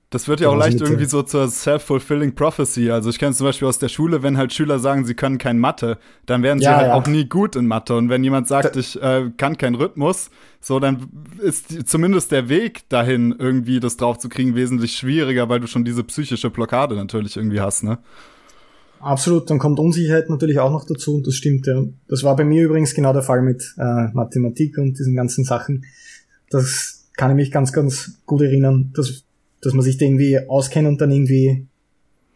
Das 0.10 0.30
wird 0.30 0.40
ja 0.40 0.48
auch 0.48 0.56
leicht 0.56 0.80
irgendwie 0.80 1.04
so 1.04 1.22
zur 1.22 1.50
self-fulfilling 1.50 2.34
prophecy. 2.34 2.92
Also 2.92 3.10
ich 3.10 3.20
kenne 3.20 3.32
es 3.32 3.38
zum 3.38 3.46
Beispiel 3.46 3.68
aus 3.68 3.78
der 3.78 3.90
Schule, 3.90 4.24
wenn 4.24 4.38
halt 4.38 4.54
Schüler 4.54 4.80
sagen, 4.80 5.06
sie 5.06 5.16
können 5.16 5.38
kein 5.38 5.60
Mathe, 5.60 5.98
dann 6.26 6.44
werden 6.44 6.60
sie 6.60 6.66
ja, 6.66 6.78
halt 6.78 6.88
ja. 6.88 6.94
auch 6.94 7.08
nie 7.08 7.28
gut 7.28 7.58
in 7.58 7.68
Mathe. 7.68 7.94
Und 7.98 8.08
wenn 8.08 8.24
jemand 8.24 8.48
sagt, 8.48 8.78
da 8.78 8.80
ich 8.80 9.02
äh, 9.02 9.32
kann 9.36 9.58
keinen 9.58 9.76
Rhythmus, 9.76 10.30
so 10.62 10.80
dann 10.80 11.10
ist 11.40 11.72
die, 11.72 11.84
zumindest 11.84 12.32
der 12.32 12.48
Weg 12.48 12.88
dahin, 12.88 13.36
irgendwie 13.38 13.82
das 13.82 13.98
drauf 13.98 14.18
zu 14.18 14.30
kriegen, 14.30 14.56
wesentlich 14.56 14.94
schwieriger, 14.96 15.50
weil 15.50 15.60
du 15.60 15.68
schon 15.68 15.84
diese 15.84 16.06
psychische 16.06 16.50
Blockade 16.50 16.96
natürlich 16.96 17.36
irgendwie 17.36 17.60
hast, 17.60 17.84
ne? 17.84 17.98
Absolut, 19.00 19.50
dann 19.50 19.60
kommt 19.60 19.78
Unsicherheit 19.78 20.30
natürlich 20.30 20.60
auch 20.60 20.72
noch 20.72 20.86
dazu 20.86 21.16
und 21.18 21.28
das 21.28 21.36
stimmt 21.36 21.68
ja. 21.68 21.84
Das 22.08 22.24
war 22.24 22.36
bei 22.36 22.46
mir 22.46 22.64
übrigens 22.64 22.96
genau 22.96 23.12
der 23.12 23.22
Fall 23.22 23.42
mit 23.42 23.76
äh, 23.78 24.08
Mathematik 24.14 24.78
und 24.78 24.98
diesen 24.98 25.16
ganzen 25.16 25.44
Sachen. 25.44 25.86
Das 26.50 26.97
kann 27.18 27.32
ich 27.32 27.36
mich 27.36 27.52
ganz, 27.52 27.74
ganz 27.74 28.22
gut 28.26 28.42
erinnern. 28.42 28.92
Das 28.96 29.26
dass 29.62 29.74
man 29.74 29.84
sich 29.84 29.98
da 29.98 30.06
irgendwie 30.06 30.40
auskennt 30.48 30.88
und 30.88 31.02
dann 31.02 31.12
irgendwie 31.12 31.68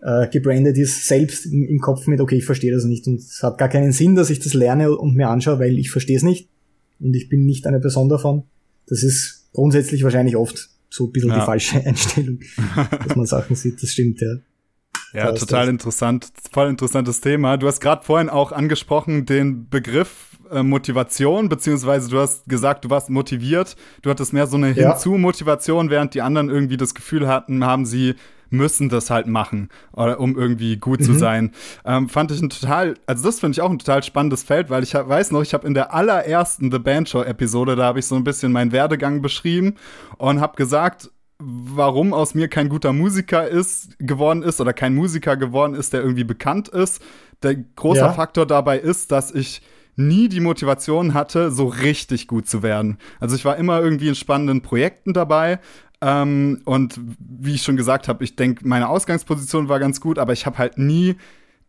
äh, 0.02 0.28
gebrandet 0.28 0.78
ist, 0.78 1.08
selbst 1.08 1.46
im, 1.46 1.63
im 1.63 1.80
Kopf 1.80 2.08
mit, 2.08 2.20
okay, 2.20 2.38
ich 2.38 2.46
verstehe 2.46 2.74
das 2.74 2.84
nicht 2.86 3.08
und 3.08 3.20
es 3.20 3.44
hat 3.44 3.58
gar 3.58 3.70
keinen 3.70 3.91
Sinn, 3.91 4.15
dass 4.15 4.30
ich 4.30 4.39
das 4.39 4.54
lerne 4.54 4.96
und 4.98 5.15
mir 5.15 5.30
anschaue, 5.30 5.60
weil 5.60 5.78
ich 5.78 5.91
verstehe 5.91 6.17
es 6.17 6.24
nicht 6.24 6.50
und 7.00 7.15
ich 7.15 7.30
bin 7.30 7.46
nicht 7.46 7.67
eine 7.67 7.80
Person 7.80 8.10
davon. 8.10 8.44
Das 8.88 9.04
ist 9.04 9.50
grundsätzlich 9.54 10.04
wahrscheinlich 10.04 10.36
oft 10.36 10.70
so 10.89 11.06
ein 11.06 11.12
bisschen 11.12 11.30
ja. 11.30 11.39
die 11.39 11.46
falsche 11.46 11.78
Einstellung, 11.86 12.39
dass 13.06 13.15
man 13.15 13.26
Sachen 13.26 13.56
sieht, 13.56 13.82
das 13.82 13.91
stimmt, 13.91 14.22
ja. 14.22 14.36
Ja, 15.13 15.32
total 15.34 15.67
interessant, 15.67 16.32
voll 16.52 16.69
interessantes 16.69 17.21
Thema. 17.21 17.58
Du 17.58 17.67
hast 17.67 17.82
gerade 17.82 18.04
vorhin 18.04 18.30
auch 18.30 18.52
angesprochen 18.52 19.26
den 19.26 19.69
Begriff 19.69 20.38
äh, 20.52 20.63
Motivation, 20.63 21.50
beziehungsweise 21.50 22.10
du 22.10 22.19
hast 22.19 22.45
gesagt, 22.47 22.86
du 22.86 22.89
warst 22.89 23.10
motiviert. 23.10 23.76
Du 24.02 24.10
hattest 24.10 24.34
mehr 24.34 24.47
so 24.47 24.58
eine 24.58 24.71
ja. 24.71 24.91
Hinzu-Motivation, 24.91 25.89
während 25.89 26.13
die 26.13 26.21
anderen 26.21 26.50
irgendwie 26.50 26.78
das 26.78 26.93
Gefühl 26.93 27.28
hatten, 27.28 27.65
haben 27.65 27.86
sie 27.86 28.15
müssen 28.52 28.89
das 28.89 29.10
halt 29.10 29.28
machen, 29.28 29.69
oder, 29.93 30.19
um 30.19 30.38
irgendwie 30.38 30.76
gut 30.76 31.00
mhm. 31.00 31.04
zu 31.06 31.13
sein. 31.13 31.52
Ähm, 31.86 32.10
fand 32.10 32.32
ich 32.32 32.41
ein 32.41 32.50
total, 32.50 32.95
also 33.06 33.24
das 33.24 33.39
finde 33.39 33.56
ich 33.56 33.62
auch 33.62 33.69
ein 33.69 33.80
total 33.80 34.04
spannendes 34.04 34.43
Feld, 34.43 34.69
weil 34.69 34.84
ich 34.84 34.93
hab, 34.93 35.08
weiß 35.08 35.32
noch, 35.32 35.41
ich 35.41 35.54
habe 35.54 35.65
in 35.65 35.74
der 35.74 35.93
allerersten 35.93 36.69
The 36.69 36.80
Band 36.80 37.08
Show 37.08 37.24
Episode, 37.24 37.78
da 37.78 37.86
habe 37.86 38.00
ich 38.00 38.06
so 38.06 38.15
ein 38.15 38.26
bisschen 38.26 38.52
meinen 38.52 38.74
Werdegang 38.74 39.21
beschrieben 39.21 39.76
und 40.17 40.41
habe 40.41 40.58
gesagt, 40.58 41.10
warum 41.41 42.13
aus 42.13 42.36
mir 42.36 42.47
kein 42.47 42.69
guter 42.69 42.93
Musiker 42.93 43.47
ist, 43.47 43.97
geworden 43.99 44.43
ist 44.43 44.62
oder 44.62 44.73
kein 44.73 44.95
Musiker 44.95 45.38
geworden 45.38 45.73
ist, 45.73 45.93
der 45.93 46.01
irgendwie 46.01 46.23
bekannt 46.23 46.67
ist. 46.67 47.01
Der 47.43 47.56
große 47.56 48.01
ja. 48.01 48.13
Faktor 48.13 48.45
dabei 48.45 48.80
ist, 48.80 49.12
dass 49.12 49.32
ich 49.32 49.62
nie 49.95 50.30
die 50.30 50.39
Motivation 50.39 51.13
hatte, 51.13 51.51
so 51.51 51.65
richtig 51.67 52.27
gut 52.27 52.47
zu 52.47 52.63
werden. 52.63 52.97
Also 53.19 53.36
ich 53.36 53.45
war 53.45 53.58
immer 53.58 53.82
irgendwie 53.82 54.08
in 54.08 54.15
spannenden 54.15 54.62
Projekten 54.62 55.13
dabei. 55.13 55.60
Ähm, 56.01 56.62
und 56.65 56.99
wie 57.19 57.56
ich 57.56 57.63
schon 57.63 57.77
gesagt 57.77 58.08
habe, 58.08 58.23
ich 58.23 58.36
denke, 58.36 58.67
meine 58.67 58.89
Ausgangsposition 58.89 59.69
war 59.69 59.80
ganz 59.80 60.01
gut, 60.01 60.17
aber 60.17 60.34
ich 60.34 60.45
habe 60.45 60.58
halt 60.58 60.77
nie 60.77 61.15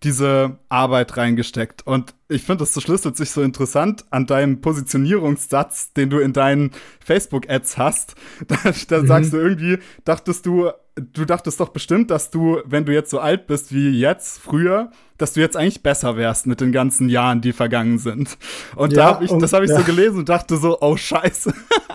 diese 0.05 0.59
Arbeit 0.69 1.17
reingesteckt. 1.17 1.87
Und 1.87 2.15
ich 2.29 2.43
finde, 2.43 2.61
das 2.61 2.73
verschlüsselt 2.73 3.17
sich 3.17 3.31
so 3.31 3.43
interessant 3.43 4.05
an 4.11 4.27
deinem 4.27 4.61
Positionierungssatz, 4.61 5.93
den 5.93 6.11
du 6.11 6.19
in 6.19 6.33
deinen 6.33 6.73
Facebook-Ads 7.05 7.79
hast. 7.79 8.15
Da, 8.49 8.57
da 8.89 9.03
mhm. 9.03 9.07
sagst 9.07 9.33
du 9.33 9.39
irgendwie, 9.39 9.79
dachtest 10.05 10.47
du, 10.47 10.71
du 10.97 11.25
dachtest 11.25 11.61
doch 11.61 11.71
bestimmt, 11.71 12.11
dass 12.11 12.31
du, 12.31 12.61
wenn 12.65 12.85
du 12.85 12.93
jetzt 12.93 13.11
so 13.11 13.19
alt 13.19 13.47
bist 13.47 13.73
wie 13.73 13.91
jetzt, 13.91 14.39
früher, 14.39 14.91
dass 15.17 15.33
du 15.33 15.41
jetzt 15.41 15.57
eigentlich 15.57 15.83
besser 15.83 16.17
wärst 16.17 16.47
mit 16.47 16.61
den 16.61 16.73
ganzen 16.73 17.09
Jahren, 17.09 17.41
die 17.41 17.53
vergangen 17.53 17.99
sind. 17.99 18.37
Und 18.75 18.93
ja, 18.93 18.97
da 18.97 19.07
hab 19.07 19.23
ich, 19.23 19.31
das 19.31 19.53
habe 19.53 19.65
ich 19.65 19.71
ja. 19.71 19.79
so 19.79 19.85
gelesen 19.85 20.19
und 20.19 20.29
dachte 20.29 20.57
so, 20.57 20.79
oh 20.81 20.97
Scheiße, 20.97 21.55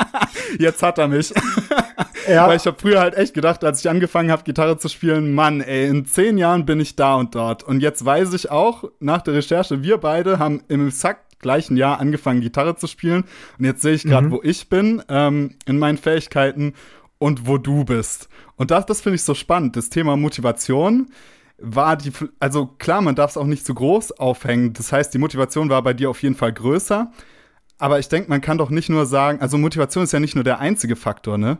jetzt 0.59 0.81
hat 0.81 0.97
er 0.97 1.07
mich. 1.07 1.33
Ja. 2.27 2.47
Weil 2.47 2.57
ich 2.57 2.65
habe 2.65 2.77
früher 2.79 2.99
halt 2.99 3.15
echt 3.15 3.33
gedacht, 3.33 3.63
als 3.63 3.79
ich 3.79 3.89
angefangen 3.89 4.31
habe, 4.31 4.43
Gitarre 4.43 4.77
zu 4.77 4.89
spielen, 4.89 5.33
Mann, 5.33 5.61
ey, 5.61 5.87
in 5.87 6.05
zehn 6.05 6.37
Jahren 6.37 6.65
bin 6.65 6.79
ich 6.79 6.95
da 6.95 7.15
und 7.15 7.35
dort. 7.35 7.63
Und 7.63 7.81
jetzt 7.81 8.03
weiß 8.03 8.33
ich 8.33 8.51
auch, 8.51 8.85
nach 8.99 9.21
der 9.21 9.35
Recherche, 9.35 9.83
wir 9.83 9.97
beide 9.97 10.39
haben 10.39 10.61
im 10.67 10.87
exakt 10.87 11.39
gleichen 11.39 11.77
Jahr 11.77 11.99
angefangen, 11.99 12.41
Gitarre 12.41 12.75
zu 12.75 12.87
spielen. 12.87 13.23
Und 13.57 13.65
jetzt 13.65 13.81
sehe 13.81 13.93
ich 13.93 14.03
gerade, 14.03 14.27
mhm. 14.27 14.31
wo 14.31 14.41
ich 14.43 14.69
bin 14.69 15.03
ähm, 15.09 15.55
in 15.65 15.79
meinen 15.79 15.97
Fähigkeiten 15.97 16.73
und 17.19 17.47
wo 17.47 17.57
du 17.57 17.83
bist. 17.83 18.29
Und 18.55 18.71
das, 18.71 18.85
das 18.85 19.01
finde 19.01 19.15
ich 19.15 19.23
so 19.23 19.33
spannend. 19.33 19.75
Das 19.75 19.89
Thema 19.89 20.17
Motivation 20.17 21.07
war 21.59 21.95
die, 21.95 22.11
also 22.39 22.67
klar, 22.77 23.01
man 23.01 23.15
darf 23.15 23.31
es 23.31 23.37
auch 23.37 23.45
nicht 23.45 23.65
zu 23.65 23.73
groß 23.73 24.13
aufhängen. 24.13 24.73
Das 24.73 24.91
heißt, 24.91 25.13
die 25.13 25.17
Motivation 25.17 25.69
war 25.69 25.81
bei 25.81 25.93
dir 25.93 26.09
auf 26.09 26.21
jeden 26.21 26.35
Fall 26.35 26.53
größer. 26.53 27.11
Aber 27.79 27.99
ich 27.99 28.09
denke, 28.09 28.29
man 28.29 28.41
kann 28.41 28.57
doch 28.57 28.69
nicht 28.69 28.89
nur 28.89 29.05
sagen, 29.05 29.39
also 29.39 29.57
Motivation 29.57 30.03
ist 30.03 30.11
ja 30.11 30.19
nicht 30.19 30.35
nur 30.35 30.43
der 30.43 30.59
einzige 30.59 30.95
Faktor, 30.95 31.37
ne? 31.37 31.59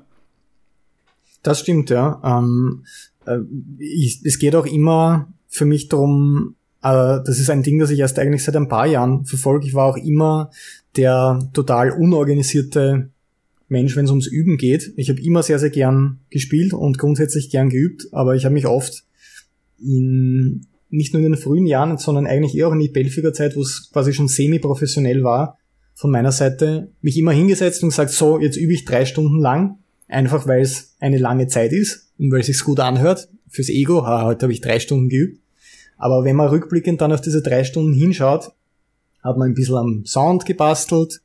Das 1.47 1.61
stimmt, 1.61 1.89
ja. 1.89 2.21
Ähm, 2.25 2.83
äh, 3.25 3.37
ich, 3.79 4.19
es 4.25 4.37
geht 4.37 4.53
auch 4.53 4.65
immer 4.65 5.31
für 5.47 5.63
mich 5.63 5.87
darum, 5.87 6.55
äh, 6.83 7.19
das 7.25 7.39
ist 7.39 7.49
ein 7.49 7.63
Ding, 7.63 7.79
das 7.79 7.89
ich 7.89 7.99
erst 7.99 8.19
eigentlich 8.19 8.43
seit 8.43 8.57
ein 8.57 8.67
paar 8.67 8.85
Jahren 8.85 9.23
verfolge. 9.23 9.65
Ich 9.65 9.73
war 9.73 9.85
auch 9.85 9.95
immer 9.95 10.51
der 10.97 11.39
total 11.53 11.91
unorganisierte 11.91 13.11
Mensch, 13.69 13.95
wenn 13.95 14.03
es 14.03 14.11
ums 14.11 14.27
Üben 14.27 14.57
geht. 14.57 14.91
Ich 14.97 15.09
habe 15.09 15.21
immer 15.21 15.41
sehr, 15.41 15.57
sehr 15.57 15.69
gern 15.69 16.19
gespielt 16.31 16.73
und 16.73 16.97
grundsätzlich 16.97 17.49
gern 17.49 17.69
geübt, 17.69 18.09
aber 18.11 18.35
ich 18.35 18.43
habe 18.43 18.53
mich 18.53 18.67
oft 18.67 19.05
in 19.79 20.67
nicht 20.89 21.13
nur 21.13 21.23
in 21.23 21.31
den 21.31 21.41
frühen 21.41 21.65
Jahren, 21.65 21.97
sondern 21.97 22.27
eigentlich 22.27 22.57
eher 22.57 22.67
auch 22.67 22.73
in 22.73 22.79
die 22.79 22.89
Belfiger 22.89 23.31
Zeit, 23.31 23.55
wo 23.55 23.61
es 23.61 23.89
quasi 23.93 24.11
schon 24.11 24.27
semi-professionell 24.27 25.23
war, 25.23 25.57
von 25.93 26.11
meiner 26.11 26.33
Seite 26.33 26.91
mich 26.99 27.17
immer 27.17 27.31
hingesetzt 27.31 27.83
und 27.83 27.89
gesagt, 27.89 28.11
so, 28.11 28.37
jetzt 28.37 28.57
übe 28.57 28.73
ich 28.73 28.83
drei 28.83 29.05
Stunden 29.05 29.39
lang 29.39 29.77
Einfach 30.07 30.47
weil 30.47 30.61
es 30.61 30.95
eine 30.99 31.17
lange 31.17 31.47
Zeit 31.47 31.73
ist 31.73 32.11
und 32.17 32.31
weil 32.31 32.41
es 32.41 32.47
sich 32.47 32.63
gut 32.63 32.79
anhört. 32.79 33.27
Fürs 33.49 33.69
Ego, 33.69 34.05
ha, 34.05 34.23
heute 34.23 34.43
habe 34.43 34.53
ich 34.53 34.61
drei 34.61 34.79
Stunden 34.79 35.09
geübt. 35.09 35.41
Aber 35.97 36.23
wenn 36.23 36.35
man 36.35 36.49
rückblickend 36.49 37.01
dann 37.01 37.11
auf 37.11 37.21
diese 37.21 37.41
drei 37.41 37.63
Stunden 37.63 37.93
hinschaut, 37.93 38.51
hat 39.23 39.37
man 39.37 39.49
ein 39.49 39.55
bisschen 39.55 39.75
am 39.75 40.05
Sound 40.05 40.45
gebastelt, 40.45 41.21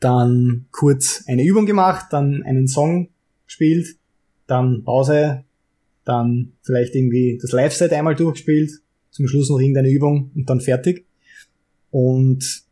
dann 0.00 0.66
kurz 0.70 1.24
eine 1.26 1.44
Übung 1.44 1.66
gemacht, 1.66 2.06
dann 2.10 2.42
einen 2.42 2.68
Song 2.68 3.08
gespielt, 3.46 3.96
dann 4.46 4.84
Pause, 4.84 5.44
dann 6.04 6.52
vielleicht 6.62 6.94
irgendwie 6.94 7.38
das 7.40 7.52
Live-Set 7.52 7.92
einmal 7.92 8.14
durchgespielt, 8.14 8.80
zum 9.10 9.28
Schluss 9.28 9.50
noch 9.50 9.60
irgendeine 9.60 9.90
Übung 9.90 10.30
und 10.34 10.48
dann 10.48 10.60
fertig. 10.60 11.06
Und 11.90 12.62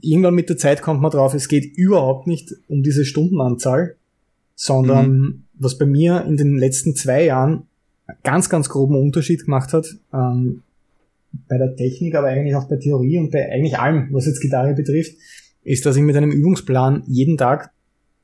irgendwann 0.00 0.34
mit 0.34 0.48
der 0.48 0.56
Zeit 0.56 0.82
kommt 0.82 1.00
man 1.00 1.10
drauf, 1.10 1.34
es 1.34 1.48
geht 1.48 1.76
überhaupt 1.76 2.26
nicht 2.26 2.54
um 2.68 2.82
diese 2.82 3.04
Stundenanzahl, 3.04 3.96
sondern 4.56 5.10
mhm. 5.10 5.42
was 5.54 5.78
bei 5.78 5.86
mir 5.86 6.24
in 6.24 6.36
den 6.36 6.58
letzten 6.58 6.96
zwei 6.96 7.24
Jahren 7.26 7.68
ganz, 8.24 8.48
ganz 8.48 8.68
groben 8.68 8.96
Unterschied 8.96 9.44
gemacht 9.44 9.72
hat, 9.72 9.86
ähm, 10.12 10.62
bei 11.48 11.58
der 11.58 11.76
Technik, 11.76 12.14
aber 12.14 12.28
eigentlich 12.28 12.56
auch 12.56 12.68
bei 12.68 12.76
Theorie 12.76 13.18
und 13.18 13.30
bei 13.30 13.50
eigentlich 13.52 13.78
allem, 13.78 14.08
was 14.10 14.26
jetzt 14.26 14.40
Gitarre 14.40 14.74
betrifft, 14.74 15.14
ist, 15.62 15.84
dass 15.84 15.96
ich 15.96 16.02
mit 16.02 16.16
einem 16.16 16.30
Übungsplan 16.30 17.02
jeden 17.06 17.36
Tag 17.36 17.70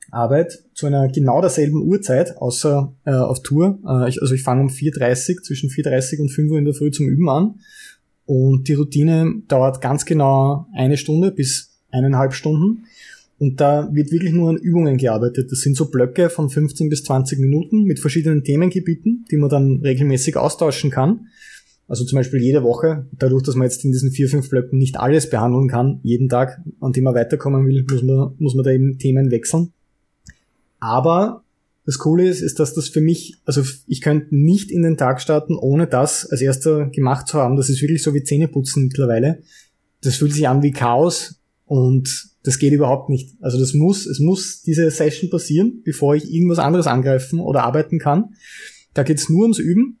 arbeite 0.09 0.59
zu 0.73 0.87
einer 0.87 1.07
genau 1.09 1.41
derselben 1.41 1.81
Uhrzeit, 1.81 2.37
außer 2.37 2.93
äh, 3.05 3.11
auf 3.11 3.41
Tour. 3.41 3.79
Äh, 3.87 4.09
ich, 4.09 4.21
also 4.21 4.33
ich 4.33 4.43
fange 4.43 4.61
um 4.61 4.67
4.30 4.69 5.43
zwischen 5.43 5.69
4.30 5.69 6.21
und 6.21 6.29
5 6.29 6.51
Uhr 6.51 6.57
in 6.57 6.65
der 6.65 6.73
Früh 6.73 6.91
zum 6.91 7.07
Üben 7.07 7.29
an. 7.29 7.55
Und 8.25 8.67
die 8.67 8.73
Routine 8.73 9.41
dauert 9.47 9.81
ganz 9.81 10.05
genau 10.05 10.67
eine 10.73 10.97
Stunde 10.97 11.31
bis 11.31 11.71
eineinhalb 11.91 12.33
Stunden. 12.33 12.85
Und 13.43 13.59
da 13.59 13.89
wird 13.91 14.09
wirklich 14.09 14.31
nur 14.31 14.51
an 14.51 14.55
Übungen 14.55 14.95
gearbeitet. 14.95 15.51
Das 15.51 15.59
sind 15.59 15.75
so 15.75 15.91
Blöcke 15.91 16.29
von 16.29 16.49
15 16.49 16.87
bis 16.87 17.03
20 17.03 17.39
Minuten 17.39 17.83
mit 17.83 17.99
verschiedenen 17.99 18.45
Themengebieten, 18.45 19.25
die 19.29 19.35
man 19.35 19.49
dann 19.49 19.81
regelmäßig 19.83 20.37
austauschen 20.37 20.89
kann. 20.89 21.27
Also 21.89 22.05
zum 22.05 22.15
Beispiel 22.15 22.41
jede 22.41 22.63
Woche, 22.63 23.05
dadurch, 23.11 23.43
dass 23.43 23.55
man 23.55 23.67
jetzt 23.67 23.83
in 23.83 23.91
diesen 23.91 24.11
vier, 24.11 24.29
fünf 24.29 24.49
Blöcken 24.49 24.79
nicht 24.79 24.97
alles 24.97 25.29
behandeln 25.29 25.67
kann, 25.67 25.99
jeden 26.03 26.29
Tag, 26.29 26.61
an 26.79 26.93
dem 26.93 27.03
man 27.03 27.15
weiterkommen 27.15 27.67
will, 27.67 27.85
muss 27.91 28.01
man, 28.01 28.33
muss 28.37 28.55
man 28.55 28.63
da 28.63 28.71
eben 28.71 28.97
Themen 28.97 29.29
wechseln. 29.29 29.73
Aber 30.79 31.43
das 31.85 31.97
Coole 31.97 32.25
ist, 32.25 32.39
ist, 32.39 32.61
dass 32.61 32.73
das 32.73 32.87
für 32.87 33.01
mich, 33.01 33.35
also 33.43 33.61
ich 33.87 33.99
könnte 33.99 34.33
nicht 34.33 34.71
in 34.71 34.83
den 34.83 34.95
Tag 34.95 35.19
starten, 35.19 35.57
ohne 35.57 35.85
das 35.85 36.25
als 36.25 36.39
erster 36.39 36.85
gemacht 36.91 37.27
zu 37.27 37.39
haben. 37.39 37.57
Das 37.57 37.69
ist 37.69 37.81
wirklich 37.81 38.03
so 38.03 38.13
wie 38.13 38.23
Zähneputzen 38.23 38.83
mittlerweile. 38.85 39.39
Das 40.01 40.15
fühlt 40.15 40.31
sich 40.31 40.47
an 40.47 40.63
wie 40.63 40.71
Chaos 40.71 41.42
und 41.65 42.29
das 42.43 42.59
geht 42.59 42.73
überhaupt 42.73 43.09
nicht. 43.09 43.35
Also 43.41 43.59
das 43.59 43.73
muss, 43.73 44.05
es 44.05 44.19
muss 44.19 44.61
diese 44.61 44.89
Session 44.91 45.29
passieren, 45.29 45.81
bevor 45.83 46.15
ich 46.15 46.31
irgendwas 46.31 46.59
anderes 46.59 46.87
angreifen 46.87 47.39
oder 47.39 47.63
arbeiten 47.63 47.99
kann. 47.99 48.35
Da 48.93 49.03
geht's 49.03 49.29
nur 49.29 49.43
ums 49.43 49.59
Üben. 49.59 49.97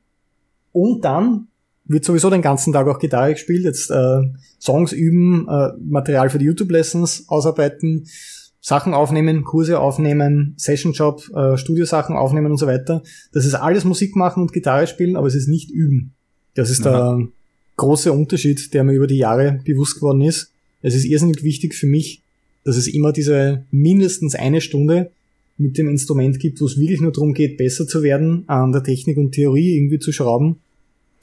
Und 0.71 1.05
dann 1.05 1.47
wird 1.85 2.05
sowieso 2.05 2.29
den 2.29 2.41
ganzen 2.41 2.73
Tag 2.73 2.87
auch 2.87 2.99
Gitarre 2.99 3.33
gespielt. 3.33 3.63
Jetzt 3.63 3.89
äh, 3.91 4.21
Songs 4.59 4.91
üben, 4.91 5.47
äh, 5.49 5.69
Material 5.79 6.29
für 6.29 6.39
die 6.39 6.45
YouTube-Lessons 6.45 7.25
ausarbeiten, 7.27 8.07
Sachen 8.59 8.93
aufnehmen, 8.93 9.43
Kurse 9.43 9.79
aufnehmen, 9.79 10.55
Session-Job, 10.57 11.29
äh, 11.35 11.57
Studiosachen 11.57 12.15
aufnehmen 12.15 12.51
und 12.51 12.57
so 12.57 12.67
weiter. 12.67 13.03
Das 13.33 13.45
ist 13.45 13.55
alles 13.55 13.83
Musik 13.83 14.15
machen 14.15 14.41
und 14.41 14.53
Gitarre 14.53 14.87
spielen, 14.87 15.15
aber 15.15 15.27
es 15.27 15.35
ist 15.35 15.47
nicht 15.47 15.69
üben. 15.69 16.13
Das 16.55 16.69
ist 16.69 16.85
Aha. 16.87 17.17
der 17.17 17.27
große 17.75 18.11
Unterschied, 18.11 18.73
der 18.73 18.83
mir 18.83 18.93
über 18.93 19.07
die 19.07 19.17
Jahre 19.17 19.59
bewusst 19.65 19.95
geworden 19.95 20.21
ist. 20.21 20.52
Es 20.83 20.93
ist 20.93 21.05
irrsinnig 21.05 21.43
wichtig 21.43 21.73
für 21.73 21.87
mich, 21.87 22.21
dass 22.63 22.77
es 22.77 22.87
immer 22.87 23.11
diese 23.11 23.65
mindestens 23.71 24.35
eine 24.35 24.61
Stunde 24.61 25.11
mit 25.57 25.77
dem 25.77 25.87
Instrument 25.87 26.39
gibt, 26.39 26.61
wo 26.61 26.65
es 26.65 26.79
wirklich 26.79 27.01
nur 27.01 27.11
darum 27.11 27.33
geht, 27.33 27.57
besser 27.57 27.87
zu 27.87 28.03
werden, 28.03 28.43
an 28.47 28.71
der 28.71 28.83
Technik 28.83 29.17
und 29.17 29.31
Theorie 29.31 29.75
irgendwie 29.77 29.99
zu 29.99 30.11
schrauben, 30.11 30.57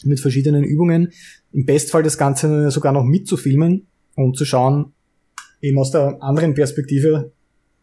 mit 0.04 0.18
verschiedenen 0.18 0.64
Übungen. 0.64 1.12
Im 1.52 1.66
Bestfall 1.66 2.02
das 2.02 2.18
Ganze 2.18 2.70
sogar 2.70 2.92
noch 2.92 3.04
mitzufilmen 3.04 3.86
und 4.14 4.36
zu 4.36 4.44
schauen, 4.44 4.92
eben 5.60 5.78
aus 5.78 5.90
der 5.90 6.22
anderen 6.22 6.54
Perspektive. 6.54 7.32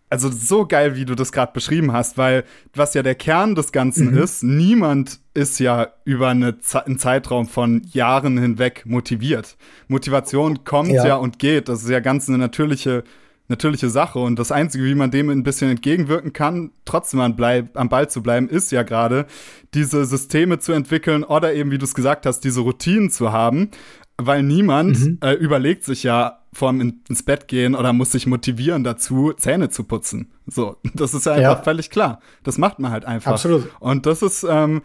Also 0.10 0.32
so 0.32 0.66
geil, 0.66 0.96
wie 0.96 1.06
du 1.06 1.16
das 1.16 1.32
gerade 1.32 1.52
beschrieben 1.54 1.92
hast, 1.92 2.18
weil 2.18 2.46
was 2.74 2.94
ja 2.94 3.04
der 3.04 3.16
Kern 3.16 3.56
des 3.56 3.72
Ganzen 3.72 4.12
mhm. 4.12 4.18
ist, 4.18 4.42
niemand 4.42 5.20
ist 5.38 5.60
ja 5.60 5.90
über 6.04 6.30
eine, 6.30 6.58
einen 6.86 6.98
Zeitraum 6.98 7.48
von 7.48 7.84
Jahren 7.92 8.40
hinweg 8.40 8.84
motiviert. 8.86 9.56
Motivation 9.88 10.64
kommt 10.64 10.90
ja. 10.90 11.08
ja 11.08 11.16
und 11.16 11.38
geht. 11.38 11.70
Das 11.70 11.84
ist 11.84 11.90
ja 11.90 12.00
ganz 12.00 12.28
eine 12.28 12.40
natürliche 12.40 13.04
natürliche 13.50 13.90
Sache. 13.90 14.20
Und 14.20 14.38
das 14.40 14.52
Einzige, 14.52 14.84
wie 14.84 14.96
man 14.96 15.12
dem 15.12 15.30
ein 15.30 15.44
bisschen 15.44 15.70
entgegenwirken 15.70 16.34
kann, 16.34 16.72
trotzdem 16.86 17.22
am, 17.22 17.36
bleib, 17.36 17.78
am 17.78 17.88
Ball 17.88 18.10
zu 18.10 18.22
bleiben, 18.22 18.50
ist 18.50 18.72
ja 18.72 18.84
gerade, 18.84 19.26
diese 19.74 20.06
Systeme 20.06 20.60
zu 20.60 20.74
entwickeln 20.74 21.24
oder 21.24 21.54
eben, 21.54 21.72
wie 21.72 21.78
du 21.78 21.86
es 21.86 21.94
gesagt 21.94 22.26
hast, 22.26 22.42
diese 22.42 22.62
Routinen 22.62 23.10
zu 23.10 23.32
haben. 23.32 23.72
Weil 24.18 24.42
niemand 24.42 25.00
mhm. 25.00 25.20
äh, 25.22 25.34
überlegt 25.34 25.84
sich 25.84 26.02
ja 26.02 26.40
vorm 26.52 26.82
in, 26.82 27.02
ins 27.08 27.22
Bett 27.22 27.48
gehen 27.48 27.76
oder 27.76 27.94
muss 27.94 28.12
sich 28.12 28.26
motivieren 28.26 28.84
dazu, 28.84 29.32
Zähne 29.38 29.70
zu 29.70 29.84
putzen. 29.84 30.32
So, 30.48 30.78
das 30.96 31.14
ist 31.14 31.28
ja 31.28 31.34
einfach 31.34 31.60
ja. 31.60 31.64
völlig 31.64 31.92
klar. 31.92 32.20
Das 32.44 32.58
macht 32.58 32.80
man 32.80 32.92
halt 32.92 33.06
einfach. 33.06 33.34
Absolut. 33.34 33.70
Und 33.80 34.08
das 34.08 34.24
ist 34.24 34.44
ähm, 34.50 34.82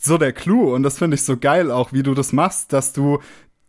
so 0.00 0.18
der 0.18 0.32
Clou. 0.32 0.74
Und 0.74 0.82
das 0.82 0.98
finde 0.98 1.16
ich 1.16 1.22
so 1.22 1.36
geil 1.36 1.70
auch, 1.70 1.92
wie 1.92 2.02
du 2.02 2.14
das 2.14 2.32
machst, 2.32 2.72
dass 2.72 2.92
du 2.92 3.18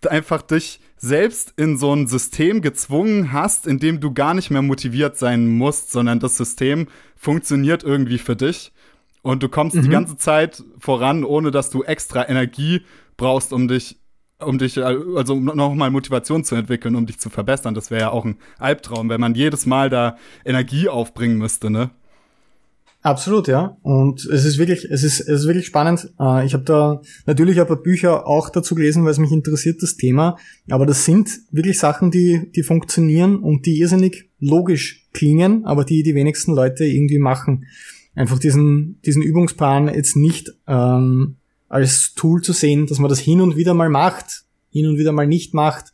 einfach 0.08 0.42
dich 0.42 0.80
selbst 0.98 1.54
in 1.58 1.78
so 1.78 1.94
ein 1.94 2.08
System 2.08 2.62
gezwungen 2.62 3.32
hast, 3.32 3.68
in 3.68 3.80
dem 3.80 4.00
du 4.00 4.14
gar 4.14 4.34
nicht 4.34 4.50
mehr 4.50 4.62
motiviert 4.62 5.18
sein 5.18 5.48
musst, 5.48 5.92
sondern 5.92 6.20
das 6.20 6.38
System 6.38 6.88
funktioniert 7.16 7.84
irgendwie 7.84 8.18
für 8.18 8.36
dich 8.36 8.72
und 9.22 9.44
du 9.44 9.50
kommst 9.50 9.76
mhm. 9.76 9.82
die 9.84 9.90
ganze 9.90 10.18
Zeit 10.18 10.64
voran, 10.78 11.24
ohne 11.24 11.52
dass 11.52 11.70
du 11.70 11.84
extra 11.84 12.28
Energie 12.28 12.82
brauchst, 13.18 13.54
um 13.54 13.68
dich 13.68 13.98
um 14.42 14.58
dich, 14.58 14.82
also 14.82 15.34
um 15.34 15.44
nochmal 15.44 15.92
Motivation 15.92 16.46
zu 16.46 16.56
entwickeln, 16.56 16.96
um 16.96 17.06
dich 17.06 17.20
zu 17.20 17.30
verbessern. 17.30 17.74
Das 17.74 17.92
wäre 17.92 18.02
ja 18.04 18.10
auch 18.12 18.24
ein 18.24 18.38
Albtraum, 18.58 19.10
wenn 19.10 19.20
man 19.20 19.36
jedes 19.36 19.66
Mal 19.66 19.90
da 19.90 20.16
Energie 20.46 20.88
aufbringen 20.88 21.38
müsste, 21.38 21.70
ne? 21.70 21.90
Absolut, 23.10 23.48
ja. 23.48 23.76
Und 23.82 24.24
es 24.26 24.46
ist 24.46 24.60
wirklich, 24.60 24.86
es 24.86 25.02
ist, 25.02 25.20
es 25.20 25.42
ist 25.42 25.48
wirklich 25.48 25.66
spannend. 25.66 26.12
Äh, 26.20 26.46
ich 26.46 26.54
habe 26.54 26.64
da 26.64 27.02
natürlich 27.26 27.60
ein 27.60 27.66
paar 27.66 27.82
Bücher 27.82 28.28
auch 28.28 28.52
dazu 28.52 28.76
gelesen, 28.76 29.04
weil 29.04 29.12
es 29.12 29.18
mich 29.18 29.32
interessiert, 29.32 29.82
das 29.82 29.96
Thema. 29.96 30.38
Aber 30.70 30.86
das 30.86 31.06
sind 31.06 31.28
wirklich 31.50 31.80
Sachen, 31.80 32.12
die, 32.12 32.52
die 32.56 32.62
funktionieren 32.62 33.38
und 33.38 33.66
die 33.66 33.80
irrsinnig 33.80 34.30
logisch 34.40 35.08
klingen, 35.12 35.66
aber 35.66 35.86
die 35.86 36.04
die 36.04 36.14
wenigsten 36.14 36.54
Leute 36.54 36.86
irgendwie 36.86 37.18
machen. 37.18 37.66
Einfach 38.14 38.38
diesen, 38.38 39.02
diesen 39.04 39.24
Übungsplan 39.24 39.92
jetzt 39.92 40.16
nicht 40.16 40.54
ähm, 40.68 41.38
als 41.68 42.14
Tool 42.14 42.42
zu 42.42 42.54
sehen, 42.54 42.86
dass 42.86 43.00
man 43.00 43.10
das 43.10 43.20
hin 43.20 43.42
und 43.42 43.56
wieder 43.56 43.74
mal 43.74 43.90
macht, 43.90 44.44
hin 44.70 44.86
und 44.86 45.00
wieder 45.00 45.14
mal 45.14 45.26
nicht 45.26 45.56
macht 45.56 45.94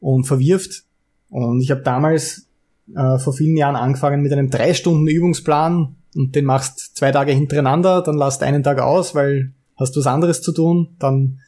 und 0.00 0.24
verwirft. 0.24 0.82
Und 1.28 1.60
ich 1.60 1.70
habe 1.70 1.82
damals 1.82 2.48
äh, 2.96 3.18
vor 3.20 3.32
vielen 3.32 3.56
Jahren 3.56 3.76
angefangen 3.76 4.22
mit 4.22 4.32
einem 4.32 4.50
drei 4.50 4.74
Stunden 4.74 5.06
Übungsplan, 5.06 5.94
und 6.14 6.34
den 6.34 6.44
machst 6.44 6.96
zwei 6.96 7.12
Tage 7.12 7.32
hintereinander, 7.32 8.02
dann 8.02 8.16
lasst 8.16 8.42
einen 8.42 8.62
Tag 8.62 8.80
aus, 8.80 9.14
weil 9.14 9.52
hast 9.76 9.96
was 9.96 10.06
anderes 10.06 10.42
zu 10.42 10.52
tun, 10.52 10.96
dann 10.98 11.40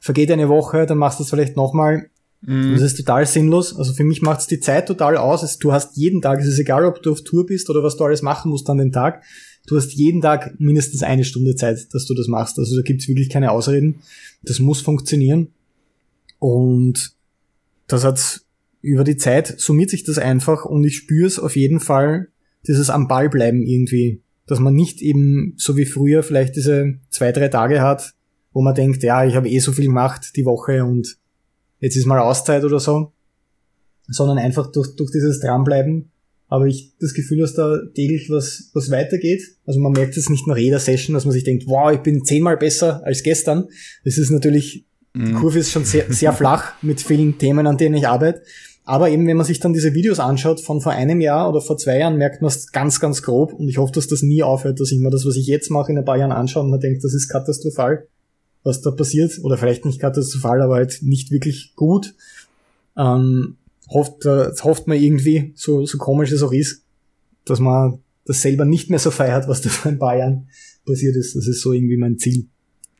vergeht 0.00 0.30
eine 0.30 0.48
Woche, 0.48 0.86
dann 0.86 0.98
machst 0.98 1.18
du 1.18 1.24
es 1.24 1.30
vielleicht 1.30 1.56
nochmal. 1.56 2.10
Mhm. 2.42 2.72
Das 2.72 2.82
ist 2.82 2.96
total 2.96 3.26
sinnlos. 3.26 3.76
Also 3.76 3.92
für 3.92 4.04
mich 4.04 4.22
macht 4.22 4.40
es 4.40 4.46
die 4.46 4.60
Zeit 4.60 4.86
total 4.86 5.16
aus. 5.16 5.58
Du 5.58 5.72
hast 5.72 5.96
jeden 5.96 6.20
Tag, 6.20 6.40
es 6.40 6.46
ist 6.46 6.58
egal, 6.58 6.84
ob 6.84 7.02
du 7.02 7.12
auf 7.12 7.22
Tour 7.22 7.46
bist 7.46 7.70
oder 7.70 7.82
was 7.82 7.96
du 7.96 8.04
alles 8.04 8.22
machen 8.22 8.50
musst 8.50 8.68
an 8.68 8.78
den 8.78 8.92
Tag, 8.92 9.22
du 9.66 9.76
hast 9.76 9.92
jeden 9.92 10.20
Tag 10.20 10.58
mindestens 10.58 11.02
eine 11.02 11.24
Stunde 11.24 11.54
Zeit, 11.54 11.86
dass 11.92 12.06
du 12.06 12.14
das 12.14 12.28
machst. 12.28 12.58
Also 12.58 12.76
da 12.76 12.82
gibt's 12.82 13.08
wirklich 13.08 13.30
keine 13.30 13.52
Ausreden. 13.52 14.00
Das 14.42 14.58
muss 14.58 14.80
funktionieren. 14.80 15.48
Und 16.38 17.12
das 17.86 18.04
hat 18.04 18.40
über 18.80 19.04
die 19.04 19.16
Zeit 19.16 19.60
summiert 19.60 19.90
sich 19.90 20.02
das 20.02 20.18
einfach 20.18 20.64
und 20.64 20.82
ich 20.82 20.96
spüre 20.96 21.28
es 21.28 21.38
auf 21.38 21.54
jeden 21.54 21.78
Fall 21.78 22.31
dieses 22.66 22.90
am 22.90 23.08
Ball 23.08 23.28
bleiben 23.28 23.62
irgendwie. 23.62 24.22
Dass 24.46 24.58
man 24.58 24.74
nicht 24.74 25.00
eben 25.00 25.54
so 25.56 25.76
wie 25.76 25.84
früher 25.84 26.22
vielleicht 26.22 26.56
diese 26.56 26.94
zwei, 27.10 27.32
drei 27.32 27.48
Tage 27.48 27.80
hat, 27.80 28.14
wo 28.52 28.60
man 28.60 28.74
denkt, 28.74 29.02
ja, 29.02 29.24
ich 29.24 29.34
habe 29.34 29.48
eh 29.48 29.58
so 29.60 29.72
viel 29.72 29.86
gemacht 29.86 30.32
die 30.36 30.44
Woche 30.44 30.84
und 30.84 31.16
jetzt 31.78 31.96
ist 31.96 32.06
mal 32.06 32.18
Auszeit 32.18 32.64
oder 32.64 32.80
so. 32.80 33.12
Sondern 34.08 34.38
einfach 34.38 34.70
durch, 34.72 34.94
durch 34.96 35.10
dieses 35.10 35.40
Dranbleiben 35.40 36.10
habe 36.52 36.68
ich 36.68 36.92
das 37.00 37.14
Gefühl, 37.14 37.38
dass 37.38 37.54
da 37.54 37.78
täglich 37.94 38.28
was, 38.28 38.70
was 38.74 38.90
weitergeht. 38.90 39.42
Also 39.64 39.80
man 39.80 39.92
merkt 39.92 40.18
es 40.18 40.28
nicht 40.28 40.46
nach 40.46 40.58
jeder 40.58 40.80
Session, 40.80 41.14
dass 41.14 41.24
man 41.24 41.32
sich 41.32 41.44
denkt, 41.44 41.64
wow, 41.66 41.90
ich 41.90 42.00
bin 42.00 42.26
zehnmal 42.26 42.58
besser 42.58 43.02
als 43.06 43.22
gestern. 43.22 43.68
Das 44.04 44.18
ist 44.18 44.30
natürlich, 44.30 44.84
mhm. 45.14 45.24
die 45.24 45.32
Kurve 45.32 45.60
ist 45.60 45.70
schon 45.70 45.86
sehr, 45.86 46.12
sehr 46.12 46.34
flach 46.34 46.74
mit 46.82 47.00
vielen 47.00 47.38
Themen, 47.38 47.66
an 47.66 47.78
denen 47.78 47.94
ich 47.94 48.06
arbeite. 48.06 48.42
Aber 48.84 49.10
eben, 49.10 49.26
wenn 49.26 49.36
man 49.36 49.46
sich 49.46 49.60
dann 49.60 49.72
diese 49.72 49.94
Videos 49.94 50.18
anschaut 50.18 50.60
von 50.60 50.80
vor 50.80 50.92
einem 50.92 51.20
Jahr 51.20 51.48
oder 51.48 51.60
vor 51.60 51.78
zwei 51.78 51.98
Jahren, 51.98 52.16
merkt 52.16 52.42
man 52.42 52.48
es 52.48 52.72
ganz, 52.72 52.98
ganz 52.98 53.22
grob. 53.22 53.52
Und 53.52 53.68
ich 53.68 53.78
hoffe, 53.78 53.92
dass 53.92 54.08
das 54.08 54.22
nie 54.22 54.42
aufhört, 54.42 54.80
dass 54.80 54.90
ich 54.90 54.98
mir 54.98 55.10
das, 55.10 55.24
was 55.24 55.36
ich 55.36 55.46
jetzt 55.46 55.70
mache, 55.70 55.92
in 55.92 55.98
ein 55.98 56.04
paar 56.04 56.18
Jahren 56.18 56.32
anschaue 56.32 56.64
und 56.64 56.70
man 56.70 56.80
denkt, 56.80 57.04
das 57.04 57.14
ist 57.14 57.28
katastrophal, 57.28 58.08
was 58.64 58.80
da 58.80 58.90
passiert. 58.90 59.38
Oder 59.42 59.56
vielleicht 59.56 59.84
nicht 59.84 60.00
katastrophal, 60.00 60.62
aber 60.62 60.74
halt 60.74 60.98
nicht 61.02 61.30
wirklich 61.30 61.74
gut. 61.76 62.14
Ähm, 62.96 63.56
hofft, 63.88 64.26
äh, 64.26 64.50
hofft 64.62 64.88
man 64.88 64.98
irgendwie, 64.98 65.52
so, 65.54 65.86
so 65.86 65.98
komisch 65.98 66.32
es 66.32 66.42
auch 66.42 66.52
ist, 66.52 66.82
dass 67.44 67.60
man 67.60 68.00
das 68.24 68.42
selber 68.42 68.64
nicht 68.64 68.90
mehr 68.90 68.98
so 68.98 69.12
feiert, 69.12 69.46
was 69.46 69.60
da 69.60 69.68
vor 69.68 69.92
ein 69.92 69.98
paar 69.98 70.16
Jahren 70.16 70.48
passiert 70.84 71.14
ist. 71.14 71.36
Das 71.36 71.46
ist 71.46 71.60
so 71.60 71.72
irgendwie 71.72 71.96
mein 71.96 72.18
Ziel. 72.18 72.48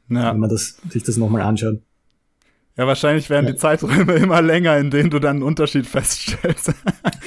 Ja. 0.08 0.32
Wenn 0.32 0.40
man 0.40 0.50
das, 0.50 0.76
sich 0.90 1.02
das 1.02 1.16
nochmal 1.16 1.42
anschaut. 1.42 1.80
Ja, 2.76 2.86
wahrscheinlich 2.86 3.28
werden 3.28 3.46
ja. 3.46 3.52
die 3.52 3.58
Zeiträume 3.58 4.14
immer 4.14 4.40
länger, 4.40 4.78
in 4.78 4.90
denen 4.90 5.10
du 5.10 5.18
dann 5.18 5.36
einen 5.36 5.42
Unterschied 5.42 5.86
feststellst. 5.86 6.72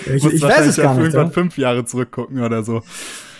Ich, 0.07 0.23
ich 0.23 0.41
weiß 0.41 0.67
es 0.67 0.75
gar 0.75 0.93
nicht. 0.93 1.05
Irgendwann 1.05 1.27
ja. 1.27 1.31
fünf 1.31 1.57
Jahre 1.57 1.83
zurückgucken 1.83 2.43
oder 2.43 2.61
so. 2.61 2.83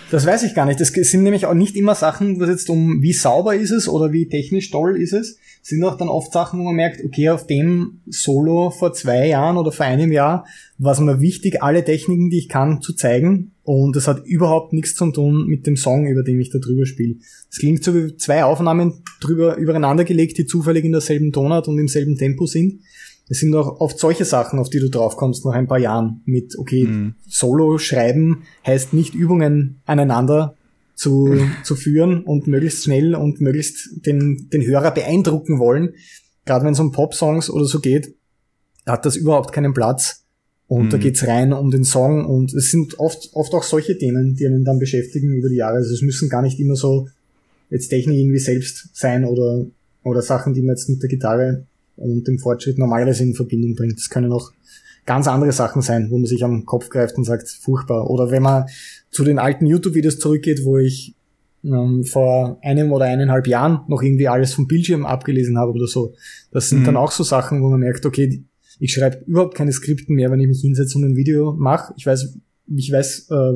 Das 0.09 0.25
weiß 0.25 0.41
ich 0.43 0.55
gar 0.55 0.65
nicht. 0.65 0.79
Das 0.79 0.87
sind 0.87 1.21
nämlich 1.21 1.45
auch 1.45 1.53
nicht 1.53 1.75
immer 1.75 1.93
Sachen, 1.93 2.39
was 2.39 2.49
jetzt 2.49 2.69
um 2.71 3.03
wie 3.03 3.13
sauber 3.13 3.55
ist 3.55 3.69
es 3.69 3.87
oder 3.87 4.11
wie 4.11 4.27
technisch 4.27 4.71
toll 4.71 4.97
ist 4.97 5.13
es, 5.13 5.37
sind 5.67 5.83
auch 5.83 5.97
dann 5.97 6.09
oft 6.09 6.31
Sachen, 6.31 6.59
wo 6.59 6.65
man 6.65 6.75
merkt, 6.75 7.03
okay, 7.03 7.29
auf 7.29 7.47
dem 7.47 8.01
Solo 8.05 8.69
vor 8.69 8.93
zwei 8.93 9.29
Jahren 9.29 9.57
oder 9.57 9.71
vor 9.71 9.87
einem 9.87 10.11
Jahr 10.11 10.45
war 10.77 10.93
es 10.93 10.99
mir 10.99 11.21
wichtig, 11.21 11.63
alle 11.63 11.83
Techniken, 11.83 12.29
die 12.29 12.37
ich 12.37 12.49
kann, 12.49 12.83
zu 12.83 12.93
zeigen. 12.93 13.53
Und 13.63 13.95
das 13.95 14.07
hat 14.07 14.27
überhaupt 14.27 14.73
nichts 14.73 14.93
zu 14.93 15.09
tun 15.09 15.47
mit 15.47 15.65
dem 15.65 15.75
Song, 15.75 16.05
über 16.05 16.21
den 16.21 16.39
ich 16.39 16.51
da 16.51 16.59
drüber 16.59 16.85
spiele. 16.85 17.15
Es 17.49 17.57
klingt 17.57 17.83
so 17.83 17.95
wie 17.95 18.15
zwei 18.15 18.43
Aufnahmen 18.43 19.01
drüber 19.19 19.57
übereinander 19.57 20.03
gelegt, 20.03 20.37
die 20.37 20.45
zufällig 20.45 20.85
in 20.85 20.91
derselben 20.91 21.31
Tonart 21.31 21.67
und 21.67 21.79
im 21.79 21.87
selben 21.87 22.15
Tempo 22.15 22.45
sind. 22.45 22.81
Es 23.27 23.39
sind 23.39 23.55
auch 23.55 23.79
oft 23.79 23.97
solche 23.97 24.23
Sachen, 24.23 24.59
auf 24.59 24.69
die 24.69 24.79
du 24.79 24.87
draufkommst 24.87 25.45
nach 25.45 25.53
ein 25.53 25.67
paar 25.67 25.79
Jahren. 25.79 26.21
Mit, 26.25 26.59
okay, 26.59 26.83
mhm. 26.83 27.15
Solo 27.27 27.79
schreiben 27.79 28.43
heißt 28.67 28.93
nicht 28.93 29.15
Übungen 29.15 29.81
aneinander 29.87 30.55
zu, 30.95 31.37
zu 31.63 31.75
führen 31.75 32.23
und 32.23 32.47
möglichst 32.47 32.83
schnell 32.83 33.15
und 33.15 33.41
möglichst 33.41 34.05
den, 34.05 34.49
den 34.51 34.65
Hörer 34.65 34.91
beeindrucken 34.91 35.59
wollen. 35.59 35.93
Gerade 36.45 36.65
wenn 36.65 36.73
es 36.73 36.79
um 36.79 36.91
Pop-Songs 36.91 37.49
oder 37.49 37.65
so 37.65 37.79
geht, 37.79 38.15
hat 38.85 39.05
das 39.05 39.15
überhaupt 39.15 39.51
keinen 39.51 39.73
Platz. 39.73 40.23
Und 40.67 40.85
mhm. 40.85 40.89
da 40.89 40.97
geht's 40.97 41.27
rein 41.27 41.53
um 41.53 41.69
den 41.69 41.83
Song 41.83 42.25
und 42.25 42.51
es 42.53 42.71
sind 42.71 42.97
oft, 42.97 43.29
oft 43.33 43.53
auch 43.53 43.63
solche 43.63 43.97
Themen, 43.97 44.35
die 44.35 44.47
einen 44.47 44.63
dann 44.63 44.79
beschäftigen 44.79 45.33
über 45.33 45.47
die 45.47 45.57
Jahre. 45.57 45.75
Also 45.75 45.93
es 45.93 46.01
müssen 46.01 46.27
gar 46.27 46.41
nicht 46.41 46.59
immer 46.59 46.75
so 46.75 47.07
jetzt 47.69 47.89
Technik 47.89 48.17
irgendwie 48.17 48.39
selbst 48.39 48.89
sein 48.93 49.25
oder, 49.25 49.65
oder 50.03 50.21
Sachen, 50.23 50.53
die 50.53 50.61
man 50.61 50.75
jetzt 50.75 50.89
mit 50.89 51.03
der 51.03 51.09
Gitarre 51.09 51.65
und 51.97 52.27
dem 52.27 52.39
Fortschritt 52.39 52.79
normalerweise 52.79 53.23
in 53.23 53.35
Verbindung 53.35 53.75
bringt. 53.75 53.97
Das 53.97 54.09
können 54.09 54.31
auch 54.31 54.51
ganz 55.05 55.27
andere 55.27 55.51
Sachen 55.51 55.81
sein, 55.81 56.09
wo 56.09 56.17
man 56.17 56.25
sich 56.25 56.43
am 56.43 56.65
Kopf 56.65 56.89
greift 56.89 57.17
und 57.17 57.23
sagt, 57.23 57.47
furchtbar. 57.49 58.09
Oder 58.09 58.31
wenn 58.31 58.43
man 58.43 58.65
zu 59.11 59.23
den 59.23 59.39
alten 59.39 59.65
YouTube-Videos 59.65 60.19
zurückgeht, 60.19 60.65
wo 60.65 60.77
ich 60.77 61.15
ähm, 61.63 62.03
vor 62.03 62.59
einem 62.61 62.91
oder 62.91 63.05
eineinhalb 63.05 63.47
Jahren 63.47 63.81
noch 63.87 64.01
irgendwie 64.01 64.27
alles 64.27 64.53
vom 64.53 64.67
Bildschirm 64.67 65.05
abgelesen 65.05 65.57
habe 65.57 65.71
oder 65.71 65.87
so. 65.87 66.13
Das 66.51 66.69
sind 66.69 66.81
mhm. 66.81 66.85
dann 66.85 66.97
auch 66.97 67.11
so 67.11 67.23
Sachen, 67.23 67.61
wo 67.61 67.69
man 67.69 67.79
merkt, 67.79 68.05
okay, 68.05 68.43
ich 68.79 68.93
schreibe 68.93 69.23
überhaupt 69.25 69.55
keine 69.55 69.71
Skripten 69.71 70.15
mehr, 70.15 70.31
wenn 70.31 70.39
ich 70.39 70.47
mich 70.47 70.61
hinsetze 70.61 70.97
und 70.97 71.05
ein 71.05 71.15
Video 71.15 71.53
mache. 71.53 71.93
Ich 71.97 72.05
weiß, 72.05 72.37
ich 72.75 72.91
weiß, 72.91 73.29
äh, 73.31 73.53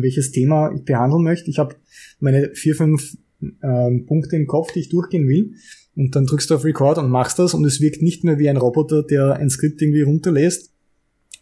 welches 0.00 0.32
Thema 0.32 0.72
ich 0.74 0.84
behandeln 0.84 1.22
möchte. 1.22 1.50
Ich 1.50 1.58
habe 1.58 1.76
meine 2.20 2.50
vier, 2.54 2.74
fünf 2.74 3.16
äh, 3.40 3.98
Punkte 4.06 4.36
im 4.36 4.46
Kopf, 4.46 4.72
die 4.72 4.80
ich 4.80 4.88
durchgehen 4.88 5.28
will. 5.28 5.54
Und 5.94 6.16
dann 6.16 6.26
drückst 6.26 6.50
du 6.50 6.54
auf 6.54 6.64
Record 6.64 6.98
und 6.98 7.10
machst 7.10 7.38
das 7.38 7.54
und 7.54 7.64
es 7.64 7.80
wirkt 7.80 8.02
nicht 8.02 8.24
mehr 8.24 8.38
wie 8.38 8.48
ein 8.48 8.56
Roboter, 8.56 9.02
der 9.02 9.34
ein 9.34 9.50
Skript 9.50 9.82
irgendwie 9.82 10.02
runterlässt. 10.02 10.70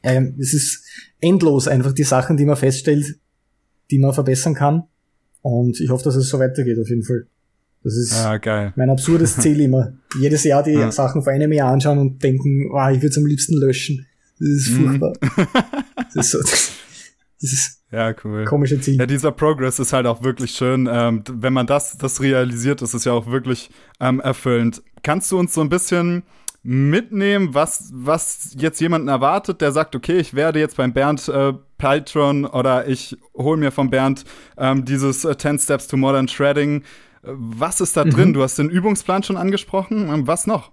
Ähm, 0.03 0.35
es 0.41 0.55
ist 0.55 0.85
endlos 1.21 1.69
einfach 1.69 1.93
die 1.93 2.05
Sachen, 2.05 2.37
die 2.37 2.47
man 2.47 2.57
feststellt, 2.57 3.19
die 3.91 3.99
man 3.99 4.13
verbessern 4.13 4.55
kann. 4.55 4.85
Und 5.43 5.81
ich 5.81 5.91
hoffe, 5.91 6.05
dass 6.05 6.17
es 6.17 6.29
so 6.29 6.39
weitergeht 6.39 6.79
auf 6.79 6.89
jeden 6.89 7.05
Fall. 7.05 7.27
Das 7.83 7.97
ist 7.97 8.15
geil. 8.43 8.73
mein 8.77 8.91
absurdes 8.91 9.37
Ziel 9.39 9.61
immer. 9.61 9.95
Jedes 10.21 10.45
Jahr 10.45 10.63
die 10.63 10.73
ja. 10.73 10.93
Sachen 10.93 11.23
vor 11.23 11.33
einem 11.33 11.53
Jahr 11.53 11.73
anschauen 11.73 11.99
und 11.99 12.23
denken, 12.23 12.71
oh, 12.73 12.89
ich 12.89 12.99
würde 12.99 13.09
es 13.09 13.19
am 13.19 13.27
liebsten 13.27 13.57
löschen. 13.57 14.07
Das 14.39 14.49
ist 14.49 14.71
mhm. 14.71 14.85
furchtbar. 14.85 15.13
das 16.15 16.27
ist 16.27 16.31
so, 16.31 16.39
das, 16.41 16.73
das 17.41 17.53
ist 17.53 17.81
ja, 17.93 18.15
cool. 18.23 18.45
Komische 18.45 18.81
Ziel. 18.81 18.99
Ja, 18.99 19.07
dieser 19.07 19.33
Progress 19.33 19.81
ist 19.81 19.93
halt 19.93 20.07
auch 20.07 20.23
wirklich 20.23 20.53
schön. 20.53 20.89
Ähm, 20.91 21.25
wenn 21.29 21.53
man 21.53 21.67
das, 21.67 21.99
das 21.99 22.21
realisiert, 22.21 22.83
ist 22.83 22.95
es 22.95 23.05
ja 23.05 23.13
auch 23.13 23.27
wirklich 23.27 23.71
ähm, 23.99 24.21
erfüllend. 24.21 24.83
Kannst 25.03 25.33
du 25.33 25.39
uns 25.39 25.55
so 25.55 25.61
ein 25.61 25.69
bisschen 25.69 26.23
mitnehmen, 26.63 27.55
was, 27.55 27.91
was 27.93 28.55
jetzt 28.57 28.81
jemanden 28.81 29.09
erwartet, 29.09 29.61
der 29.61 29.73
sagt, 29.73 29.97
okay, 29.97 30.19
ich 30.19 30.35
werde 30.35 30.61
jetzt 30.61 30.77
beim 30.77 30.93
Bernd 30.93 31.27
äh, 31.29 31.55
Patron 31.79 32.45
oder 32.45 32.87
ich 32.87 33.17
hole 33.35 33.57
mir 33.57 33.73
von 33.73 33.91
Bernd 33.91 34.25
ähm, 34.59 34.85
dieses 34.85 35.25
äh, 35.25 35.37
10 35.37 35.59
Steps 35.59 35.89
to 35.89 35.97
Modern 35.97 36.29
Shredding. 36.29 36.85
Was 37.23 37.81
ist 37.81 37.97
da 37.97 38.05
mhm. 38.05 38.11
drin? 38.11 38.33
Du 38.35 38.43
hast 38.43 38.59
den 38.59 38.71
Übungsplan 38.71 39.23
schon 39.23 39.37
angesprochen. 39.37 40.09
Ähm, 40.13 40.27
was 40.27 40.47
noch? 40.47 40.71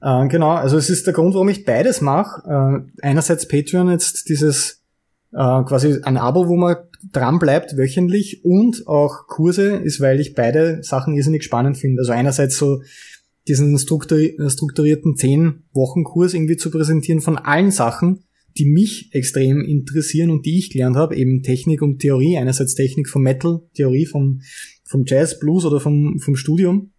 Äh, 0.00 0.28
genau, 0.28 0.52
also 0.52 0.78
es 0.78 0.88
ist 0.88 1.06
der 1.06 1.12
Grund, 1.12 1.34
warum 1.34 1.48
ich 1.48 1.64
beides 1.64 2.00
mache. 2.00 2.86
Äh, 3.02 3.06
einerseits 3.06 3.46
Patreon 3.46 3.90
jetzt 3.90 4.28
dieses 4.28 4.85
äh, 5.36 5.64
quasi 5.64 6.00
ein 6.02 6.16
Abo, 6.16 6.48
wo 6.48 6.56
man 6.56 6.76
dran 7.12 7.38
bleibt 7.38 7.76
wöchentlich 7.76 8.42
und 8.42 8.86
auch 8.86 9.26
Kurse 9.26 9.76
ist, 9.76 10.00
weil 10.00 10.18
ich 10.18 10.34
beide 10.34 10.82
Sachen 10.82 11.14
irrsinnig 11.14 11.44
spannend 11.44 11.76
finde. 11.76 12.00
Also 12.00 12.12
einerseits 12.12 12.56
so 12.56 12.80
diesen 13.46 13.78
strukturierten 13.78 15.14
10 15.14 15.64
Wochen 15.72 16.04
Kurs 16.04 16.34
irgendwie 16.34 16.56
zu 16.56 16.70
präsentieren 16.70 17.20
von 17.20 17.36
allen 17.36 17.70
Sachen, 17.70 18.24
die 18.56 18.64
mich 18.64 19.10
extrem 19.12 19.60
interessieren 19.60 20.30
und 20.30 20.46
die 20.46 20.58
ich 20.58 20.70
gelernt 20.70 20.96
habe, 20.96 21.14
eben 21.14 21.42
Technik 21.42 21.82
und 21.82 21.98
Theorie, 21.98 22.38
einerseits 22.38 22.74
Technik 22.74 23.08
vom 23.08 23.22
Metal, 23.22 23.60
Theorie 23.74 24.06
vom, 24.06 24.40
vom 24.84 25.04
Jazz, 25.06 25.38
Blues 25.38 25.66
oder 25.66 25.80
vom, 25.80 26.18
vom 26.18 26.34
Studium. 26.34 26.92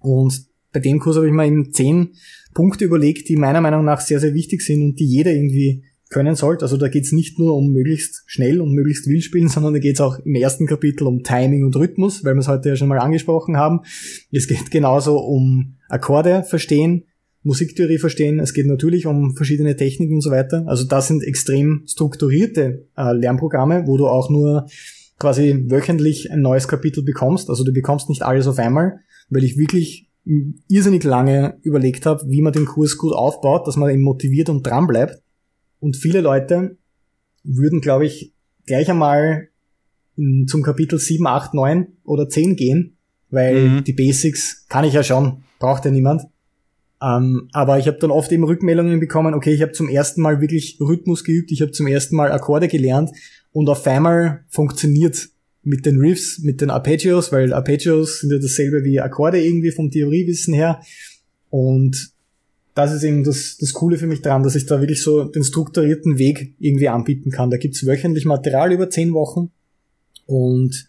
Und 0.00 0.46
bei 0.72 0.80
dem 0.80 0.98
Kurs 0.98 1.16
habe 1.16 1.26
ich 1.26 1.32
mir 1.32 1.46
eben 1.46 1.72
zehn 1.72 2.14
Punkte 2.54 2.86
überlegt, 2.86 3.28
die 3.28 3.36
meiner 3.36 3.60
Meinung 3.60 3.84
nach 3.84 4.00
sehr, 4.00 4.18
sehr 4.18 4.34
wichtig 4.34 4.62
sind 4.62 4.82
und 4.82 4.98
die 4.98 5.06
jeder 5.06 5.32
irgendwie 5.32 5.84
können 6.12 6.36
sollte. 6.36 6.64
Also 6.64 6.76
da 6.76 6.88
geht 6.88 7.04
es 7.04 7.12
nicht 7.12 7.38
nur 7.38 7.56
um 7.56 7.72
möglichst 7.72 8.22
schnell 8.26 8.60
und 8.60 8.72
möglichst 8.72 9.08
wild 9.08 9.24
spielen, 9.24 9.48
sondern 9.48 9.72
da 9.72 9.78
geht 9.78 9.96
es 9.96 10.00
auch 10.00 10.18
im 10.20 10.34
ersten 10.34 10.66
Kapitel 10.66 11.06
um 11.06 11.22
Timing 11.22 11.64
und 11.64 11.74
Rhythmus, 11.76 12.24
weil 12.24 12.34
wir 12.34 12.40
es 12.40 12.48
heute 12.48 12.68
ja 12.68 12.76
schon 12.76 12.88
mal 12.88 12.98
angesprochen 12.98 13.56
haben. 13.56 13.80
Es 14.30 14.46
geht 14.46 14.70
genauso 14.70 15.18
um 15.18 15.76
Akkorde 15.88 16.44
verstehen, 16.44 17.04
Musiktheorie 17.42 17.98
verstehen. 17.98 18.38
Es 18.38 18.54
geht 18.54 18.66
natürlich 18.66 19.06
um 19.06 19.34
verschiedene 19.34 19.76
Techniken 19.76 20.14
und 20.14 20.20
so 20.20 20.30
weiter. 20.30 20.64
Also 20.66 20.84
das 20.84 21.08
sind 21.08 21.24
extrem 21.24 21.82
strukturierte 21.86 22.86
äh, 22.96 23.12
Lernprogramme, 23.12 23.86
wo 23.86 23.96
du 23.96 24.06
auch 24.06 24.30
nur 24.30 24.66
quasi 25.18 25.64
wöchentlich 25.68 26.30
ein 26.30 26.40
neues 26.40 26.68
Kapitel 26.68 27.02
bekommst. 27.02 27.48
Also 27.50 27.64
du 27.64 27.72
bekommst 27.72 28.08
nicht 28.08 28.22
alles 28.22 28.46
auf 28.46 28.58
einmal, 28.58 29.00
weil 29.28 29.44
ich 29.44 29.56
wirklich 29.56 30.08
irrsinnig 30.68 31.02
lange 31.04 31.58
überlegt 31.62 32.06
habe, 32.06 32.24
wie 32.28 32.42
man 32.42 32.52
den 32.52 32.66
Kurs 32.66 32.96
gut 32.96 33.12
aufbaut, 33.12 33.66
dass 33.66 33.76
man 33.76 33.90
eben 33.90 34.02
motiviert 34.02 34.48
und 34.48 34.64
dran 34.64 34.86
bleibt. 34.86 35.21
Und 35.82 35.96
viele 35.96 36.20
Leute 36.20 36.76
würden, 37.42 37.80
glaube 37.80 38.06
ich, 38.06 38.32
gleich 38.66 38.88
einmal 38.88 39.48
zum 40.46 40.62
Kapitel 40.62 41.00
7, 41.00 41.26
8, 41.26 41.54
9 41.54 41.88
oder 42.04 42.28
10 42.28 42.54
gehen, 42.54 42.96
weil 43.30 43.68
mhm. 43.68 43.84
die 43.84 43.92
Basics 43.92 44.64
kann 44.68 44.84
ich 44.84 44.94
ja 44.94 45.02
schon, 45.02 45.42
braucht 45.58 45.84
ja 45.84 45.90
niemand. 45.90 46.22
Ähm, 47.02 47.48
aber 47.52 47.80
ich 47.80 47.88
habe 47.88 47.98
dann 47.98 48.12
oft 48.12 48.30
eben 48.30 48.44
Rückmeldungen 48.44 49.00
bekommen, 49.00 49.34
okay, 49.34 49.52
ich 49.52 49.60
habe 49.60 49.72
zum 49.72 49.88
ersten 49.88 50.20
Mal 50.20 50.40
wirklich 50.40 50.78
Rhythmus 50.80 51.24
geübt, 51.24 51.50
ich 51.50 51.62
habe 51.62 51.72
zum 51.72 51.88
ersten 51.88 52.14
Mal 52.14 52.30
Akkorde 52.30 52.68
gelernt 52.68 53.10
und 53.50 53.68
auf 53.68 53.84
einmal 53.84 54.44
funktioniert 54.50 55.30
mit 55.64 55.84
den 55.84 55.98
Riffs, 55.98 56.38
mit 56.38 56.60
den 56.60 56.70
Arpeggios, 56.70 57.32
weil 57.32 57.52
Arpeggios 57.52 58.20
sind 58.20 58.30
ja 58.30 58.38
dasselbe 58.38 58.84
wie 58.84 59.00
Akkorde 59.00 59.42
irgendwie 59.42 59.72
vom 59.72 59.90
Theoriewissen 59.90 60.54
her. 60.54 60.80
Und 61.50 62.11
das 62.74 62.92
ist 62.92 63.02
eben 63.02 63.24
das, 63.24 63.58
das 63.58 63.72
Coole 63.72 63.98
für 63.98 64.06
mich 64.06 64.22
dran, 64.22 64.42
dass 64.42 64.54
ich 64.54 64.66
da 64.66 64.80
wirklich 64.80 65.02
so 65.02 65.24
den 65.24 65.44
strukturierten 65.44 66.18
Weg 66.18 66.54
irgendwie 66.58 66.88
anbieten 66.88 67.30
kann. 67.30 67.50
Da 67.50 67.58
gibt's 67.58 67.86
wöchentlich 67.86 68.24
Material 68.24 68.72
über 68.72 68.88
zehn 68.88 69.12
Wochen 69.12 69.50
und 70.26 70.88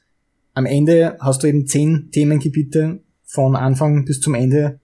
am 0.53 0.65
Ende 0.65 1.17
hast 1.19 1.43
du 1.43 1.47
eben 1.47 1.67
zehn 1.67 2.09
Themengebiete 2.11 2.99
von 3.25 3.55
Anfang 3.55 4.05
bis 4.05 4.21
zum 4.21 4.35
Ende 4.35 4.79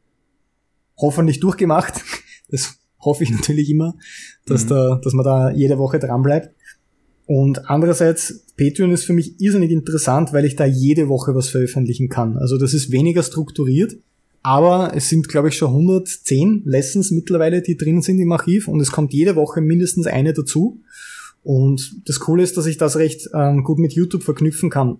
hoffentlich 0.97 1.39
durchgemacht. 1.39 2.01
Das 2.51 2.79
hoffe 2.99 3.23
ich 3.23 3.29
natürlich 3.29 3.69
immer, 3.69 3.93
dass, 4.47 4.65
mhm. 4.65 4.69
da, 4.69 5.01
dass 5.03 5.13
man 5.13 5.23
da 5.23 5.51
jede 5.51 5.77
Woche 5.77 5.99
dran 5.99 6.23
bleibt. 6.23 6.49
Und 7.27 7.69
andererseits, 7.69 8.43
Patreon 8.57 8.91
ist 8.91 9.03
für 9.03 9.13
mich 9.13 9.39
irrsinnig 9.39 9.69
interessant, 9.69 10.33
weil 10.33 10.45
ich 10.45 10.55
da 10.55 10.65
jede 10.65 11.07
Woche 11.07 11.35
was 11.35 11.49
veröffentlichen 11.49 12.09
kann. 12.09 12.37
Also 12.37 12.57
das 12.57 12.73
ist 12.73 12.89
weniger 12.89 13.21
strukturiert, 13.21 13.97
aber 14.41 14.93
es 14.95 15.09
sind, 15.09 15.27
glaube 15.27 15.49
ich, 15.49 15.57
schon 15.57 15.69
110 15.69 16.63
Lessons 16.65 17.11
mittlerweile, 17.11 17.61
die 17.61 17.77
drin 17.77 18.01
sind 18.01 18.19
im 18.19 18.31
Archiv 18.31 18.67
und 18.67 18.79
es 18.79 18.91
kommt 18.91 19.13
jede 19.13 19.35
Woche 19.35 19.61
mindestens 19.61 20.07
eine 20.07 20.33
dazu. 20.33 20.81
Und 21.43 22.07
das 22.07 22.19
Coole 22.19 22.43
ist, 22.43 22.57
dass 22.57 22.65
ich 22.65 22.77
das 22.77 22.95
recht 22.97 23.29
ähm, 23.33 23.63
gut 23.63 23.79
mit 23.79 23.93
YouTube 23.93 24.23
verknüpfen 24.23 24.69
kann, 24.69 24.99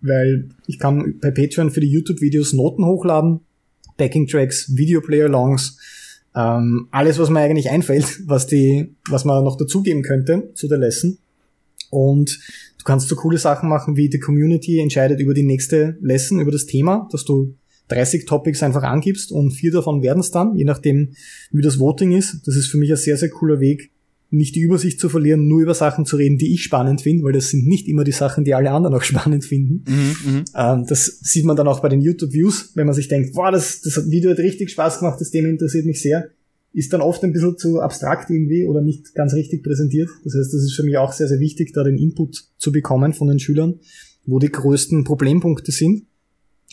weil 0.00 0.48
ich 0.66 0.78
kann 0.78 1.18
bei 1.20 1.30
Patreon 1.30 1.70
für 1.70 1.80
die 1.80 1.90
YouTube-Videos 1.90 2.52
Noten 2.52 2.84
hochladen, 2.84 3.40
Backing-Tracks, 3.96 4.76
Videoplayer-Longs, 4.76 5.78
ähm, 6.34 6.88
alles, 6.90 7.18
was 7.18 7.30
mir 7.30 7.40
eigentlich 7.40 7.70
einfällt, 7.70 8.22
was 8.26 8.46
die, 8.46 8.94
was 9.08 9.24
man 9.24 9.44
noch 9.44 9.56
dazugeben 9.56 10.02
könnte 10.02 10.50
zu 10.54 10.68
der 10.68 10.78
Lesson. 10.78 11.18
Und 11.90 12.40
du 12.78 12.84
kannst 12.84 13.08
so 13.08 13.14
coole 13.14 13.38
Sachen 13.38 13.68
machen, 13.68 13.96
wie 13.96 14.08
die 14.08 14.18
Community 14.18 14.80
entscheidet 14.80 15.20
über 15.20 15.32
die 15.32 15.44
nächste 15.44 15.96
Lesson, 16.00 16.40
über 16.40 16.50
das 16.50 16.66
Thema, 16.66 17.08
dass 17.12 17.24
du 17.24 17.54
30 17.88 18.24
Topics 18.24 18.62
einfach 18.62 18.82
angibst 18.82 19.30
und 19.30 19.50
vier 19.52 19.72
davon 19.72 20.02
werden 20.02 20.20
es 20.20 20.30
dann, 20.30 20.56
je 20.56 20.64
nachdem, 20.64 21.10
wie 21.52 21.62
das 21.62 21.78
Voting 21.78 22.12
ist. 22.12 22.46
Das 22.46 22.56
ist 22.56 22.68
für 22.68 22.78
mich 22.78 22.90
ein 22.90 22.96
sehr, 22.96 23.16
sehr 23.16 23.30
cooler 23.30 23.60
Weg, 23.60 23.90
nicht 24.30 24.54
die 24.54 24.60
Übersicht 24.60 24.98
zu 24.98 25.08
verlieren, 25.08 25.46
nur 25.46 25.60
über 25.60 25.74
Sachen 25.74 26.06
zu 26.06 26.16
reden, 26.16 26.38
die 26.38 26.52
ich 26.52 26.62
spannend 26.62 27.02
finde, 27.02 27.24
weil 27.24 27.32
das 27.32 27.50
sind 27.50 27.66
nicht 27.66 27.86
immer 27.88 28.04
die 28.04 28.12
Sachen, 28.12 28.44
die 28.44 28.54
alle 28.54 28.70
anderen 28.70 28.94
auch 28.94 29.02
spannend 29.04 29.44
finden. 29.44 29.84
Mhm, 29.86 30.32
mhm, 30.32 30.44
ähm, 30.56 30.86
das 30.88 31.20
sieht 31.22 31.44
man 31.44 31.56
dann 31.56 31.68
auch 31.68 31.80
bei 31.80 31.88
den 31.88 32.00
YouTube-Views, 32.00 32.72
wenn 32.74 32.86
man 32.86 32.94
sich 32.94 33.08
denkt, 33.08 33.34
boah, 33.34 33.52
das, 33.52 33.80
das 33.80 34.10
Video 34.10 34.30
hat 34.30 34.38
richtig 34.38 34.70
Spaß 34.70 34.98
gemacht, 34.98 35.20
das 35.20 35.30
Thema 35.30 35.48
interessiert 35.48 35.86
mich 35.86 36.00
sehr, 36.00 36.30
ist 36.72 36.92
dann 36.92 37.00
oft 37.00 37.22
ein 37.22 37.32
bisschen 37.32 37.56
zu 37.56 37.80
abstrakt 37.80 38.30
irgendwie 38.30 38.66
oder 38.66 38.80
nicht 38.80 39.14
ganz 39.14 39.32
richtig 39.34 39.62
präsentiert. 39.62 40.08
Das 40.24 40.34
heißt, 40.34 40.52
das 40.52 40.62
ist 40.62 40.74
für 40.74 40.82
mich 40.82 40.98
auch 40.98 41.12
sehr, 41.12 41.28
sehr 41.28 41.38
wichtig, 41.38 41.72
da 41.72 41.84
den 41.84 41.96
Input 41.96 42.48
zu 42.58 42.72
bekommen 42.72 43.12
von 43.12 43.28
den 43.28 43.38
Schülern, 43.38 43.78
wo 44.26 44.40
die 44.40 44.50
größten 44.50 45.04
Problempunkte 45.04 45.70
sind. 45.70 46.06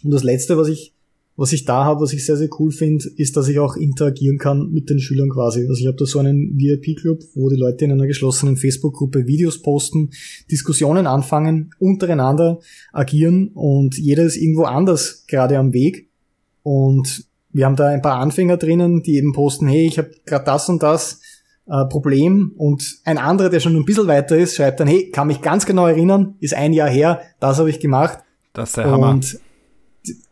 Und 0.03 0.09
das 0.09 0.24
Letzte, 0.24 0.57
was 0.57 0.70
ich 0.70 0.95
was 1.36 1.53
ich 1.53 1.65
da 1.65 1.86
habe, 1.86 2.01
was 2.01 2.13
ich 2.13 2.25
sehr, 2.25 2.38
sehr 2.38 2.49
cool 2.59 2.71
finde, 2.71 3.05
ist, 3.15 3.38
dass 3.38 3.47
ich 3.47 3.57
auch 3.59 3.75
interagieren 3.75 4.38
kann 4.38 4.71
mit 4.71 4.89
den 4.89 4.99
Schülern 4.99 5.29
quasi. 5.29 5.61
Also 5.67 5.82
ich 5.82 5.88
habe 5.88 5.97
da 5.97 6.05
so 6.05 6.19
einen 6.19 6.57
VIP-Club, 6.57 7.23
wo 7.36 7.49
die 7.49 7.55
Leute 7.55 7.86
in 7.86 7.91
einer 7.91 8.05
geschlossenen 8.05 8.57
Facebook-Gruppe 8.57 9.27
Videos 9.27 9.61
posten, 9.61 10.11
Diskussionen 10.51 11.07
anfangen, 11.07 11.73
untereinander 11.79 12.59
agieren 12.91 13.49
und 13.53 13.97
jeder 13.97 14.23
ist 14.23 14.38
irgendwo 14.38 14.63
anders 14.63 15.25
gerade 15.27 15.57
am 15.57 15.73
Weg. 15.73 16.09
Und 16.63 17.25
wir 17.53 17.65
haben 17.65 17.75
da 17.75 17.88
ein 17.88 18.01
paar 18.01 18.19
Anfänger 18.19 18.57
drinnen, 18.57 19.01
die 19.03 19.15
eben 19.15 19.34
posten, 19.34 19.67
hey, 19.67 19.88
ich 19.88 19.97
habe 19.97 20.11
gerade 20.25 20.45
das 20.45 20.69
und 20.69 20.84
das 20.84 21.21
äh, 21.67 21.86
Problem 21.86 22.53
und 22.57 22.99
ein 23.05 23.17
anderer, 23.17 23.49
der 23.49 23.59
schon 23.59 23.75
ein 23.75 23.86
bisschen 23.86 24.07
weiter 24.07 24.38
ist, 24.38 24.55
schreibt 24.55 24.79
dann, 24.79 24.88
hey, 24.88 25.09
kann 25.09 25.27
mich 25.27 25.41
ganz 25.41 25.65
genau 25.65 25.88
erinnern, 25.88 26.36
ist 26.39 26.53
ein 26.53 26.73
Jahr 26.73 26.89
her, 26.89 27.21
das 27.39 27.57
habe 27.59 27.69
ich 27.69 27.79
gemacht. 27.79 28.19
Das 28.53 28.69
ist 28.69 28.77
der 28.77 28.91
Hammer. 28.91 29.09
Und 29.11 29.39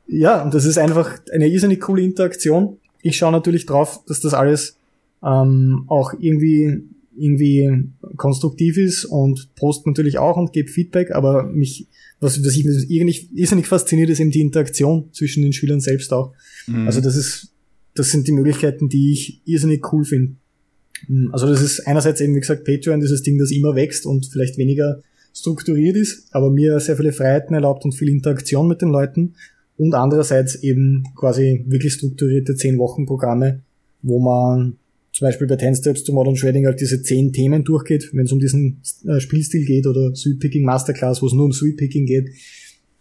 ja, 0.09 0.43
und 0.43 0.53
das 0.53 0.65
ist 0.65 0.77
einfach 0.77 1.19
eine 1.31 1.47
irrsinnig 1.47 1.81
coole 1.81 2.01
Interaktion. 2.01 2.77
Ich 3.01 3.17
schaue 3.17 3.31
natürlich 3.31 3.65
drauf, 3.65 4.03
dass 4.07 4.19
das 4.19 4.33
alles 4.33 4.77
ähm, 5.23 5.85
auch 5.87 6.13
irgendwie 6.19 6.83
irgendwie 7.15 7.69
konstruktiv 8.15 8.77
ist 8.77 9.03
und 9.03 9.53
post 9.55 9.85
natürlich 9.85 10.17
auch 10.17 10.37
und 10.37 10.53
gebe 10.53 10.69
Feedback, 10.69 11.11
aber 11.11 11.43
mich, 11.43 11.87
was, 12.21 12.43
was 12.43 12.55
ich 12.55 12.65
irgendwie 12.65 13.29
irrsinnig 13.35 13.67
fasziniert, 13.67 14.09
ist 14.09 14.21
eben 14.21 14.31
die 14.31 14.39
Interaktion 14.39 15.09
zwischen 15.11 15.43
den 15.43 15.51
Schülern 15.51 15.81
selbst 15.81 16.13
auch. 16.13 16.33
Mhm. 16.67 16.87
Also 16.87 17.01
das 17.01 17.17
ist, 17.17 17.51
das 17.93 18.11
sind 18.11 18.27
die 18.27 18.31
Möglichkeiten, 18.31 18.87
die 18.87 19.11
ich 19.11 19.41
irrsinnig 19.45 19.91
cool 19.91 20.05
finde. 20.05 20.35
Also 21.31 21.47
das 21.47 21.61
ist 21.61 21.85
einerseits 21.87 22.21
eben, 22.21 22.35
wie 22.35 22.39
gesagt, 22.39 22.65
Patreon, 22.65 22.99
dieses 22.99 23.21
Ding, 23.21 23.37
das 23.37 23.51
immer 23.51 23.75
wächst 23.75 24.05
und 24.05 24.25
vielleicht 24.25 24.57
weniger 24.57 25.01
strukturiert 25.33 25.95
ist, 25.95 26.27
aber 26.31 26.49
mir 26.49 26.79
sehr 26.79 26.97
viele 26.97 27.13
Freiheiten 27.13 27.53
erlaubt 27.53 27.85
und 27.85 27.93
viel 27.93 28.09
Interaktion 28.09 28.67
mit 28.67 28.81
den 28.81 28.89
Leuten 28.89 29.35
und 29.79 29.93
andererseits 29.93 30.55
eben 30.55 31.05
quasi 31.15 31.63
wirklich 31.65 31.93
strukturierte 31.93 32.51
10-Wochen-Programme, 32.51 33.61
wo 34.01 34.19
man 34.19 34.75
zum 35.13 35.25
Beispiel 35.25 35.47
bei 35.47 35.55
10 35.55 35.75
Steps 35.75 36.03
to 36.03 36.11
Modern 36.11 36.35
Shredding 36.35 36.65
halt 36.65 36.81
diese 36.81 37.01
10 37.01 37.31
Themen 37.31 37.63
durchgeht, 37.63 38.09
wenn 38.11 38.25
es 38.25 38.31
um 38.33 38.39
diesen 38.39 38.81
äh, 39.07 39.21
Spielstil 39.21 39.65
geht 39.65 39.87
oder 39.87 40.13
Sweet 40.13 40.41
Picking 40.41 40.65
Masterclass, 40.65 41.21
wo 41.21 41.27
es 41.27 41.33
nur 41.33 41.45
um 41.45 41.53
Sweet 41.53 41.77
Picking 41.77 42.05
geht. 42.05 42.29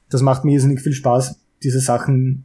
Das 0.08 0.22
macht 0.22 0.44
mir 0.44 0.52
irrsinnig 0.52 0.80
viel 0.80 0.92
Spaß, 0.92 1.40
diese 1.64 1.80
Sachen. 1.80 2.44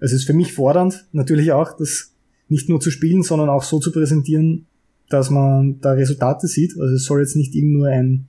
Es 0.00 0.12
ist 0.12 0.24
für 0.24 0.32
mich 0.32 0.54
fordernd, 0.54 1.06
natürlich 1.12 1.52
auch, 1.52 1.76
das 1.76 2.14
nicht 2.48 2.70
nur 2.70 2.80
zu 2.80 2.90
spielen, 2.90 3.22
sondern 3.22 3.50
auch 3.50 3.62
so 3.62 3.78
zu 3.78 3.92
präsentieren, 3.92 4.64
dass 5.10 5.28
man 5.28 5.80
da 5.82 5.92
Resultate 5.92 6.46
sieht. 6.46 6.80
Also 6.80 6.94
es 6.94 7.04
soll 7.04 7.20
jetzt 7.20 7.36
nicht 7.36 7.54
eben 7.54 7.72
nur 7.72 7.88
ein, 7.88 8.28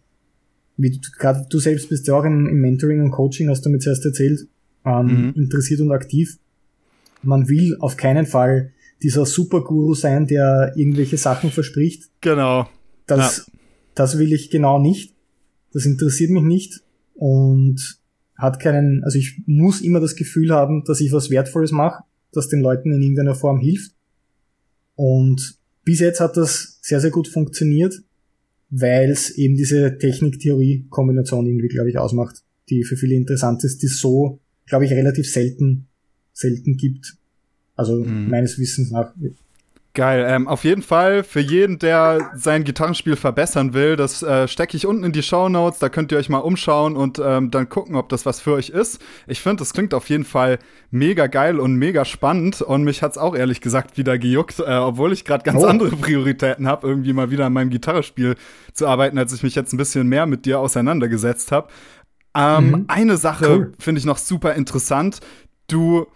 wie 0.76 0.92
du, 0.92 1.00
gerade 1.18 1.46
du 1.50 1.60
selbst 1.60 1.88
bist 1.88 2.06
ja 2.08 2.16
auch 2.16 2.26
im 2.26 2.44
Mentoring 2.60 3.02
und 3.02 3.12
Coaching, 3.12 3.48
hast 3.48 3.66
du 3.66 3.70
mir 3.70 3.80
zuerst 3.80 4.04
erzählt, 4.04 4.48
ähm, 4.88 5.06
mhm. 5.06 5.34
interessiert 5.36 5.82
und 5.82 5.92
aktiv. 5.92 6.38
Man 7.24 7.50
will 7.50 7.76
auf 7.80 7.98
keinen 7.98 8.26
Fall 8.26 8.72
dieser 9.04 9.26
Superguru 9.26 9.94
sein, 9.94 10.28
der 10.28 10.74
irgendwelche 10.76 11.18
Sachen 11.18 11.52
verspricht. 11.52 12.04
Genau. 12.22 12.68
Das, 13.06 13.48
ja. 13.48 13.54
das 13.96 14.18
will 14.18 14.34
ich 14.34 14.50
genau 14.50 14.80
nicht. 14.80 15.14
Das 15.74 15.86
interessiert 15.86 16.32
mich 16.32 16.44
nicht 16.44 16.82
und 17.14 18.00
hat 18.36 18.60
keinen, 18.60 19.04
also 19.04 19.18
ich 19.18 19.42
muss 19.46 19.82
immer 19.82 20.00
das 20.00 20.16
Gefühl 20.16 20.52
haben, 20.52 20.84
dass 20.86 21.02
ich 21.02 21.12
was 21.12 21.30
Wertvolles 21.30 21.72
mache, 21.72 22.04
das 22.32 22.48
den 22.48 22.62
Leuten 22.62 22.92
in 22.94 23.02
irgendeiner 23.02 23.36
Form 23.36 23.60
hilft. 23.60 23.92
Und 24.96 25.58
bis 25.84 26.00
jetzt 26.00 26.20
hat 26.20 26.38
das 26.38 26.80
sehr, 26.82 27.00
sehr 27.00 27.12
gut 27.12 27.28
funktioniert, 27.28 28.02
weil 28.70 29.10
es 29.10 29.32
eben 29.32 29.56
diese 29.56 29.98
Technik-Theorie-Kombination 29.98 31.46
irgendwie, 31.46 31.70
glaube 31.70 31.90
ich, 31.90 31.98
ausmacht, 31.98 32.44
die 32.70 32.84
für 32.84 32.98
viele 32.98 33.16
interessant 33.16 33.64
ist, 33.64 33.82
die 33.82 33.88
so, 33.88 34.40
glaube 34.68 34.86
ich, 34.86 34.92
relativ 34.92 35.32
selten, 35.32 35.88
selten 36.34 36.78
gibt. 36.78 37.18
Also 37.76 38.04
mhm. 38.04 38.30
meines 38.30 38.60
Wissens 38.60 38.92
nach 38.92 39.14
Geil. 39.98 40.28
Ähm, 40.30 40.48
auf 40.48 40.64
jeden 40.64 40.84
Fall 40.84 41.24
für 41.24 41.40
jeden, 41.40 41.80
der 41.80 42.30
sein 42.36 42.64
Gitarrenspiel 42.64 43.16
verbessern 43.16 43.74
will, 43.74 43.96
das 43.96 44.22
äh, 44.22 44.48
stecke 44.48 44.78
ich 44.78 44.86
unten 44.86 45.04
in 45.04 45.12
die 45.12 45.24
Show 45.24 45.50
Notes. 45.50 45.80
Da 45.80 45.90
könnt 45.90 46.12
ihr 46.12 46.20
euch 46.20 46.30
mal 46.30 46.38
umschauen 46.38 46.96
und 46.96 47.18
ähm, 47.18 47.50
dann 47.50 47.68
gucken, 47.68 47.96
ob 47.96 48.08
das 48.10 48.24
was 48.24 48.40
für 48.40 48.54
euch 48.54 48.70
ist. 48.70 49.02
Ich 49.26 49.42
finde, 49.42 49.62
das 49.62 49.74
klingt 49.74 49.96
auf 49.96 50.08
jeden 50.08 50.24
Fall 50.24 50.60
mega 50.92 51.26
geil 51.26 51.60
und 51.60 51.78
mega 51.78 52.06
spannend. 52.06 52.62
Und 52.62 52.84
mich 52.84 53.02
hat's 53.02 53.18
auch 53.18 53.36
ehrlich 53.36 53.60
gesagt 53.60 53.98
wieder 53.98 54.20
gejuckt, 54.20 54.60
äh, 54.60 54.72
obwohl 54.76 55.14
ich 55.14 55.26
gerade 55.26 55.44
ganz 55.44 55.64
oh. 55.64 55.66
andere 55.66 55.96
Prioritäten 55.96 56.68
habe, 56.68 56.88
irgendwie 56.88 57.14
mal 57.14 57.32
wieder 57.32 57.48
an 57.48 57.54
meinem 57.54 57.72
Gitarrespiel 57.72 58.36
zu 58.74 58.86
arbeiten, 58.86 59.18
als 59.18 59.34
ich 59.34 59.42
mich 59.42 59.56
jetzt 59.56 59.74
ein 59.74 59.78
bisschen 59.78 60.08
mehr 60.08 60.28
mit 60.28 60.46
dir 60.46 60.60
auseinandergesetzt 60.60 61.52
habe. 61.52 61.70
Ähm, 62.36 62.72
mhm. 62.72 62.86
Eine 62.88 63.18
Sache 63.18 63.50
cool. 63.50 63.74
finde 63.80 64.00
ich 64.00 64.06
noch 64.06 64.18
super 64.18 64.54
interessant. 64.54 65.20
Du 65.68 66.08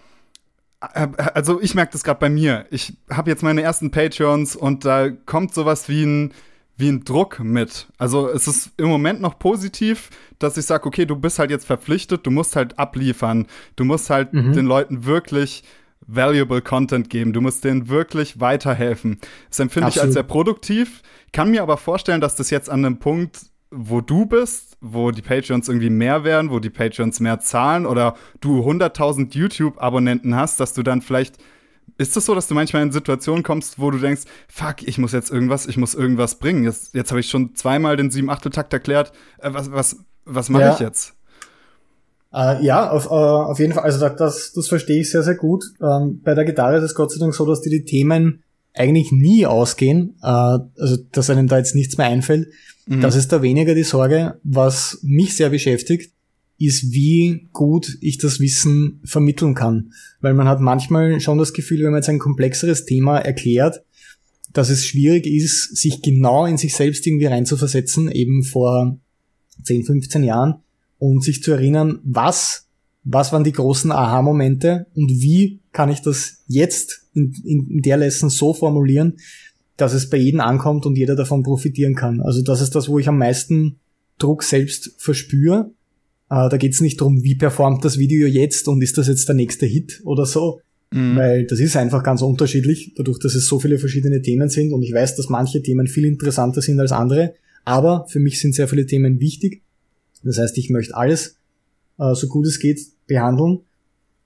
äh, 0.94 1.08
also 1.34 1.62
ich 1.62 1.76
merke 1.76 1.94
das 1.94 2.04
gerade 2.04 2.20
bei 2.20 2.30
mir. 2.30 2.66
Ich 2.72 2.94
habe 3.10 3.30
jetzt 3.30 3.44
meine 3.44 3.62
ersten 3.62 3.92
Patreons 3.92 4.56
und 4.56 4.86
da 4.86 5.10
kommt 5.10 5.54
sowas 5.54 5.90
wie 5.90 6.04
ein 6.04 6.34
wie 6.78 6.90
ein 6.90 7.04
Druck 7.04 7.40
mit. 7.40 7.88
Also 7.98 8.28
es 8.28 8.48
ist 8.48 8.72
im 8.78 8.88
Moment 8.88 9.22
noch 9.22 9.38
positiv, 9.38 10.10
dass 10.40 10.58
ich 10.58 10.66
sage, 10.66 10.86
okay, 10.88 11.06
du 11.06 11.16
bist 11.16 11.38
halt 11.38 11.52
jetzt 11.52 11.66
verpflichtet, 11.66 12.26
du 12.26 12.32
musst 12.32 12.56
halt 12.56 12.80
abliefern, 12.80 13.46
du 13.76 13.86
musst 13.86 14.10
halt 14.10 14.34
mhm. 14.34 14.54
den 14.54 14.66
Leuten 14.66 15.06
wirklich 15.06 15.64
valuable 16.08 16.62
Content 16.62 17.10
geben, 17.12 17.34
du 17.34 17.42
musst 17.42 17.64
denen 17.64 17.88
wirklich 17.88 18.40
weiterhelfen. 18.40 19.20
Das 19.50 19.60
empfinde 19.60 19.88
Absolut. 19.88 20.04
ich 20.04 20.08
als 20.08 20.14
sehr 20.16 20.24
produktiv, 20.24 21.04
kann 21.32 21.52
mir 21.52 21.62
aber 21.62 21.78
vorstellen, 21.78 22.20
dass 22.20 22.36
das 22.36 22.50
jetzt 22.50 22.70
an 22.70 22.84
einem 22.84 22.98
Punkt 22.98 23.51
wo 23.72 24.02
du 24.02 24.26
bist, 24.26 24.78
wo 24.82 25.12
die 25.12 25.22
Patreons 25.22 25.68
irgendwie 25.68 25.90
mehr 25.90 26.24
werden, 26.24 26.52
wo 26.52 26.60
die 26.60 26.70
Patreons 26.70 27.20
mehr 27.20 27.40
zahlen 27.40 27.86
oder 27.86 28.16
du 28.42 28.60
100.000 28.60 29.34
YouTube-Abonnenten 29.34 30.36
hast, 30.36 30.60
dass 30.60 30.74
du 30.74 30.84
dann 30.84 31.02
vielleicht 31.02 31.38
ist 31.98 32.18
es 32.18 32.26
so, 32.26 32.36
dass 32.36 32.48
du 32.48 32.56
manchmal 32.56 32.84
in 32.84 32.92
Situationen 32.92 33.44
kommst, 33.44 33.80
wo 33.80 33.92
du 33.92 33.98
denkst, 33.98 34.24
fuck, 34.48 34.84
ich 34.84 34.98
muss 34.98 35.12
jetzt 35.12 35.32
irgendwas, 35.32 35.68
ich 35.68 35.78
muss 35.78 35.94
irgendwas 35.94 36.36
bringen. 36.36 36.64
Jetzt, 36.64 36.96
jetzt 36.96 37.12
habe 37.12 37.20
ich 37.20 37.30
schon 37.30 37.56
zweimal 37.56 37.98
den 37.98 38.10
7-8-Takt 38.10 38.74
erklärt. 38.74 39.12
Äh, 39.40 39.54
was 39.54 39.72
was, 39.72 39.98
was 40.26 40.50
mache 40.50 40.64
ja. 40.64 40.74
ich 40.74 40.80
jetzt? 40.80 41.14
Uh, 42.34 42.58
ja, 42.62 42.90
auf, 42.90 43.08
uh, 43.08 43.14
auf 43.14 43.60
jeden 43.60 43.74
Fall. 43.74 43.84
Also 43.84 44.08
das, 44.08 44.54
das 44.54 44.68
verstehe 44.68 45.02
ich 45.02 45.12
sehr, 45.12 45.22
sehr 45.22 45.36
gut. 45.36 45.66
Ähm, 45.82 46.22
bei 46.24 46.34
der 46.34 46.46
Gitarre 46.46 46.78
ist 46.78 46.84
es 46.84 46.96
Gott 46.96 47.12
sei 47.12 47.20
Dank 47.20 47.36
so, 47.36 47.46
dass 47.46 47.62
dir 47.62 47.70
die 47.70 47.84
Themen 47.84 48.44
eigentlich 48.74 49.12
nie 49.12 49.46
ausgehen. 49.46 50.16
Uh, 50.24 50.60
also 50.80 50.98
dass 51.12 51.30
einem 51.30 51.48
da 51.48 51.58
jetzt 51.58 51.76
nichts 51.76 51.98
mehr 51.98 52.08
einfällt. 52.08 52.48
Mhm. 52.92 53.02
Das 53.02 53.16
ist 53.16 53.32
da 53.32 53.42
weniger 53.42 53.74
die 53.74 53.84
Sorge. 53.84 54.40
Was 54.44 55.00
mich 55.02 55.36
sehr 55.36 55.50
beschäftigt, 55.50 56.12
ist, 56.60 56.92
wie 56.92 57.48
gut 57.54 57.98
ich 58.02 58.18
das 58.18 58.40
Wissen 58.42 59.00
vermitteln 59.06 59.56
kann. 59.56 59.94
Weil 60.20 60.34
man 60.34 60.48
hat 60.48 60.60
manchmal 60.60 61.22
schon 61.22 61.38
das 61.38 61.54
Gefühl, 61.54 61.84
wenn 61.84 61.92
man 61.92 62.00
jetzt 62.00 62.10
ein 62.10 62.20
komplexeres 62.20 62.86
Thema 62.86 63.18
erklärt, 63.18 63.84
dass 64.52 64.70
es 64.70 64.86
schwierig 64.86 65.26
ist, 65.26 65.78
sich 65.78 66.02
genau 66.02 66.46
in 66.46 66.58
sich 66.58 66.76
selbst 66.76 67.08
irgendwie 67.08 67.28
reinzuversetzen, 67.28 68.12
eben 68.12 68.44
vor 68.44 69.00
10, 69.64 69.86
15 69.86 70.24
Jahren 70.24 70.56
und 71.00 71.24
sich 71.24 71.42
zu 71.42 71.54
erinnern, 71.54 72.00
was, 72.04 72.68
was 73.06 73.32
waren 73.32 73.46
die 73.46 73.54
großen 73.54 73.92
Aha-Momente 73.92 74.88
und 74.96 75.10
wie 75.10 75.62
kann 75.72 75.90
ich 75.90 76.02
das 76.02 76.44
jetzt 76.48 77.08
in, 77.14 77.34
in 77.46 77.82
der 77.82 77.98
Lesson 77.98 78.30
so 78.30 78.54
formulieren, 78.54 79.18
dass 79.82 79.94
es 79.94 80.10
bei 80.10 80.18
jedem 80.18 80.40
ankommt 80.40 80.86
und 80.86 80.96
jeder 80.96 81.16
davon 81.16 81.44
profitieren 81.44 81.96
kann. 81.96 82.22
Also 82.22 82.42
das 82.42 82.62
ist 82.62 82.76
das, 82.76 82.88
wo 82.88 83.00
ich 83.00 83.08
am 83.08 83.18
meisten 83.18 83.80
Druck 84.20 84.44
selbst 84.44 84.94
verspüre. 84.98 85.72
Äh, 86.30 86.50
da 86.50 86.58
geht 86.58 86.74
es 86.74 86.82
nicht 86.82 87.02
darum, 87.02 87.24
wie 87.24 87.36
performt 87.36 87.84
das 87.84 87.98
Video 87.98 88.28
jetzt 88.28 88.68
und 88.68 88.82
ist 88.82 88.98
das 88.98 89.08
jetzt 89.08 89.28
der 89.28 89.36
nächste 89.36 89.66
Hit 89.66 90.02
oder 90.06 90.26
so, 90.26 90.62
mhm. 90.92 91.16
weil 91.16 91.46
das 91.46 91.60
ist 91.60 91.76
einfach 91.76 92.04
ganz 92.04 92.22
unterschiedlich, 92.22 92.94
dadurch, 92.96 93.20
dass 93.20 93.36
es 93.36 93.48
so 93.48 93.60
viele 93.60 93.80
verschiedene 93.80 94.22
Themen 94.22 94.50
sind 94.50 94.72
und 94.72 94.84
ich 94.84 94.94
weiß, 94.94 95.16
dass 95.16 95.30
manche 95.30 95.62
Themen 95.64 95.88
viel 95.88 96.06
interessanter 96.06 96.62
sind 96.62 96.80
als 96.80 96.92
andere, 96.92 97.34
aber 97.66 98.06
für 98.08 98.20
mich 98.20 98.40
sind 98.40 98.54
sehr 98.54 98.68
viele 98.68 98.86
Themen 98.86 99.20
wichtig. 99.20 99.64
Das 100.24 100.38
heißt, 100.38 100.58
ich 100.58 100.70
möchte 100.70 100.96
alles, 100.96 101.38
äh, 101.98 102.14
so 102.14 102.28
gut 102.28 102.46
es 102.46 102.60
geht, 102.60 102.80
behandeln. 103.08 103.62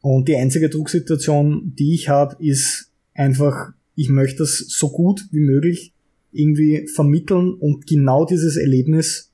Und 0.02 0.28
die 0.28 0.36
einzige 0.36 0.70
Drucksituation, 0.70 1.74
die 1.78 1.94
ich 1.94 2.10
habe, 2.10 2.36
ist 2.44 2.92
einfach 3.14 3.74
ich 3.96 4.10
möchte 4.10 4.40
das 4.40 4.58
so 4.58 4.90
gut 4.90 5.26
wie 5.32 5.40
möglich 5.40 5.94
irgendwie 6.32 6.88
vermitteln 6.94 7.54
und 7.54 7.88
genau 7.88 8.26
dieses 8.26 8.58
Erlebnis 8.58 9.32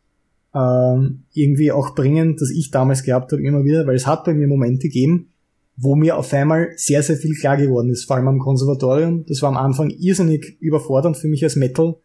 ähm, 0.54 1.24
irgendwie 1.34 1.72
auch 1.72 1.96
bringen, 1.96 2.36
das 2.38 2.52
ich 2.52 2.72
damals 2.72 3.04
gehabt 3.04 3.32
habe, 3.32 3.42
immer 3.42 3.64
wieder, 3.64 3.88
weil 3.88 3.96
es 3.96 4.08
hat 4.08 4.24
bei 4.24 4.34
mir 4.34 4.48
Momente 4.48 4.88
gegeben, 4.88 5.30
wo 5.78 5.96
mir 5.96 6.18
auf 6.18 6.32
einmal 6.34 6.70
sehr, 6.76 7.02
sehr 7.02 7.18
viel 7.18 7.34
klar 7.36 7.58
geworden 7.58 7.90
ist, 7.90 8.06
vor 8.06 8.18
allem 8.18 8.28
am 8.28 8.40
Konservatorium. 8.40 9.26
Das 9.26 9.42
war 9.42 9.50
am 9.50 9.58
Anfang 9.58 9.90
irrsinnig 9.90 10.58
überfordernd 10.60 11.18
für 11.18 11.28
mich 11.28 11.44
als 11.44 11.56
Metal 11.56 11.96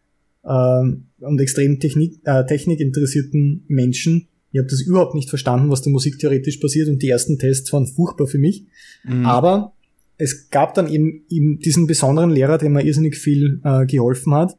ähm, 0.45 1.07
und 1.19 1.39
extrem 1.39 1.79
Technik, 1.79 2.19
äh, 2.23 2.45
technikinteressierten 2.45 3.65
Menschen. 3.67 4.27
Ich 4.51 4.59
habe 4.59 4.69
das 4.69 4.81
überhaupt 4.81 5.13
nicht 5.13 5.29
verstanden, 5.29 5.69
was 5.69 5.81
da 5.81 5.89
musiktheoretisch 5.89 6.57
passiert 6.57 6.87
und 6.87 7.03
die 7.03 7.09
ersten 7.09 7.37
Tests 7.37 7.71
waren 7.73 7.85
furchtbar 7.85 8.27
für 8.27 8.39
mich. 8.39 8.65
Mhm. 9.03 9.25
Aber 9.25 9.73
es 10.17 10.49
gab 10.49 10.73
dann 10.73 10.87
eben, 10.87 11.23
eben 11.29 11.59
diesen 11.59 11.87
besonderen 11.87 12.31
Lehrer, 12.31 12.57
der 12.57 12.69
mir 12.69 12.83
irrsinnig 12.83 13.17
viel 13.17 13.61
äh, 13.63 13.85
geholfen 13.85 14.33
hat. 14.33 14.57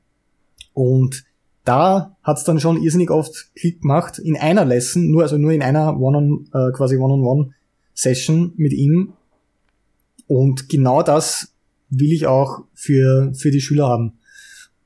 Und 0.72 1.24
da 1.64 2.16
hat 2.22 2.38
es 2.38 2.44
dann 2.44 2.60
schon 2.60 2.82
irrsinnig 2.82 3.10
oft 3.10 3.50
Klick 3.54 3.82
gemacht 3.82 4.18
in 4.18 4.36
einer 4.36 4.64
Lesson, 4.64 5.10
nur 5.10 5.22
also 5.22 5.36
nur 5.36 5.52
in 5.52 5.62
einer 5.62 6.00
One-on, 6.00 6.48
äh, 6.52 6.72
quasi 6.72 6.96
One-on-One-Session 6.96 8.52
mit 8.56 8.72
ihm. 8.72 9.12
Und 10.26 10.68
genau 10.68 11.02
das 11.02 11.52
will 11.90 12.12
ich 12.12 12.26
auch 12.26 12.64
für, 12.74 13.32
für 13.34 13.50
die 13.50 13.60
Schüler 13.60 13.88
haben. 13.88 14.12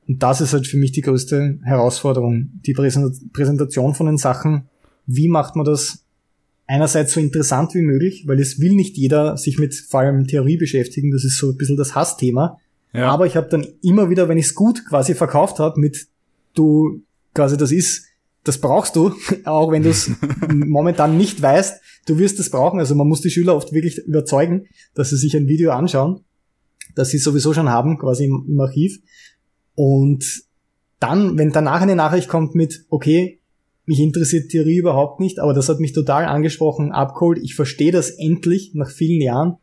Und 0.07 0.23
das 0.23 0.41
ist 0.41 0.53
halt 0.53 0.67
für 0.67 0.77
mich 0.77 0.91
die 0.91 1.01
größte 1.01 1.59
Herausforderung. 1.63 2.49
Die 2.65 2.73
Präsentation 2.73 3.93
von 3.93 4.07
den 4.07 4.17
Sachen. 4.17 4.67
Wie 5.05 5.27
macht 5.29 5.55
man 5.55 5.65
das 5.65 6.02
einerseits 6.65 7.13
so 7.13 7.19
interessant 7.19 7.73
wie 7.73 7.81
möglich, 7.81 8.23
weil 8.27 8.39
es 8.39 8.59
will 8.59 8.73
nicht 8.73 8.97
jeder 8.97 9.37
sich 9.37 9.59
mit 9.59 9.75
vor 9.75 10.01
allem 10.01 10.27
Theorie 10.27 10.57
beschäftigen, 10.57 11.11
das 11.11 11.23
ist 11.23 11.37
so 11.37 11.51
ein 11.51 11.57
bisschen 11.57 11.77
das 11.77 11.95
Hassthema. 11.95 12.59
Ja. 12.93 13.09
Aber 13.09 13.25
ich 13.25 13.35
habe 13.35 13.49
dann 13.49 13.67
immer 13.81 14.09
wieder, 14.09 14.29
wenn 14.29 14.37
ich 14.37 14.47
es 14.47 14.55
gut 14.55 14.85
quasi 14.87 15.15
verkauft 15.15 15.59
habe, 15.59 15.79
mit 15.79 16.07
du 16.53 17.01
quasi 17.33 17.57
das 17.57 17.71
ist, 17.71 18.05
das 18.43 18.59
brauchst 18.59 18.95
du, 18.95 19.13
auch 19.45 19.71
wenn 19.71 19.83
du 19.83 19.89
es 19.89 20.11
momentan 20.47 21.17
nicht 21.17 21.41
weißt, 21.41 21.81
du 22.05 22.17
wirst 22.17 22.39
es 22.39 22.49
brauchen. 22.49 22.79
Also 22.79 22.95
man 22.95 23.07
muss 23.07 23.21
die 23.21 23.31
Schüler 23.31 23.55
oft 23.55 23.73
wirklich 23.73 23.97
überzeugen, 23.99 24.67
dass 24.93 25.09
sie 25.09 25.17
sich 25.17 25.35
ein 25.35 25.47
Video 25.47 25.71
anschauen, 25.71 26.21
das 26.95 27.09
sie 27.09 27.17
sowieso 27.17 27.53
schon 27.53 27.69
haben, 27.69 27.97
quasi 27.97 28.25
im, 28.25 28.45
im 28.47 28.59
Archiv. 28.59 28.99
Und 29.75 30.43
dann, 30.99 31.37
wenn 31.37 31.51
danach 31.51 31.81
eine 31.81 31.95
Nachricht 31.95 32.29
kommt 32.29 32.55
mit, 32.55 32.85
okay, 32.89 33.41
mich 33.85 33.99
interessiert 33.99 34.49
Theorie 34.49 34.77
überhaupt 34.77 35.19
nicht, 35.19 35.39
aber 35.39 35.53
das 35.53 35.69
hat 35.69 35.79
mich 35.79 35.93
total 35.93 36.25
angesprochen, 36.25 36.91
abgeholt. 36.91 37.39
Ich 37.41 37.55
verstehe 37.55 37.91
das 37.91 38.09
endlich 38.11 38.71
nach 38.73 38.89
vielen 38.89 39.21
Jahren. 39.21 39.57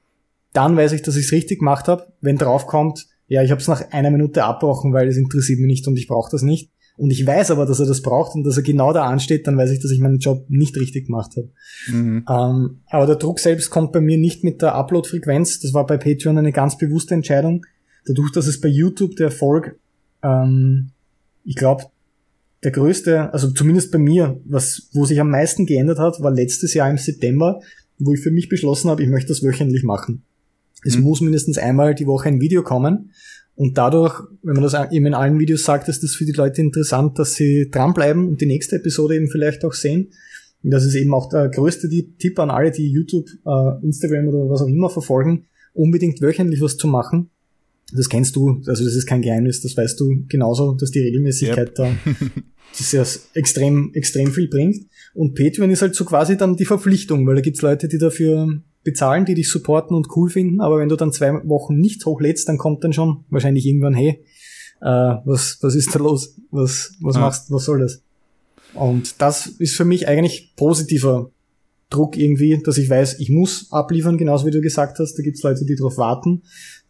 Dann 0.53 0.77
weiß 0.77 0.93
ich, 0.93 1.03
dass 1.03 1.17
ich 1.17 1.27
es 1.27 1.33
richtig 1.33 1.61
gemacht 1.61 1.89
habe. 1.89 2.13
Wenn 2.21 2.37
drauf 2.37 2.67
kommt, 2.67 3.07
ja, 3.29 3.43
ich 3.43 3.51
habe 3.51 3.61
es 3.61 3.69
nach 3.69 3.93
einer 3.93 4.11
Minute 4.11 4.45
abbrochen, 4.45 4.93
weil 4.93 5.09
es 5.09 5.17
interessiert 5.17 5.61
mich 5.61 5.69
nicht 5.69 5.87
und 5.87 5.97
ich 5.97 6.09
brauche 6.09 6.31
das 6.31 6.43
nicht, 6.43 6.71
und 7.01 7.11
ich 7.11 7.27
weiß 7.27 7.51
aber, 7.53 7.65
dass 7.65 7.81
er 7.81 7.87
das 7.87 8.03
braucht 8.03 8.35
und 8.35 8.45
dass 8.45 8.59
er 8.59 8.63
genau 8.63 8.93
da 8.93 9.05
ansteht, 9.05 9.47
dann 9.47 9.57
weiß 9.57 9.71
ich, 9.71 9.81
dass 9.81 9.91
ich 9.91 10.01
meinen 10.01 10.19
Job 10.19 10.45
nicht 10.51 10.77
richtig 10.77 11.07
gemacht 11.07 11.31
habe. 11.35 11.49
Mhm. 11.91 12.27
Ähm, 12.29 12.81
aber 12.91 13.07
der 13.07 13.17
Druck 13.17 13.41
selbst 13.41 13.71
kommt 13.71 13.93
bei 13.93 14.03
mir 14.03 14.19
nicht 14.19 14.45
mit 14.45 14.61
der 14.61 14.75
Upload-Frequenz. 14.75 15.61
Das 15.61 15.73
war 15.73 15.87
bei 15.87 15.97
Patreon 15.97 16.37
eine 16.37 16.53
ganz 16.53 16.77
bewusste 16.77 17.15
Entscheidung. 17.15 17.65
Dadurch, 18.05 18.33
dass 18.33 18.47
es 18.47 18.61
bei 18.61 18.69
YouTube 18.69 19.17
der 19.17 19.29
Erfolg, 19.29 19.79
ähm, 20.23 20.91
ich 21.43 21.57
glaube, 21.57 21.85
der 22.63 22.73
größte, 22.73 23.33
also 23.33 23.51
zumindest 23.51 23.91
bei 23.91 23.99
mir, 23.99 24.41
was, 24.45 24.89
wo 24.93 25.05
sich 25.05 25.21
am 25.21 25.31
meisten 25.31 25.67
geändert 25.67 25.99
hat, 25.99 26.21
war 26.21 26.31
letztes 26.31 26.75
Jahr 26.75 26.91
im 26.91 26.99
September, 26.99 27.61
wo 27.99 28.13
ich 28.13 28.21
für 28.21 28.31
mich 28.31 28.49
beschlossen 28.49 28.91
habe, 28.91 29.03
ich 29.03 29.09
möchte 29.09 29.29
das 29.29 29.43
wöchentlich 29.43 29.83
machen. 29.83 30.23
Es 30.85 30.97
mhm. 30.97 31.05
muss 31.05 31.21
mindestens 31.21 31.59
einmal 31.59 31.95
die 31.95 32.07
Woche 32.07 32.29
ein 32.29 32.41
Video 32.41 32.63
kommen. 32.63 33.13
Und 33.55 33.77
dadurch, 33.77 34.21
wenn 34.43 34.55
man 34.55 34.63
das 34.63 34.75
eben 34.91 35.07
in 35.07 35.15
allen 35.15 35.39
Videos 35.39 35.65
sagt, 35.65 35.89
ist 35.89 36.03
das 36.03 36.15
für 36.15 36.25
die 36.25 36.33
Leute 36.33 36.63
interessant, 36.63 37.19
dass 37.19 37.35
sie 37.35 37.69
dranbleiben 37.71 38.27
und 38.27 38.41
die 38.41 38.47
nächste 38.47 38.77
Episode 38.77 39.17
eben 39.17 39.29
vielleicht 39.29 39.65
auch 39.65 39.75
sehen. 39.75 40.13
Und 40.63 40.71
das 40.71 40.85
ist 40.85 40.95
eben 40.95 41.13
auch 41.13 41.29
der 41.29 41.49
größte 41.49 41.89
Tipp 42.19 42.39
an 42.39 42.51
alle, 42.51 42.71
die 42.71 42.91
YouTube, 42.91 43.27
äh, 43.47 43.85
Instagram 43.85 44.29
oder 44.29 44.51
was 44.51 44.63
auch 44.63 44.69
immer 44.69 44.89
verfolgen, 44.89 45.47
unbedingt 45.75 46.21
wöchentlich 46.23 46.61
was 46.61 46.77
zu 46.77 46.87
machen. 46.87 47.31
Das 47.93 48.09
kennst 48.09 48.37
du, 48.37 48.63
also 48.67 48.85
das 48.85 48.95
ist 48.95 49.07
kein 49.07 49.23
Geheimnis, 49.23 49.61
das 49.61 49.77
weißt 49.77 49.99
du 50.01 50.25
genauso, 50.29 50.75
dass 50.75 50.91
die 50.91 51.01
Regelmäßigkeit 51.01 51.69
yep. 51.69 51.75
da 51.75 51.97
das 52.79 52.93
ja 52.93 53.05
extrem, 53.35 53.91
extrem 53.95 54.33
viel 54.33 54.49
bringt. 54.49 54.87
Und 55.15 55.35
Patreon 55.35 55.71
ist 55.71 55.83
halt 55.83 55.95
so 55.95 56.05
quasi 56.05 56.37
dann 56.37 56.57
die 56.57 56.65
Verpflichtung, 56.65 57.27
weil 57.27 57.35
da 57.35 57.41
gibt's 57.41 57.63
Leute, 57.63 57.89
die 57.89 57.99
dafür 57.99 58.61
bezahlen, 58.83 59.25
die 59.25 59.35
dich 59.35 59.51
supporten 59.51 59.97
und 59.97 60.09
cool 60.17 60.31
finden, 60.31 60.61
aber 60.61 60.79
wenn 60.79 60.89
du 60.89 60.97
dann 60.97 61.13
zwei 61.13 61.33
Wochen 61.45 61.79
nichts 61.79 62.07
hochlädst, 62.07 62.49
dann 62.49 62.59
kommt 62.59 62.83
dann 62.83 62.93
schon 62.93 63.25
wahrscheinlich 63.29 63.67
irgendwann, 63.67 63.95
hey, 63.95 64.25
äh, 64.81 65.17
was, 65.25 65.59
was 65.61 65.75
ist 65.75 65.95
da 65.95 65.99
los? 65.99 66.37
Was, 66.51 66.95
was 67.01 67.17
ja. 67.17 67.21
machst, 67.21 67.51
was 67.51 67.65
soll 67.65 67.81
das? 67.81 68.03
Und 68.75 69.21
das 69.21 69.47
ist 69.47 69.77
für 69.77 69.85
mich 69.85 70.09
eigentlich 70.09 70.55
positiver 70.57 71.31
Druck 71.91 72.17
irgendwie, 72.17 72.63
dass 72.65 72.79
ich 72.79 72.89
weiß, 72.89 73.19
ich 73.19 73.31
muss 73.31 73.67
abliefern, 73.71 74.17
genauso 74.17 74.47
wie 74.47 74.53
du 74.53 74.61
gesagt 74.61 74.99
hast, 75.01 75.15
da 75.15 75.23
gibt's 75.23 75.43
Leute, 75.43 75.65
die 75.65 75.75
darauf 75.75 75.99
warten, 75.99 76.43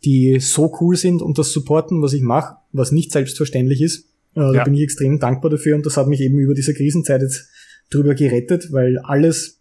die 0.05 0.39
so 0.41 0.75
cool 0.81 0.97
sind 0.97 1.23
und 1.23 1.39
das 1.39 1.53
supporten, 1.53 2.03
was 2.03 2.13
ich 2.13 2.23
mache, 2.23 2.57
was 2.73 2.93
nicht 2.93 3.13
selbstverständlich 3.13 3.83
ist. 3.83 4.09
Äh, 4.35 4.41
ja. 4.41 4.53
Da 4.53 4.65
bin 4.65 4.75
ich 4.75 4.83
extrem 4.83 5.19
dankbar 5.19 5.51
dafür 5.51 5.77
und 5.77 5.85
das 5.85 5.97
hat 5.97 6.09
mich 6.09 6.21
eben 6.21 6.39
über 6.39 6.55
diese 6.55 6.75
Krisenzeit 6.75 7.23
jetzt 7.23 7.49
drüber 7.91 8.15
gerettet, 8.15 8.73
weil 8.73 8.99
alles 8.99 9.61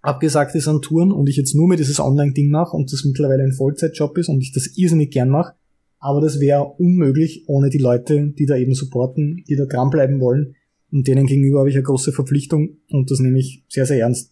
abgesagt 0.00 0.54
ist 0.54 0.68
an 0.68 0.82
Touren 0.82 1.12
und 1.12 1.28
ich 1.28 1.36
jetzt 1.36 1.54
nur 1.54 1.66
mehr 1.66 1.78
dieses 1.78 1.98
Online-Ding 1.98 2.50
mache 2.50 2.76
und 2.76 2.92
das 2.92 3.04
mittlerweile 3.04 3.42
ein 3.42 3.52
Vollzeitjob 3.52 4.16
ist 4.18 4.28
und 4.28 4.40
ich 4.40 4.52
das 4.52 4.76
irrsinnig 4.76 5.10
gern 5.10 5.30
mache. 5.30 5.54
Aber 5.98 6.20
das 6.20 6.38
wäre 6.38 6.64
unmöglich 6.78 7.44
ohne 7.46 7.70
die 7.70 7.78
Leute, 7.78 8.32
die 8.38 8.44
da 8.44 8.56
eben 8.56 8.74
supporten, 8.74 9.42
die 9.48 9.56
da 9.56 9.64
dranbleiben 9.64 10.20
wollen. 10.20 10.54
Und 10.92 11.08
denen 11.08 11.26
gegenüber 11.26 11.60
habe 11.60 11.70
ich 11.70 11.76
eine 11.76 11.82
große 11.82 12.12
Verpflichtung 12.12 12.76
und 12.90 13.10
das 13.10 13.18
nehme 13.20 13.38
ich 13.38 13.64
sehr, 13.68 13.86
sehr 13.86 14.00
ernst. 14.00 14.30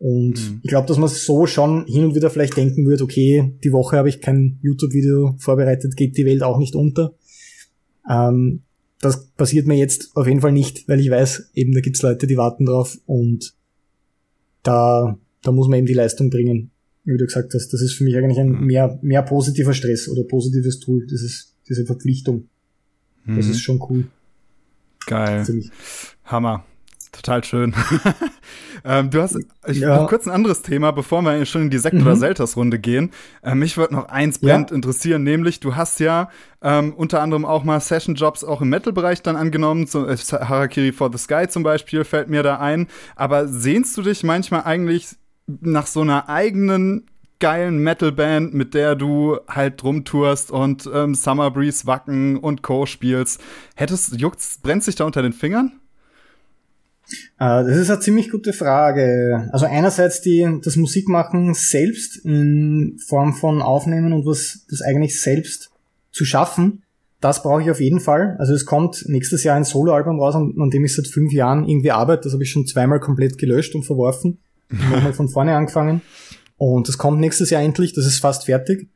Und 0.00 0.32
mhm. 0.32 0.60
ich 0.62 0.70
glaube, 0.70 0.88
dass 0.88 0.96
man 0.96 1.10
so 1.10 1.46
schon 1.46 1.84
hin 1.84 2.04
und 2.04 2.14
wieder 2.14 2.30
vielleicht 2.30 2.56
denken 2.56 2.86
würde, 2.86 3.04
okay, 3.04 3.52
die 3.62 3.70
Woche 3.70 3.98
habe 3.98 4.08
ich 4.08 4.22
kein 4.22 4.58
YouTube-Video 4.62 5.36
vorbereitet, 5.38 5.94
geht 5.94 6.16
die 6.16 6.24
Welt 6.24 6.42
auch 6.42 6.58
nicht 6.58 6.74
unter. 6.74 7.12
Ähm, 8.08 8.62
das 9.02 9.26
passiert 9.32 9.66
mir 9.66 9.76
jetzt 9.76 10.16
auf 10.16 10.26
jeden 10.26 10.40
Fall 10.40 10.52
nicht, 10.52 10.88
weil 10.88 11.00
ich 11.00 11.10
weiß, 11.10 11.50
eben 11.54 11.74
da 11.74 11.80
gibt's 11.80 12.00
Leute, 12.00 12.26
die 12.26 12.38
warten 12.38 12.64
drauf 12.64 12.98
und 13.04 13.52
da, 14.62 15.18
da 15.42 15.52
muss 15.52 15.68
man 15.68 15.80
eben 15.80 15.86
die 15.86 15.92
Leistung 15.92 16.30
bringen. 16.30 16.70
Wie 17.04 17.18
du 17.18 17.26
gesagt 17.26 17.52
hast, 17.52 17.68
das 17.68 17.82
ist 17.82 17.92
für 17.92 18.04
mich 18.04 18.16
eigentlich 18.16 18.40
ein 18.40 18.52
mhm. 18.52 18.66
mehr, 18.66 18.98
mehr 19.02 19.22
positiver 19.22 19.74
Stress 19.74 20.08
oder 20.08 20.24
positives 20.24 20.80
Tool, 20.80 21.06
das 21.10 21.20
ist 21.20 21.56
diese 21.68 21.84
Verpflichtung. 21.84 22.48
Das 23.26 23.44
mhm. 23.44 23.50
ist 23.50 23.60
schon 23.60 23.82
cool. 23.90 24.06
Geil. 25.06 25.46
Hammer. 26.24 26.64
Total 27.22 27.44
schön. 27.44 27.74
ähm, 28.84 29.10
du 29.10 29.20
hast 29.20 29.38
ich, 29.66 29.78
ja. 29.78 29.96
noch 29.96 30.08
kurz 30.08 30.26
ein 30.26 30.32
anderes 30.32 30.62
Thema, 30.62 30.90
bevor 30.90 31.20
wir 31.20 31.44
schon 31.44 31.62
in 31.62 31.70
die 31.70 31.78
Sekt- 31.78 31.96
mhm. 31.96 32.02
oder 32.02 32.16
Selters-Runde 32.16 32.78
gehen. 32.78 33.10
Äh, 33.42 33.54
mich 33.54 33.76
würde 33.76 33.94
noch 33.94 34.08
eins 34.08 34.38
brennend 34.38 34.70
ja. 34.70 34.76
interessieren, 34.76 35.22
nämlich 35.22 35.60
du 35.60 35.76
hast 35.76 36.00
ja 36.00 36.30
ähm, 36.62 36.94
unter 36.94 37.20
anderem 37.20 37.44
auch 37.44 37.62
mal 37.62 37.78
Session-Jobs 37.78 38.42
auch 38.42 38.62
im 38.62 38.70
Metal-Bereich 38.70 39.20
dann 39.20 39.36
angenommen. 39.36 39.86
So, 39.86 40.06
äh, 40.06 40.16
Harakiri 40.16 40.92
for 40.92 41.10
the 41.12 41.18
Sky 41.18 41.46
zum 41.46 41.62
Beispiel 41.62 42.04
fällt 42.04 42.30
mir 42.30 42.42
da 42.42 42.58
ein. 42.58 42.86
Aber 43.16 43.48
sehnst 43.48 43.98
du 43.98 44.02
dich 44.02 44.22
manchmal 44.22 44.62
eigentlich 44.62 45.08
nach 45.46 45.86
so 45.86 46.00
einer 46.00 46.30
eigenen 46.30 47.06
geilen 47.38 47.82
Metal-Band, 47.82 48.54
mit 48.54 48.72
der 48.72 48.94
du 48.94 49.38
halt 49.46 49.84
rumtourst 49.84 50.50
und 50.50 50.88
ähm, 50.90 51.14
Summer 51.14 51.50
Breeze 51.50 51.86
Wacken 51.86 52.38
und 52.38 52.62
Co. 52.62 52.86
spielst? 52.86 53.42
Hättest, 53.74 54.18
juckt's, 54.18 54.58
brennt 54.62 54.84
sich 54.84 54.94
da 54.94 55.04
unter 55.04 55.20
den 55.20 55.34
Fingern? 55.34 55.80
Äh, 57.38 57.64
das 57.64 57.76
ist 57.76 57.90
eine 57.90 58.00
ziemlich 58.00 58.30
gute 58.30 58.52
Frage. 58.52 59.48
Also 59.52 59.66
einerseits 59.66 60.20
die, 60.20 60.60
das 60.62 60.76
Musikmachen 60.76 61.54
selbst 61.54 62.24
in 62.24 62.98
Form 63.06 63.34
von 63.34 63.62
Aufnehmen 63.62 64.12
und 64.12 64.26
was 64.26 64.64
das 64.70 64.82
eigentlich 64.82 65.20
selbst 65.20 65.70
zu 66.12 66.24
schaffen, 66.24 66.82
das 67.20 67.42
brauche 67.42 67.62
ich 67.62 67.70
auf 67.70 67.80
jeden 67.80 68.00
Fall. 68.00 68.36
Also 68.38 68.54
es 68.54 68.64
kommt 68.64 69.04
nächstes 69.06 69.44
Jahr 69.44 69.56
ein 69.56 69.64
Soloalbum 69.64 70.18
raus, 70.18 70.34
an, 70.34 70.54
an 70.58 70.70
dem 70.70 70.84
ich 70.84 70.94
seit 70.94 71.06
fünf 71.06 71.32
Jahren 71.32 71.68
irgendwie 71.68 71.90
arbeite. 71.90 72.22
Das 72.24 72.32
habe 72.32 72.42
ich 72.42 72.50
schon 72.50 72.66
zweimal 72.66 73.00
komplett 73.00 73.36
gelöscht 73.36 73.74
und 73.74 73.84
verworfen. 73.84 74.38
Nochmal 74.70 75.12
von 75.12 75.28
vorne 75.28 75.54
angefangen. 75.54 76.00
Und 76.56 76.88
das 76.88 76.98
kommt 76.98 77.20
nächstes 77.20 77.50
Jahr 77.50 77.62
endlich, 77.62 77.92
das 77.94 78.06
ist 78.06 78.18
fast 78.18 78.44
fertig. 78.44 78.88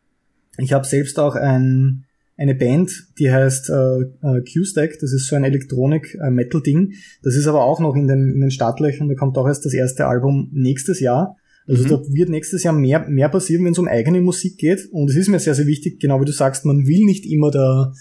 Ich 0.59 0.73
habe 0.73 0.87
selbst 0.87 1.19
auch 1.19 1.35
ein 1.35 2.05
eine 2.37 2.55
Band, 2.55 2.91
die 3.19 3.31
heißt 3.31 3.71
äh, 3.71 4.01
äh, 4.01 4.43
Q-Stack, 4.53 4.99
das 5.01 5.13
ist 5.13 5.29
so 5.29 5.37
ein 5.37 5.45
Elektronik-Metal-Ding. 5.45 6.91
Äh, 6.91 6.95
das 7.23 7.37
ist 7.37 7.47
aber 7.47 7.63
auch 7.65 7.81
noch 7.81 7.95
in 7.95 8.09
den, 8.09 8.33
in 8.33 8.41
den 8.41 8.51
Startlöchern, 8.51 9.09
da 9.09 9.15
kommt 9.15 9.39
auch 9.39 9.47
erst 9.47 9.65
das 9.65 9.75
erste 9.75 10.07
Album 10.07 10.51
nächstes 10.53 11.01
Jahr. 11.01 11.37
Also 11.67 11.85
mhm. 11.85 11.89
da 11.89 12.03
wird 12.13 12.29
nächstes 12.29 12.63
Jahr 12.63 12.75
mehr, 12.75 13.09
mehr 13.09 13.29
passieren, 13.29 13.65
wenn 13.65 13.73
es 13.73 13.79
um 13.79 13.89
eigene 13.89 14.21
Musik 14.21 14.59
geht. 14.59 14.89
Und 14.91 15.11
es 15.11 15.17
ist 15.17 15.29
mir 15.29 15.39
sehr, 15.39 15.55
sehr 15.55 15.67
wichtig, 15.67 16.01
genau 16.01 16.21
wie 16.21 16.27
du 16.27 16.33
sagst, 16.33 16.65
man 16.65 16.87
will 16.87 17.05
nicht 17.05 17.25
immer 17.25 17.51
der, 17.51 17.95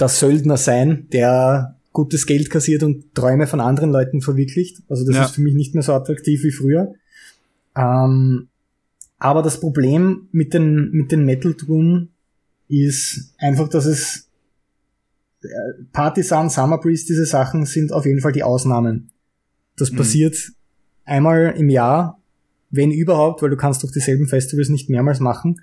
der 0.00 0.08
Söldner 0.08 0.56
sein, 0.56 1.06
der 1.12 1.76
gutes 1.92 2.26
Geld 2.26 2.50
kassiert 2.50 2.82
und 2.82 3.14
Träume 3.14 3.46
von 3.46 3.60
anderen 3.60 3.92
Leuten 3.92 4.22
verwirklicht. 4.22 4.82
Also 4.88 5.06
das 5.06 5.14
ja. 5.14 5.24
ist 5.26 5.34
für 5.36 5.42
mich 5.42 5.54
nicht 5.54 5.74
mehr 5.74 5.84
so 5.84 5.92
attraktiv 5.92 6.42
wie 6.42 6.50
früher. 6.50 6.94
Ähm, 7.76 8.48
aber 9.18 9.42
das 9.42 9.60
Problem 9.60 10.28
mit 10.32 10.52
den, 10.52 10.90
mit 10.90 11.12
den 11.12 11.24
Metal-Touren 11.24 12.13
ist 12.68 13.34
einfach, 13.38 13.68
dass 13.68 13.86
es 13.86 14.28
äh, 15.42 15.48
Partisan, 15.92 16.50
Summer 16.50 16.78
Breeze, 16.78 17.06
diese 17.06 17.26
Sachen 17.26 17.66
sind 17.66 17.92
auf 17.92 18.06
jeden 18.06 18.20
Fall 18.20 18.32
die 18.32 18.42
Ausnahmen. 18.42 19.10
Das 19.76 19.92
mhm. 19.92 19.96
passiert 19.96 20.36
einmal 21.04 21.54
im 21.56 21.68
Jahr, 21.68 22.20
wenn 22.70 22.90
überhaupt, 22.90 23.42
weil 23.42 23.50
du 23.50 23.56
kannst 23.56 23.84
doch 23.84 23.90
dieselben 23.90 24.26
Festivals 24.26 24.68
nicht 24.68 24.90
mehrmals 24.90 25.20
machen. 25.20 25.60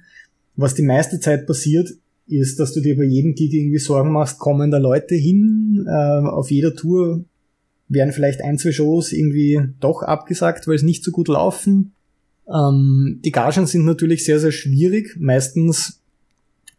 Was 0.55 0.75
die 0.75 0.83
meiste 0.83 1.19
Zeit 1.19 1.47
passiert, 1.47 1.89
ist, 2.27 2.59
dass 2.59 2.73
du 2.73 2.81
dir 2.81 2.95
bei 2.95 3.03
jedem 3.03 3.35
Gig 3.35 3.53
irgendwie 3.53 3.79
Sorgen 3.79 4.11
machst, 4.11 4.39
kommen 4.39 4.71
da 4.71 4.77
Leute 4.77 5.15
hin, 5.15 5.85
äh, 5.87 6.27
auf 6.27 6.51
jeder 6.51 6.75
Tour 6.75 7.25
werden 7.89 8.13
vielleicht 8.13 8.41
ein, 8.41 8.57
zwei 8.57 8.71
Shows 8.71 9.11
irgendwie 9.11 9.59
doch 9.79 10.01
abgesagt, 10.01 10.67
weil 10.67 10.75
es 10.75 10.83
nicht 10.83 11.03
so 11.03 11.11
gut 11.11 11.27
laufen. 11.27 11.91
Ähm, 12.47 13.19
die 13.23 13.31
Gagen 13.31 13.65
sind 13.65 13.85
natürlich 13.85 14.23
sehr, 14.23 14.39
sehr 14.39 14.51
schwierig. 14.51 15.17
Meistens 15.19 16.00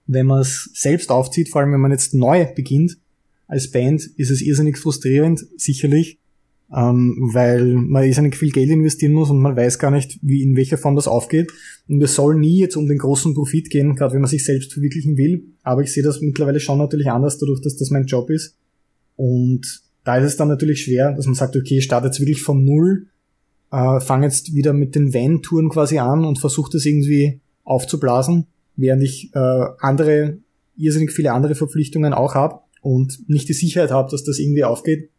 wenn 0.07 0.27
man 0.27 0.41
es 0.41 0.71
selbst 0.75 1.11
aufzieht, 1.11 1.49
vor 1.49 1.61
allem 1.61 1.73
wenn 1.73 1.81
man 1.81 1.93
jetzt 1.93 2.15
neu 2.15 2.47
beginnt 2.55 2.99
als 3.47 3.71
Band, 3.71 4.03
ist 4.17 4.31
es 4.31 4.41
irrsinnig 4.41 4.79
frustrierend, 4.79 5.45
sicherlich, 5.57 6.19
ähm, 6.75 7.31
weil 7.33 7.65
man 7.65 8.05
irrsinnig 8.05 8.37
viel 8.37 8.51
Geld 8.51 8.71
investieren 8.71 9.13
muss 9.13 9.31
und 9.31 9.41
man 9.41 9.57
weiß 9.57 9.79
gar 9.79 9.91
nicht, 9.91 10.19
wie 10.23 10.43
in 10.43 10.57
welcher 10.57 10.79
Form 10.79 10.97
das 10.97 11.07
aufgeht. 11.07 11.53
Und 11.89 12.03
es 12.03 12.15
soll 12.15 12.39
nie 12.39 12.59
jetzt 12.59 12.77
um 12.77 12.87
den 12.87 12.99
großen 12.99 13.35
Profit 13.35 13.69
gehen, 13.71 13.95
gerade 13.95 14.15
wenn 14.15 14.23
man 14.23 14.31
sich 14.31 14.45
selbst 14.45 14.73
verwirklichen 14.73 15.17
will. 15.17 15.45
Aber 15.63 15.83
ich 15.83 15.93
sehe 15.93 16.03
das 16.03 16.21
mittlerweile 16.21 16.61
schon 16.61 16.79
natürlich 16.79 17.11
anders, 17.11 17.39
dadurch, 17.39 17.61
dass 17.61 17.77
das 17.77 17.91
mein 17.91 18.07
Job 18.07 18.31
ist. 18.31 18.57
Und 19.17 19.83
da 20.05 20.17
ist 20.17 20.25
es 20.25 20.37
dann 20.37 20.49
natürlich 20.49 20.83
schwer, 20.83 21.13
dass 21.13 21.27
man 21.27 21.35
sagt, 21.35 21.55
okay, 21.55 21.79
ich 21.79 21.85
starte 21.85 22.07
jetzt 22.07 22.21
wirklich 22.21 22.43
von 22.43 22.65
Null, 22.65 23.09
äh, 23.71 24.01
fange 24.01 24.27
jetzt 24.27 24.55
wieder 24.55 24.73
mit 24.73 24.95
den 24.95 25.13
Van-Touren 25.13 25.69
quasi 25.69 25.99
an 25.99 26.25
und 26.25 26.39
versuche 26.39 26.73
das 26.73 26.87
irgendwie 26.87 27.41
aufzublasen 27.65 28.47
während 28.77 29.03
ich 29.03 29.31
äh, 29.35 29.67
andere, 29.79 30.39
irrsinnig 30.77 31.13
viele 31.13 31.33
andere 31.33 31.55
Verpflichtungen 31.55 32.13
auch 32.13 32.35
habe 32.35 32.61
und 32.81 33.29
nicht 33.29 33.49
die 33.49 33.55
Sicherheit 33.55 33.91
habe, 33.91 34.11
dass 34.11 34.25
das 34.25 34.39
irgendwie 34.39 34.65
aufgeht. 34.65 35.11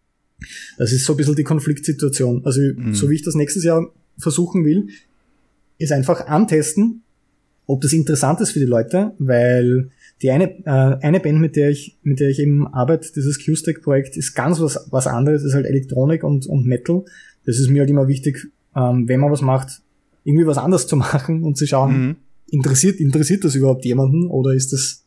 Das 0.78 0.92
ist 0.92 1.06
so 1.06 1.14
ein 1.14 1.18
bisschen 1.18 1.36
die 1.36 1.44
Konfliktsituation. 1.44 2.46
Also 2.46 2.62
mhm. 2.62 2.94
so 2.94 3.10
wie 3.10 3.16
ich 3.16 3.24
das 3.24 3.36
nächstes 3.36 3.64
Jahr 3.64 3.92
versuchen 4.18 4.66
will, 4.66 4.88
ist 5.78 5.92
einfach 5.92 6.28
antesten, 6.28 7.04
ob 7.66 7.82
das 7.82 7.94
interessant 7.94 8.42
ist 8.42 8.52
für 8.52 8.60
die 8.60 8.66
Leute, 8.66 9.14
weil 9.20 9.90
die 10.22 10.32
eine, 10.32 10.52
äh, 10.66 10.98
eine 11.02 11.20
Band, 11.22 11.40
mit 11.40 11.56
der 11.56 11.70
ich, 11.70 11.98
mit 12.04 12.20
der 12.20 12.30
ich 12.30 12.40
eben 12.40 12.68
arbeite, 12.68 13.12
dieses 13.16 13.44
Q-Stack-Projekt, 13.44 14.18
ist 14.18 14.34
ganz 14.34 14.60
was, 14.60 14.88
was 14.92 15.08
anderes, 15.08 15.44
ist 15.44 15.54
halt 15.54 15.66
Elektronik 15.66 16.24
und, 16.24 16.46
und 16.46 16.66
Metal. 16.66 17.06
Das 17.46 17.60
ist 17.60 17.70
mir 17.70 17.82
halt 17.82 17.90
immer 17.90 18.08
wichtig, 18.10 18.48
ähm, 18.76 19.08
wenn 19.08 19.22
man 19.22 19.32
was 19.32 19.42
macht, 19.42 19.82
irgendwie 20.26 20.46
was 20.46 20.58
anderes 20.58 20.88
zu 20.88 20.96
machen 20.98 21.44
und 21.44 21.58
zu 21.58 21.66
schauen, 21.66 22.08
mhm 22.08 22.16
interessiert, 22.54 23.00
interessiert 23.00 23.44
das 23.44 23.56
überhaupt 23.56 23.84
jemanden 23.84 24.28
oder 24.28 24.54
ist 24.54 24.74
das 24.74 25.04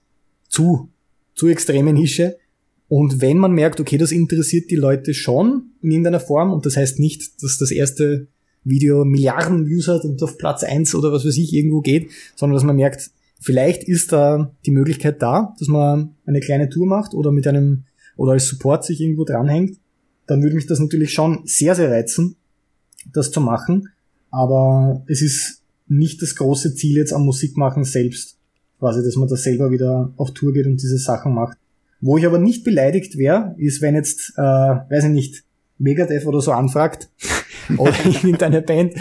zu, 0.49 0.89
zu 1.35 1.47
extreme 1.47 1.93
Nische? 1.93 2.37
Und 2.89 3.21
wenn 3.21 3.39
man 3.39 3.53
merkt, 3.53 3.81
okay, 3.81 3.99
das 3.99 4.13
interessiert 4.13 4.71
die 4.71 4.77
Leute 4.77 5.15
schon 5.15 5.71
in 5.81 5.91
irgendeiner 5.91 6.21
Form, 6.21 6.53
und 6.53 6.67
das 6.67 6.77
heißt 6.77 6.99
nicht, 6.99 7.43
dass 7.43 7.59
das 7.59 7.71
erste 7.71 8.29
Video 8.65 9.05
Milliarden 9.05 9.67
Views 9.67 9.89
hat 9.89 10.05
und 10.05 10.23
auf 10.23 10.39
Platz 10.39 10.65
eins 10.65 10.95
oder 10.95 11.13
was 11.13 11.25
weiß 11.25 11.37
ich 11.37 11.53
irgendwo 11.53 11.81
geht, 11.81 12.11
sondern 12.35 12.57
dass 12.57 12.65
man 12.65 12.77
merkt, 12.77 13.11
vielleicht 13.41 13.85
ist 13.85 14.13
da 14.13 14.53
die 14.67 14.73
Möglichkeit 14.73 15.23
da, 15.23 15.55
dass 15.59 15.69
man 15.69 16.15
eine 16.27 16.41
kleine 16.41 16.69
Tour 16.69 16.87
macht 16.87 17.15
oder 17.15 17.31
mit 17.31 17.47
einem 17.47 17.85
oder 18.17 18.33
als 18.33 18.49
Support 18.49 18.85
sich 18.85 19.01
irgendwo 19.01 19.25
dranhängt, 19.25 19.79
dann 20.27 20.43
würde 20.43 20.57
mich 20.57 20.67
das 20.67 20.81
natürlich 20.81 21.13
schon 21.13 21.43
sehr, 21.45 21.75
sehr 21.75 21.91
reizen, 21.91 22.37
das 23.13 23.31
zu 23.31 23.41
machen. 23.41 23.91
Aber 24.31 25.05
es 25.07 25.23
ist 25.23 25.63
nicht 25.89 26.23
das 26.23 26.37
große 26.37 26.75
Ziel 26.75 26.97
jetzt 26.97 27.13
am 27.13 27.25
Musikmachen 27.25 27.85
selbst, 27.85 28.37
quasi, 28.79 29.03
dass 29.03 29.17
man 29.17 29.29
da 29.29 29.37
selber 29.37 29.71
wieder 29.71 30.13
auf 30.17 30.33
Tour 30.33 30.53
geht 30.53 30.67
und 30.67 30.83
diese 30.83 30.99
Sachen 30.99 31.35
macht. 31.35 31.57
Wo 32.01 32.19
ich 32.19 32.27
aber 32.27 32.39
nicht 32.39 32.65
beleidigt 32.65 33.17
wäre, 33.17 33.55
ist, 33.59 33.81
wenn 33.81 33.95
jetzt, 33.95 34.33
äh, 34.37 34.43
weiß 34.43 35.05
ich 35.05 35.11
nicht, 35.11 35.45
Megadeth 35.79 36.27
oder 36.27 36.41
so 36.41 36.53
anfragt 36.53 37.11
oder 37.79 37.95
irgendeine 38.05 38.63
Band, 38.63 38.95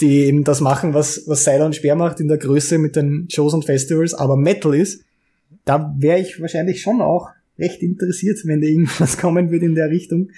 die 0.00 0.24
eben 0.24 0.44
das 0.44 0.60
machen, 0.60 0.94
was, 0.94 1.24
was 1.26 1.44
Seiler 1.44 1.66
und 1.66 1.76
Speer 1.76 1.96
macht 1.96 2.20
in 2.20 2.28
der 2.28 2.38
Größe 2.38 2.78
mit 2.78 2.96
den 2.96 3.28
Shows 3.30 3.54
und 3.54 3.64
Festivals, 3.64 4.14
aber 4.14 4.36
Metal 4.36 4.74
ist, 4.74 5.02
da 5.64 5.94
wäre 5.98 6.20
ich 6.20 6.40
wahrscheinlich 6.40 6.80
schon 6.80 7.00
auch 7.00 7.30
recht 7.58 7.82
interessiert, 7.82 8.38
wenn 8.44 8.60
da 8.60 8.66
irgendwas 8.66 9.18
kommen 9.20 9.50
wird 9.50 9.62
in 9.62 9.74
der 9.74 9.90
Richtung. 9.90 10.30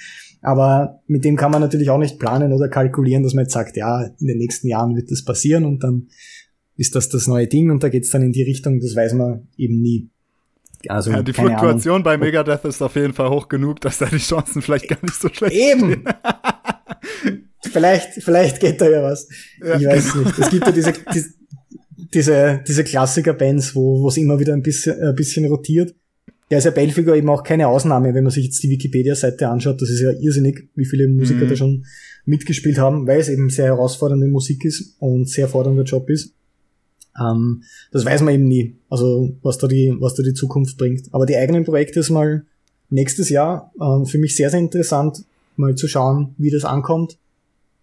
Aber 0.42 1.02
mit 1.06 1.24
dem 1.24 1.36
kann 1.36 1.50
man 1.50 1.60
natürlich 1.60 1.90
auch 1.90 1.98
nicht 1.98 2.18
planen 2.18 2.52
oder 2.52 2.68
kalkulieren, 2.68 3.22
dass 3.22 3.34
man 3.34 3.44
jetzt 3.44 3.52
sagt, 3.52 3.76
ja, 3.76 4.06
in 4.20 4.26
den 4.26 4.38
nächsten 4.38 4.68
Jahren 4.68 4.96
wird 4.96 5.10
das 5.10 5.24
passieren 5.24 5.64
und 5.64 5.84
dann 5.84 6.08
ist 6.76 6.94
das 6.94 7.10
das 7.10 7.26
neue 7.26 7.46
Ding 7.46 7.70
und 7.70 7.82
da 7.82 7.90
geht's 7.90 8.10
dann 8.10 8.22
in 8.22 8.32
die 8.32 8.42
Richtung, 8.42 8.80
das 8.80 8.96
weiß 8.96 9.12
man 9.12 9.48
eben 9.58 9.82
nie. 9.82 10.08
Also, 10.88 11.10
ja, 11.10 11.22
die 11.22 11.34
Fluktuation 11.34 11.96
Ahnung. 11.96 12.04
bei 12.04 12.16
Megadeth 12.16 12.64
ist 12.64 12.80
auf 12.80 12.96
jeden 12.96 13.12
Fall 13.12 13.28
hoch 13.28 13.48
genug, 13.48 13.82
dass 13.82 13.98
da 13.98 14.06
die 14.06 14.16
Chancen 14.16 14.62
vielleicht 14.62 14.88
gar 14.88 14.98
nicht 15.02 15.14
so 15.14 15.28
schlecht 15.28 15.54
Eben! 15.54 16.04
vielleicht, 17.70 18.22
vielleicht 18.22 18.60
geht 18.60 18.80
da 18.80 18.88
ja 18.88 19.02
was. 19.02 19.28
Ja, 19.62 19.76
ich 19.76 19.86
weiß 19.86 20.12
genau. 20.12 20.24
nicht. 20.24 20.38
Es 20.38 20.50
gibt 20.50 20.66
ja 20.66 20.72
diese, 20.72 20.92
die, 20.92 21.24
diese, 22.14 22.64
diese 22.66 22.84
Klassiker-Bands, 22.84 23.74
wo 23.74 24.08
es 24.08 24.16
immer 24.16 24.38
wieder 24.40 24.54
ein 24.54 24.62
bisschen, 24.62 24.98
ein 25.02 25.14
bisschen 25.14 25.44
rotiert. 25.46 25.94
Ja, 26.50 26.58
ist 26.58 26.64
ja 26.64 26.72
Belfigur 26.72 27.14
eben 27.14 27.28
auch 27.28 27.44
keine 27.44 27.68
Ausnahme, 27.68 28.12
wenn 28.12 28.24
man 28.24 28.32
sich 28.32 28.46
jetzt 28.46 28.62
die 28.62 28.70
Wikipedia-Seite 28.70 29.48
anschaut. 29.48 29.80
Das 29.80 29.88
ist 29.88 30.00
ja 30.00 30.10
irrsinnig, 30.10 30.68
wie 30.74 30.84
viele 30.84 31.06
Musiker 31.06 31.44
mhm. 31.44 31.48
da 31.48 31.56
schon 31.56 31.86
mitgespielt 32.24 32.78
haben, 32.78 33.06
weil 33.06 33.20
es 33.20 33.28
eben 33.28 33.50
sehr 33.50 33.66
herausfordernde 33.66 34.26
Musik 34.26 34.64
ist 34.64 34.96
und 34.98 35.28
sehr 35.28 35.48
fordernder 35.48 35.84
Job 35.84 36.10
ist. 36.10 36.34
Ähm, 37.20 37.62
das 37.92 38.04
weiß 38.04 38.22
man 38.22 38.34
eben 38.34 38.48
nie, 38.48 38.76
also 38.88 39.36
was 39.42 39.58
da 39.58 39.68
die, 39.68 39.94
was 40.00 40.14
da 40.14 40.24
die 40.24 40.34
Zukunft 40.34 40.76
bringt. 40.76 41.06
Aber 41.12 41.24
die 41.24 41.36
eigenen 41.36 41.64
Projekte 41.64 42.00
ist 42.00 42.10
mal 42.10 42.44
nächstes 42.88 43.28
Jahr 43.28 43.72
äh, 43.80 44.04
für 44.04 44.18
mich 44.18 44.34
sehr, 44.34 44.50
sehr 44.50 44.60
interessant, 44.60 45.24
mal 45.54 45.76
zu 45.76 45.86
schauen, 45.86 46.34
wie 46.36 46.50
das 46.50 46.64
ankommt, 46.64 47.16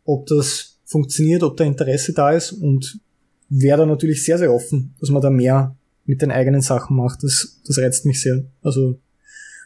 ob 0.04 0.26
das 0.26 0.78
funktioniert, 0.84 1.44
ob 1.44 1.56
da 1.56 1.64
Interesse 1.64 2.12
da 2.12 2.32
ist 2.32 2.52
und 2.52 3.00
wäre 3.48 3.80
da 3.80 3.86
natürlich 3.86 4.26
sehr, 4.26 4.38
sehr 4.38 4.54
offen, 4.54 4.94
dass 5.00 5.10
man 5.10 5.22
da 5.22 5.30
mehr 5.30 5.77
mit 6.08 6.22
den 6.22 6.32
eigenen 6.32 6.62
Sachen 6.62 6.98
macht. 6.98 7.22
Das, 7.22 7.62
das 7.68 7.78
reizt 7.78 8.06
mich 8.06 8.22
sehr. 8.22 8.44
Also 8.64 8.98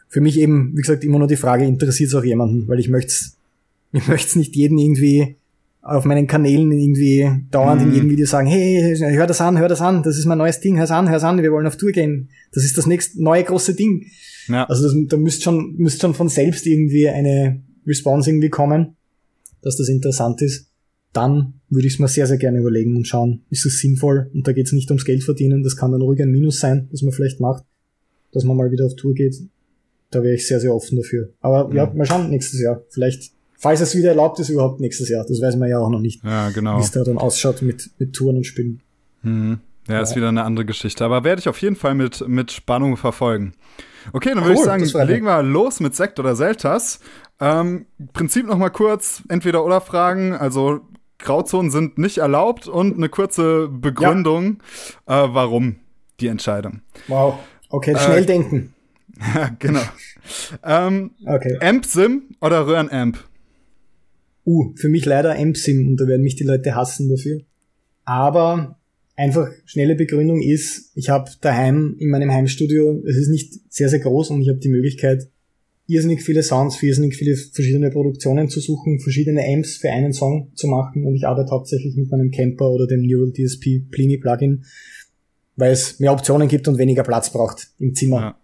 für 0.10 0.20
mich 0.20 0.38
eben, 0.38 0.74
wie 0.76 0.82
gesagt, 0.82 1.06
immer 1.06 1.20
nur 1.20 1.28
die 1.28 1.38
Frage, 1.38 1.64
interessiert 1.64 2.10
es 2.10 2.16
auch 2.16 2.24
jemanden, 2.24 2.68
weil 2.68 2.80
ich 2.80 2.90
möchte 2.90 3.14
ich 3.94 4.08
möchte 4.08 4.38
nicht 4.38 4.56
jeden 4.56 4.78
irgendwie 4.78 5.38
auf 5.82 6.06
meinen 6.06 6.28
Kanälen 6.28 6.72
irgendwie 6.72 7.28
dauernd 7.50 7.82
mm. 7.82 7.84
in 7.84 7.90
mhm. 7.90 7.96
jedem 7.96 8.10
Video 8.12 8.26
sagen, 8.26 8.48
hey, 8.48 8.96
hör 8.98 9.26
das 9.26 9.42
an, 9.42 9.58
hör 9.58 9.68
das 9.68 9.82
an, 9.82 10.04
das 10.04 10.18
ist 10.18 10.26
mein 10.26 10.38
neues 10.38 10.60
Ding, 10.60 10.78
hör's 10.78 10.92
an, 10.92 11.10
hör's 11.10 11.24
an, 11.24 11.42
wir 11.42 11.52
wollen 11.52 11.66
auf 11.66 11.78
Tour 11.78 11.92
gehen. 11.92 12.30
Das 12.52 12.64
ist 12.64 12.78
das 12.78 12.86
nächste 12.86 13.22
neue 13.22 13.44
große 13.44 13.74
Ding. 13.74 14.06
Ja. 14.48 14.66
Also 14.66 14.84
das, 14.84 14.96
da 15.08 15.18
müsste 15.18 15.44
schon, 15.44 15.76
müsste 15.78 16.02
schon 16.02 16.14
von 16.14 16.30
selbst 16.30 16.68
irgendwie 16.68 17.10
eine 17.10 17.62
Response 17.88 18.30
irgendwie 18.30 18.50
kommen, 18.50 18.96
dass 19.62 19.78
das 19.78 19.90
interessant 19.90 20.42
ist. 20.42 20.68
Dann 21.14 21.56
würde 21.70 21.88
ich 21.88 21.94
es 21.94 22.00
mir 22.00 22.08
sehr, 22.08 22.28
sehr 22.28 22.38
gerne 22.38 22.60
überlegen 22.60 22.96
und 22.96 23.08
schauen, 23.08 23.42
ist 23.50 23.66
es 23.66 23.80
sinnvoll? 23.80 24.30
Und 24.34 24.48
da 24.48 24.54
geht 24.54 24.68
es 24.68 24.74
nicht 24.74 24.90
ums 24.90 25.06
Geld 25.06 25.24
verdienen, 25.24 25.64
das 25.64 25.76
kann 25.76 25.92
dann 25.92 26.02
ruhig 26.02 26.22
ein 26.22 26.32
Minus 26.32 26.60
sein, 26.60 26.88
das 26.92 27.02
man 27.02 27.12
vielleicht 27.12 27.40
macht, 27.40 27.64
dass 28.32 28.44
man 28.44 28.56
mal 28.56 28.72
wieder 28.72 28.86
auf 28.86 28.96
Tour 28.96 29.14
geht. 29.14 29.36
Da 30.10 30.24
wäre 30.24 30.36
ich 30.36 30.48
sehr, 30.48 30.60
sehr 30.60 30.74
offen 30.74 30.98
dafür. 30.98 31.30
Aber 31.42 31.70
ja, 31.74 31.86
ja 31.86 31.94
mal 31.94 32.06
schauen, 32.06 32.30
nächstes 32.30 32.62
Jahr. 32.62 32.82
Vielleicht 32.90 33.32
Falls 33.62 33.80
es 33.80 33.96
wieder 33.96 34.10
erlaubt 34.10 34.40
ist, 34.40 34.50
überhaupt 34.50 34.80
nächstes 34.80 35.08
Jahr. 35.08 35.24
Das 35.24 35.40
weiß 35.40 35.56
man 35.56 35.70
ja 35.70 35.78
auch 35.78 35.92
noch 35.92 36.00
nicht. 36.00 36.24
Ja, 36.24 36.50
genau. 36.50 36.80
Wie 36.80 36.82
es 36.82 36.90
da 36.90 37.04
dann 37.04 37.20
ausschaut 37.20 37.62
mit, 37.62 37.92
mit 38.00 38.12
Touren 38.12 38.38
und 38.38 38.48
Spinnen. 38.48 38.82
Mhm. 39.22 39.60
Ja, 39.88 39.96
ja, 39.96 40.02
ist 40.02 40.16
wieder 40.16 40.30
eine 40.30 40.44
andere 40.44 40.66
Geschichte. 40.66 41.06
Aber 41.06 41.24
werde 41.24 41.42
ich 41.42 41.48
auf 41.48 41.62
jeden 41.62 41.76
Fall 41.76 41.94
mit, 41.94 42.28
mit 42.28 42.52
Spannung 42.52 42.98
verfolgen. 42.98 43.54
Okay, 44.14 44.30
dann 44.30 44.40
würde 44.46 44.56
cool, 44.56 44.80
ich 44.82 44.92
sagen, 44.92 45.08
legen 45.08 45.28
wir 45.28 45.44
los 45.44 45.80
mit 45.80 45.96
Sekt 45.96 46.20
oder 46.20 46.36
Seltas. 46.36 47.02
Ähm, 47.40 47.86
Prinzip 48.14 48.48
noch 48.48 48.58
mal 48.58 48.72
kurz, 48.72 49.22
entweder 49.30 49.64
oder 49.64 49.80
Fragen. 49.80 50.34
Also 50.34 50.82
Grauzonen 51.22 51.72
sind 51.72 51.98
nicht 51.98 52.18
erlaubt 52.18 52.68
und 52.68 52.98
eine 52.98 53.10
kurze 53.10 53.68
Begründung, 53.68 54.62
ja. 55.08 55.26
äh, 55.26 55.34
warum 55.34 55.78
die 56.20 56.28
Entscheidung. 56.28 56.82
Wow, 57.08 57.40
okay, 57.70 57.96
schnell 57.98 58.24
äh, 58.24 58.26
denken. 58.26 58.74
Ja, 59.20 59.50
genau. 59.60 59.82
ähm, 60.64 61.12
okay. 61.26 61.58
Amp-Sim 61.62 62.24
oder 62.42 62.66
Röhren-Amp? 62.68 63.24
Uh, 64.46 64.74
für 64.76 64.90
mich 64.90 65.06
leider 65.06 65.36
M-Sim 65.36 65.88
und 65.88 65.98
da 65.98 66.08
werden 66.08 66.24
mich 66.24 66.36
die 66.36 66.44
Leute 66.44 66.76
hassen 66.76 67.10
dafür. 67.10 67.42
Aber 68.06 68.80
einfach 69.16 69.50
schnelle 69.66 69.96
Begründung 69.96 70.42
ist, 70.42 70.92
ich 70.96 71.10
habe 71.10 71.30
daheim 71.42 71.96
in 72.00 72.10
meinem 72.10 72.32
Heimstudio, 72.32 73.04
es 73.08 73.18
ist 73.18 73.30
nicht 73.30 73.54
sehr, 73.70 73.90
sehr 73.90 74.00
groß 74.00 74.32
und 74.32 74.42
ich 74.42 74.50
habe 74.50 74.58
die 74.58 74.70
Möglichkeit, 74.70 75.30
irrsinnig 75.92 76.24
viele 76.24 76.44
Sounds, 76.44 76.82
irrsinnig 76.82 77.16
viele 77.16 77.36
verschiedene 77.36 77.90
Produktionen 77.92 78.50
zu 78.50 78.60
suchen, 78.60 79.00
verschiedene 79.00 79.44
Amps 79.44 79.78
für 79.78 79.90
einen 79.90 80.14
Song 80.14 80.52
zu 80.56 80.68
machen 80.68 81.06
und 81.06 81.16
ich 81.16 81.28
arbeite 81.28 81.52
hauptsächlich 81.52 81.96
mit 81.96 82.10
meinem 82.10 82.32
Camper 82.32 82.70
oder 82.70 82.88
dem 82.88 83.02
Neural 83.02 83.32
DSP 83.32 83.90
Plini 83.92 84.18
Plugin, 84.18 84.64
weil 85.56 85.72
es 85.72 86.00
mehr 86.00 86.14
Optionen 86.14 86.48
gibt 86.48 86.68
und 86.68 86.78
weniger 86.78 87.04
Platz 87.04 87.32
braucht 87.32 87.72
im 87.80 87.94
Zimmer. 87.94 88.20
Ja. 88.20 88.36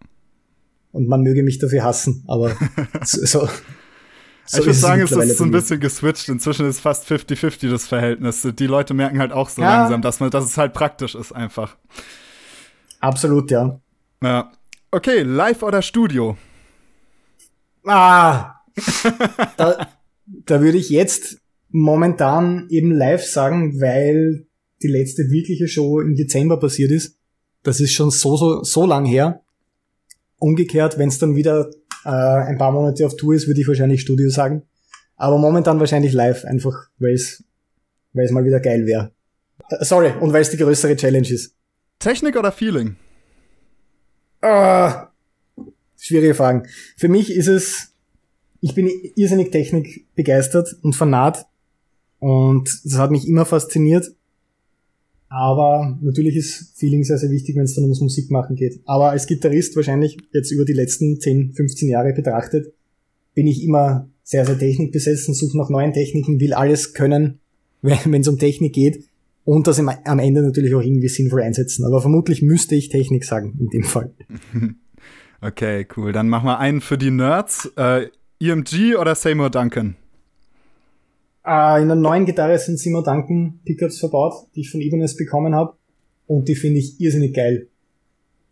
Und 0.92 1.08
man 1.08 1.22
möge 1.22 1.44
mich 1.44 1.60
dafür 1.60 1.84
hassen, 1.84 2.24
aber 2.28 2.56
so, 3.04 3.26
so 3.26 3.50
ich 4.48 4.66
würde 4.66 4.74
sagen, 4.74 5.02
es 5.02 5.12
ist 5.12 5.38
so 5.38 5.44
ein 5.44 5.52
bisschen 5.52 5.80
geswitcht. 5.80 6.30
Inzwischen 6.30 6.66
ist 6.68 6.80
fast 6.80 7.06
50-50 7.10 7.70
das 7.70 7.86
Verhältnis. 7.86 8.48
Die 8.58 8.68
Leute 8.68 8.94
merken 8.94 9.20
halt 9.20 9.34
auch 9.34 9.50
so 9.50 9.62
ja. 9.62 9.82
langsam, 9.82 10.02
dass, 10.02 10.20
man, 10.20 10.30
dass 10.30 10.46
es 10.46 10.58
halt 10.58 10.74
praktisch 10.74 11.16
ist 11.16 11.34
einfach. 11.34 11.76
Absolut, 13.02 13.52
ja. 13.52 13.80
Ja. 14.24 14.52
Okay, 14.90 15.22
live 15.24 15.64
oder 15.64 15.82
Studio? 15.82 16.38
Ah! 17.88 18.62
da, 19.58 19.88
da 20.26 20.62
würde 20.62 20.78
ich 20.78 20.90
jetzt 20.90 21.40
momentan 21.70 22.68
eben 22.70 22.92
live 22.92 23.26
sagen, 23.26 23.80
weil 23.82 24.46
die 24.82 24.88
letzte 24.88 25.30
wirkliche 25.30 25.68
Show 25.68 26.00
im 26.00 26.16
Dezember 26.16 26.60
passiert 26.60 26.92
ist. 26.92 27.18
Das 27.64 27.80
ist 27.80 27.94
schon 27.94 28.12
so, 28.12 28.38
so, 28.38 28.64
so 28.64 28.86
lang 28.86 29.06
her. 29.06 29.42
Umgekehrt, 30.38 30.98
wenn 30.98 31.10
es 31.10 31.18
dann 31.18 31.36
wieder 31.36 31.70
äh, 32.06 32.10
ein 32.10 32.58
paar 32.58 32.72
Monate 32.72 33.06
auf 33.06 33.16
Tour 33.16 33.34
ist, 33.34 33.48
würde 33.48 33.62
ich 33.62 33.68
wahrscheinlich 33.68 34.02
Studio 34.02 34.30
sagen. 34.30 34.64
Aber 35.16 35.38
momentan 35.40 35.80
wahrscheinlich 35.80 36.14
live, 36.14 36.46
einfach 36.46 36.90
weil 37.00 37.14
es 37.14 37.44
weil 38.14 38.26
es 38.26 38.32
mal 38.32 38.46
wieder 38.46 38.60
geil 38.60 38.86
wäre. 38.86 39.12
Äh, 39.70 39.86
sorry, 39.86 40.12
und 40.20 40.34
weil 40.34 40.42
es 40.42 40.50
die 40.50 40.58
größere 40.58 40.96
Challenge 40.96 41.30
ist. 41.30 41.54
Technik 42.00 42.36
oder 42.36 42.52
Feeling? 42.52 42.96
Ah, 44.42 45.07
schwierige 46.08 46.34
Fragen. 46.34 46.64
Für 46.96 47.08
mich 47.08 47.32
ist 47.34 47.48
es, 47.48 47.94
ich 48.62 48.74
bin 48.74 48.90
irrsinnig 49.16 49.52
Technik 49.52 50.06
begeistert 50.16 50.76
und 50.82 50.96
fanat 50.96 51.46
und 52.20 52.82
das 52.84 52.98
hat 52.98 53.12
mich 53.12 53.28
immer 53.28 53.46
fasziniert. 53.46 54.12
Aber 55.30 55.98
natürlich 56.02 56.38
ist 56.38 56.78
Feeling 56.78 57.04
sehr, 57.04 57.18
sehr 57.18 57.30
wichtig, 57.30 57.56
wenn 57.56 57.64
es 57.64 57.76
dann 57.76 57.84
ums 57.84 58.00
Musikmachen 58.00 58.56
geht. 58.56 58.80
Aber 58.86 59.12
als 59.12 59.28
Gitarrist 59.28 59.76
wahrscheinlich 59.76 60.18
jetzt 60.32 60.52
über 60.52 60.64
die 60.64 60.74
letzten 60.74 61.20
10, 61.20 61.54
15 61.54 61.90
Jahre 61.90 62.14
betrachtet, 62.14 62.74
bin 63.34 63.46
ich 63.46 63.64
immer 63.64 64.10
sehr, 64.24 64.46
sehr 64.46 64.58
technikbesessen, 64.58 65.34
suche 65.34 65.58
nach 65.58 65.70
neuen 65.70 65.94
Techniken, 65.94 66.40
will 66.40 66.54
alles 66.54 66.94
können, 66.94 67.40
wenn 67.82 68.22
es 68.22 68.28
um 68.28 68.40
Technik 68.40 68.74
geht 68.74 69.04
und 69.44 69.68
das 69.68 69.80
am 69.80 70.20
Ende 70.20 70.42
natürlich 70.42 70.74
auch 70.76 70.82
irgendwie 70.82 71.08
sinnvoll 71.08 71.42
einsetzen. 71.42 71.86
Aber 71.86 72.02
vermutlich 72.02 72.42
müsste 72.42 72.76
ich 72.76 72.90
Technik 72.90 73.24
sagen 73.24 73.58
in 73.60 73.70
dem 73.70 73.84
Fall. 73.84 74.12
Okay, 75.42 75.86
cool. 75.96 76.12
Dann 76.12 76.30
machen 76.30 76.46
wir 76.46 76.60
einen 76.60 76.82
für 76.82 76.98
die 76.98 77.12
Nerds. 77.12 77.72
Äh, 77.76 78.10
EMG 78.40 78.96
oder 78.96 79.16
Seymour 79.16 79.50
Duncan? 79.50 79.96
Äh, 81.46 81.82
in 81.82 81.88
der 81.88 81.96
neuen 81.96 82.26
Gitarre 82.26 82.58
sind 82.60 82.78
Simo 82.78 83.02
Duncan 83.02 83.60
Pickups 83.64 84.00
verbaut, 84.00 84.48
die 84.56 84.62
ich 84.62 84.70
von 84.70 84.82
Ibanez 84.82 85.16
bekommen 85.16 85.56
habe. 85.56 85.74
Und 86.28 86.48
die 86.48 86.56
finde 86.56 86.80
ich 86.80 87.00
irrsinnig 87.00 87.34
geil. 87.34 87.68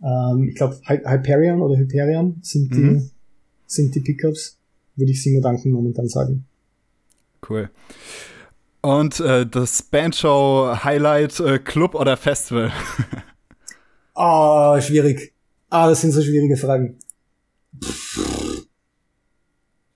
Ähm, 0.02 0.48
ich 0.50 0.56
glaube, 0.56 0.78
Hyperion 0.86 1.62
oder 1.62 1.78
Hyperion 1.78 2.38
sind 2.42 2.74
die, 2.74 2.80
mhm. 2.80 3.10
sind 3.66 3.94
die 3.96 4.00
Pickups, 4.00 4.58
würde 4.96 5.12
ich 5.12 5.22
Simo 5.22 5.42
Duncan 5.42 5.72
momentan 5.72 6.08
sagen. 6.08 6.46
Cool. 7.48 7.70
Und 8.82 9.20
äh, 9.20 9.46
das 9.46 9.82
Bandshow 9.82 10.78
Highlight 10.84 11.40
äh, 11.40 11.60
Club 11.60 11.96
oder 11.96 12.18
Festival? 12.18 12.72
Ah, 14.18 14.78
oh, 14.78 14.80
schwierig. 14.80 15.35
Ah, 15.76 15.90
das 15.90 16.00
sind 16.00 16.12
so 16.12 16.22
schwierige 16.22 16.56
Fragen. 16.56 16.96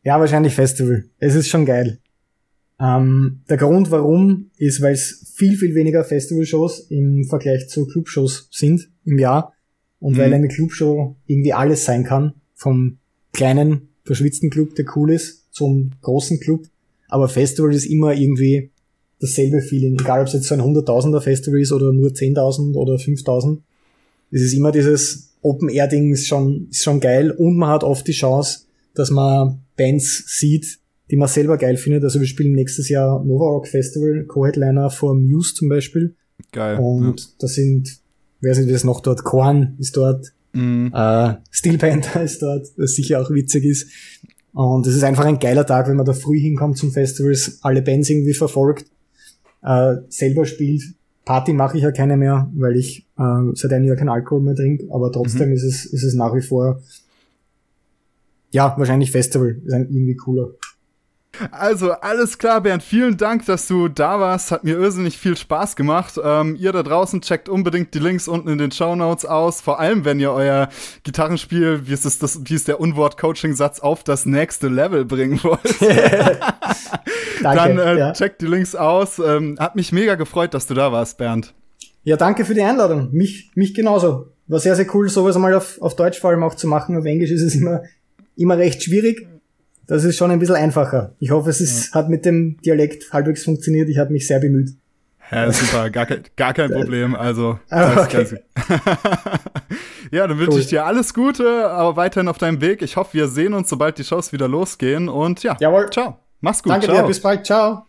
Ja, 0.04 0.20
wahrscheinlich 0.20 0.54
Festival. 0.54 1.06
Es 1.20 1.36
ist 1.36 1.48
schon 1.48 1.66
geil. 1.66 2.00
Ähm, 2.82 3.44
der 3.50 3.56
Grund 3.56 3.90
warum 3.90 4.52
ist, 4.58 4.82
weil 4.82 4.92
es 4.92 5.32
viel, 5.36 5.56
viel 5.56 5.76
weniger 5.76 6.04
Festivalshows 6.04 6.88
im 6.90 7.24
Vergleich 7.24 7.70
zu 7.70 7.88
Clubshows 7.88 8.50
sind 8.52 8.90
im 9.06 9.20
Jahr 9.20 9.54
und 10.02 10.16
mhm. 10.16 10.18
weil 10.18 10.34
eine 10.34 10.50
Clubshow 10.50 11.16
irgendwie 11.28 11.54
alles 11.54 11.86
sein 11.86 12.04
kann, 12.04 12.34
vom 12.56 12.98
kleinen, 13.32 13.88
verschwitzten 14.04 14.50
Club, 14.50 14.76
der 14.76 14.84
cool 14.98 15.14
ist, 15.14 15.48
zum 15.54 15.92
großen 16.02 16.42
Club. 16.42 16.66
Aber 17.08 17.30
Festival 17.30 17.74
ist 17.74 17.86
immer 17.86 18.14
irgendwie 18.14 18.70
dasselbe 19.22 19.62
Feeling, 19.62 19.98
egal 19.98 20.20
ob 20.20 20.28
es 20.28 20.34
jetzt 20.34 20.48
so 20.50 20.56
ein 20.56 20.62
100.000er 20.62 21.22
Festival 21.22 21.62
ist 21.62 21.72
oder 21.72 21.94
nur 21.94 22.10
10.000 22.10 22.76
oder 22.76 22.96
5.000. 22.96 23.60
Es 24.32 24.42
ist 24.42 24.54
immer 24.54 24.74
dieses 24.74 25.29
Open-Air-Ding 25.42 26.12
ist 26.12 26.28
schon, 26.28 26.68
ist 26.70 26.84
schon 26.84 27.00
geil 27.00 27.32
und 27.32 27.58
man 27.58 27.70
hat 27.70 27.84
oft 27.84 28.08
die 28.08 28.14
Chance, 28.14 28.62
dass 28.94 29.10
man 29.10 29.62
Bands 29.78 30.26
sieht, 30.28 30.80
die 31.10 31.16
man 31.16 31.28
selber 31.28 31.58
geil 31.58 31.78
findet. 31.78 32.04
Also 32.04 32.20
wir 32.20 32.28
spielen 32.28 32.54
nächstes 32.54 32.90
Jahr 32.90 33.24
Nova 33.24 33.46
Rock 33.46 33.68
Festival, 33.68 34.26
Co-Headliner 34.26 34.90
vor 34.90 35.16
Muse 35.16 35.54
zum 35.56 35.70
Beispiel. 35.70 36.16
Geil. 36.52 36.78
Und 36.78 37.20
ja. 37.20 37.26
da 37.40 37.48
sind, 37.48 38.00
wer 38.42 38.56
sind 38.56 38.70
das 38.70 38.84
noch 38.84 39.02
dort? 39.02 39.24
Korn 39.24 39.76
ist 39.80 39.96
dort, 39.96 40.34
mhm. 40.54 40.92
äh, 40.94 41.36
Steel 41.52 41.78
Panther 41.78 42.24
ist 42.24 42.42
dort, 42.42 42.68
was 42.78 42.92
sicher 42.92 43.22
auch 43.22 43.30
witzig 43.32 43.66
ist. 43.66 43.90
Und 44.54 44.86
es 44.88 44.96
ist 44.96 45.04
einfach 45.04 45.26
ein 45.26 45.40
geiler 45.40 45.66
Tag, 45.66 45.88
wenn 45.88 45.96
man 45.96 46.06
da 46.06 46.14
früh 46.14 46.40
hinkommt 46.40 46.78
zum 46.78 46.92
Festivals, 46.92 47.60
alle 47.62 47.82
Bands 47.82 48.10
irgendwie 48.10 48.34
verfolgt, 48.34 48.86
äh, 49.64 49.96
selber 50.10 50.46
spielt. 50.46 50.84
Party 51.30 51.54
mache 51.54 51.78
ich 51.78 51.84
ja 51.84 51.92
keine 51.92 52.18
mehr, 52.18 52.50
weil 52.56 52.76
ich 52.76 53.06
äh, 53.20 53.52
seit 53.54 53.72
einem 53.72 53.86
Jahr 53.86 53.96
kein 53.96 54.10
Alkohol 54.10 54.42
mehr 54.42 54.56
trinke, 54.56 54.88
aber 54.92 55.12
trotzdem 55.12 55.50
mhm. 55.50 55.54
ist 55.54 55.64
es 55.64 55.86
ist 55.86 56.04
es 56.04 56.16
nach 56.16 56.34
wie 56.34 56.42
vor 56.42 56.82
ja 58.50 58.74
wahrscheinlich 58.76 59.12
Festival 59.12 59.62
ist 59.64 59.72
ein 59.72 59.88
irgendwie 59.92 60.16
cooler. 60.16 60.50
Also, 61.52 61.92
alles 61.92 62.38
klar, 62.38 62.62
Bernd. 62.62 62.84
Vielen 62.84 63.18
Dank, 63.18 63.46
dass 63.46 63.68
du 63.68 63.88
da 63.88 64.20
warst. 64.20 64.52
Hat 64.52 64.64
mir 64.64 64.78
irrsinnig 64.78 65.18
viel 65.18 65.38
Spaß 65.38 65.76
gemacht. 65.76 66.20
Ähm, 66.24 66.56
ihr 66.56 66.72
da 66.72 66.84
draußen 66.84 67.22
checkt 67.22 67.50
unbedingt 67.50 67.94
die 67.94 68.00
Links 68.00 68.28
unten 68.28 68.50
in 68.50 68.58
den 68.58 68.72
Show 68.72 68.96
Notes 68.96 69.26
aus. 69.26 69.62
Vor 69.62 69.80
allem, 69.80 70.06
wenn 70.06 70.20
ihr 70.20 70.32
euer 70.32 70.70
Gitarrenspiel, 71.04 71.88
wie 71.88 71.94
ist, 71.94 72.06
es 72.06 72.20
das, 72.20 72.42
wie 72.46 72.56
ist 72.56 72.68
der 72.68 72.80
Unwort-Coaching-Satz, 72.80 73.80
auf 73.80 74.04
das 74.04 74.26
nächste 74.26 74.68
Level 74.68 75.06
bringen 75.06 75.40
wollt. 75.44 75.60
Dann 77.44 77.78
äh, 77.78 77.98
ja. 77.98 78.14
checkt 78.14 78.42
die 78.42 78.48
Links 78.48 78.76
aus. 78.76 79.20
Ähm, 79.20 79.58
hat 79.60 79.76
mich 79.76 79.92
mega 79.92 80.16
gefreut, 80.16 80.54
dass 80.54 80.68
du 80.68 80.74
da 80.74 80.92
warst, 80.92 81.18
Bernd. 81.18 81.54
Ja, 82.04 82.18
danke 82.18 82.46
für 82.46 82.54
die 82.54 82.62
Einladung. 82.62 83.10
Mich, 83.12 83.52
mich 83.56 83.74
genauso. 83.74 84.28
War 84.48 84.60
sehr, 84.60 84.76
sehr 84.76 84.88
cool, 84.96 85.10
sowas 85.10 85.38
mal 85.38 85.54
auf, 85.54 85.80
auf 85.82 85.96
Deutsch 85.96 86.20
vor 86.20 86.32
allem 86.32 86.44
auch 86.44 86.56
zu 86.56 86.68
machen. 86.68 86.98
Auf 86.98 87.06
Englisch 87.06 87.32
ist 87.32 87.44
es 87.44 87.56
immer, 87.56 87.84
immer 88.36 88.58
recht 88.58 88.84
schwierig. 88.84 89.28
Das 89.90 90.04
ist 90.04 90.18
schon 90.18 90.30
ein 90.30 90.38
bisschen 90.38 90.56
einfacher. 90.56 91.16
Ich 91.20 91.32
hoffe, 91.32 91.50
es 91.50 91.60
ist, 91.60 91.88
ja. 91.88 91.96
hat 91.96 92.10
mit 92.10 92.24
dem 92.24 92.58
Dialekt 92.64 93.12
halbwegs 93.12 93.44
funktioniert. 93.44 93.90
Ich 93.90 93.98
habe 93.98 94.14
mich 94.14 94.28
sehr 94.28 94.40
bemüht. 94.40 94.70
Ja, 95.32 95.52
super, 95.52 95.90
gar 95.90 96.06
kein, 96.06 96.24
gar 96.36 96.54
kein 96.54 96.70
Problem. 96.72 97.16
Also, 97.16 97.58
ah, 97.72 98.04
okay. 98.04 98.26
ja, 100.12 100.28
dann 100.28 100.38
wünsche 100.38 100.54
cool. 100.54 100.60
ich 100.60 100.68
dir 100.68 100.86
alles 100.86 101.16
Gute, 101.16 101.72
aber 101.72 101.96
weiterhin 101.96 102.28
auf 102.28 102.38
deinem 102.38 102.62
Weg. 102.62 102.84
Ich 102.84 102.98
hoffe, 102.98 103.16
wir 103.16 103.28
sehen 103.28 103.56
uns, 103.56 103.68
sobald 103.68 103.98
die 103.98 104.04
Shows 104.04 104.32
wieder 104.32 104.48
losgehen. 104.48 105.10
Und 105.10 105.42
ja, 105.42 105.58
Jawohl. 105.60 105.90
ciao. 105.90 106.20
Mach's 106.40 106.62
gut. 106.62 106.72
Danke 106.72 106.86
ciao. 106.86 107.02
dir, 107.02 107.08
bis 107.08 107.20
bald. 107.20 107.46
Ciao. 107.48 107.89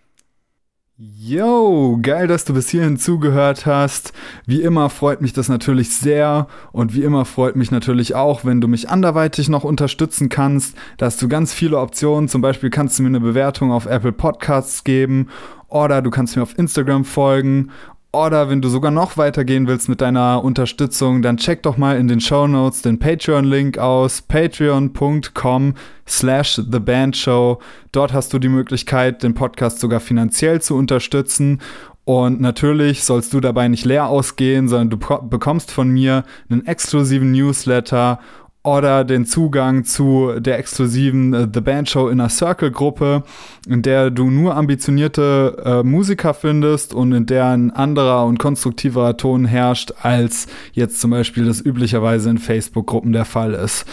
Yo, 1.02 1.98
geil, 2.02 2.26
dass 2.26 2.44
du 2.44 2.52
bis 2.52 2.68
hierhin 2.68 2.98
zugehört 2.98 3.64
hast. 3.64 4.12
Wie 4.44 4.60
immer 4.60 4.90
freut 4.90 5.22
mich 5.22 5.32
das 5.32 5.48
natürlich 5.48 5.96
sehr 5.96 6.46
und 6.72 6.94
wie 6.94 7.04
immer 7.04 7.24
freut 7.24 7.56
mich 7.56 7.70
natürlich 7.70 8.14
auch, 8.14 8.44
wenn 8.44 8.60
du 8.60 8.68
mich 8.68 8.90
anderweitig 8.90 9.48
noch 9.48 9.64
unterstützen 9.64 10.28
kannst. 10.28 10.76
Da 10.98 11.06
hast 11.06 11.22
du 11.22 11.26
ganz 11.26 11.54
viele 11.54 11.78
Optionen. 11.78 12.28
Zum 12.28 12.42
Beispiel 12.42 12.68
kannst 12.68 12.98
du 12.98 13.02
mir 13.02 13.08
eine 13.08 13.20
Bewertung 13.20 13.72
auf 13.72 13.86
Apple 13.86 14.12
Podcasts 14.12 14.84
geben 14.84 15.28
oder 15.68 16.02
du 16.02 16.10
kannst 16.10 16.36
mir 16.36 16.42
auf 16.42 16.58
Instagram 16.58 17.06
folgen 17.06 17.70
oder 18.12 18.50
wenn 18.50 18.60
du 18.60 18.68
sogar 18.68 18.90
noch 18.90 19.16
weitergehen 19.16 19.68
willst 19.68 19.88
mit 19.88 20.00
deiner 20.00 20.42
Unterstützung, 20.42 21.22
dann 21.22 21.36
check 21.36 21.62
doch 21.62 21.76
mal 21.76 21.96
in 21.96 22.08
den 22.08 22.20
Show 22.20 22.48
Notes 22.48 22.82
den 22.82 22.98
Patreon-Link 22.98 23.78
aus, 23.78 24.22
patreon.com 24.22 25.74
slash 26.08 26.56
thebandshow. 26.56 27.60
Dort 27.92 28.12
hast 28.12 28.32
du 28.32 28.40
die 28.40 28.48
Möglichkeit, 28.48 29.22
den 29.22 29.34
Podcast 29.34 29.78
sogar 29.78 30.00
finanziell 30.00 30.60
zu 30.60 30.76
unterstützen. 30.76 31.60
Und 32.04 32.40
natürlich 32.40 33.04
sollst 33.04 33.32
du 33.32 33.38
dabei 33.38 33.68
nicht 33.68 33.84
leer 33.84 34.08
ausgehen, 34.08 34.66
sondern 34.66 34.90
du 34.90 35.28
bekommst 35.28 35.70
von 35.70 35.88
mir 35.88 36.24
einen 36.48 36.66
exklusiven 36.66 37.30
Newsletter 37.30 38.18
oder 38.62 39.04
den 39.04 39.24
Zugang 39.24 39.84
zu 39.84 40.38
der 40.38 40.58
exklusiven 40.58 41.32
äh, 41.32 41.48
The 41.52 41.60
Band 41.60 41.88
Show 41.88 42.08
Inner 42.08 42.28
Circle 42.28 42.70
Gruppe, 42.70 43.22
in 43.66 43.80
der 43.82 44.10
du 44.10 44.30
nur 44.30 44.54
ambitionierte 44.54 45.56
äh, 45.64 45.82
Musiker 45.82 46.34
findest 46.34 46.92
und 46.92 47.12
in 47.12 47.26
der 47.26 47.46
ein 47.46 47.70
anderer 47.70 48.26
und 48.26 48.38
konstruktiverer 48.38 49.16
Ton 49.16 49.46
herrscht, 49.46 49.92
als 50.02 50.46
jetzt 50.72 51.00
zum 51.00 51.10
Beispiel 51.10 51.46
das 51.46 51.64
üblicherweise 51.64 52.28
in 52.28 52.38
Facebook-Gruppen 52.38 53.12
der 53.12 53.24
Fall 53.24 53.54
ist. 53.54 53.86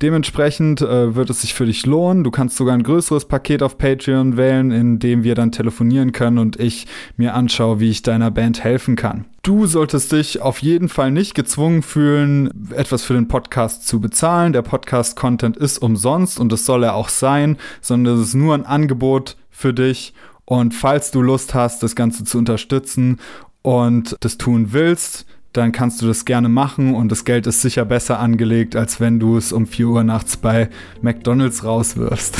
Dementsprechend 0.00 0.80
äh, 0.80 1.16
wird 1.16 1.28
es 1.28 1.40
sich 1.40 1.54
für 1.54 1.66
dich 1.66 1.84
lohnen. 1.84 2.22
Du 2.22 2.30
kannst 2.30 2.56
sogar 2.56 2.74
ein 2.74 2.84
größeres 2.84 3.24
Paket 3.24 3.64
auf 3.64 3.78
Patreon 3.78 4.36
wählen, 4.36 4.70
in 4.70 5.00
dem 5.00 5.24
wir 5.24 5.34
dann 5.34 5.50
telefonieren 5.50 6.12
können 6.12 6.38
und 6.38 6.60
ich 6.60 6.86
mir 7.16 7.34
anschaue, 7.34 7.80
wie 7.80 7.90
ich 7.90 8.02
deiner 8.02 8.30
Band 8.30 8.62
helfen 8.62 8.94
kann. 8.94 9.24
Du 9.42 9.66
solltest 9.66 10.12
dich 10.12 10.40
auf 10.40 10.62
jeden 10.62 10.88
Fall 10.88 11.10
nicht 11.10 11.34
gezwungen 11.34 11.82
fühlen, 11.82 12.70
etwas 12.76 13.02
für 13.02 13.14
den 13.14 13.26
Podcast 13.26 13.88
zu 13.88 14.00
bezahlen. 14.00 14.52
Der 14.52 14.62
Podcast-Content 14.62 15.56
ist 15.56 15.78
umsonst 15.78 16.38
und 16.38 16.52
das 16.52 16.64
soll 16.64 16.84
er 16.84 16.94
auch 16.94 17.08
sein, 17.08 17.56
sondern 17.80 18.18
es 18.18 18.28
ist 18.28 18.34
nur 18.34 18.54
ein 18.54 18.66
Angebot 18.66 19.36
für 19.50 19.74
dich. 19.74 20.14
Und 20.44 20.74
falls 20.74 21.10
du 21.10 21.22
Lust 21.22 21.54
hast, 21.54 21.82
das 21.82 21.96
Ganze 21.96 22.24
zu 22.24 22.38
unterstützen 22.38 23.18
und 23.62 24.16
das 24.20 24.38
tun 24.38 24.72
willst, 24.72 25.26
dann 25.58 25.72
kannst 25.72 26.00
du 26.00 26.06
das 26.06 26.24
gerne 26.24 26.48
machen 26.48 26.94
und 26.94 27.10
das 27.10 27.24
Geld 27.24 27.46
ist 27.46 27.60
sicher 27.60 27.84
besser 27.84 28.18
angelegt, 28.20 28.76
als 28.76 29.00
wenn 29.00 29.18
du 29.18 29.36
es 29.36 29.52
um 29.52 29.66
4 29.66 29.88
Uhr 29.88 30.04
nachts 30.04 30.36
bei 30.36 30.68
McDonald's 31.02 31.64
rauswirfst. 31.64 32.36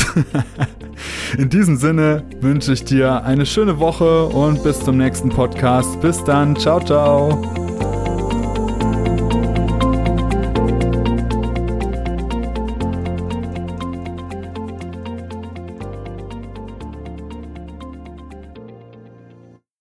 In 1.39 1.51
diesem 1.51 1.77
Sinne 1.77 2.25
wünsche 2.41 2.73
ich 2.73 2.85
dir 2.85 3.25
eine 3.25 3.47
schöne 3.47 3.79
Woche 3.79 4.27
und 4.27 4.63
bis 4.63 4.81
zum 4.81 4.97
nächsten 4.97 5.29
Podcast. 5.29 6.01
Bis 6.01 6.23
dann. 6.25 6.57
Ciao, 6.57 6.81
ciao. 6.81 7.88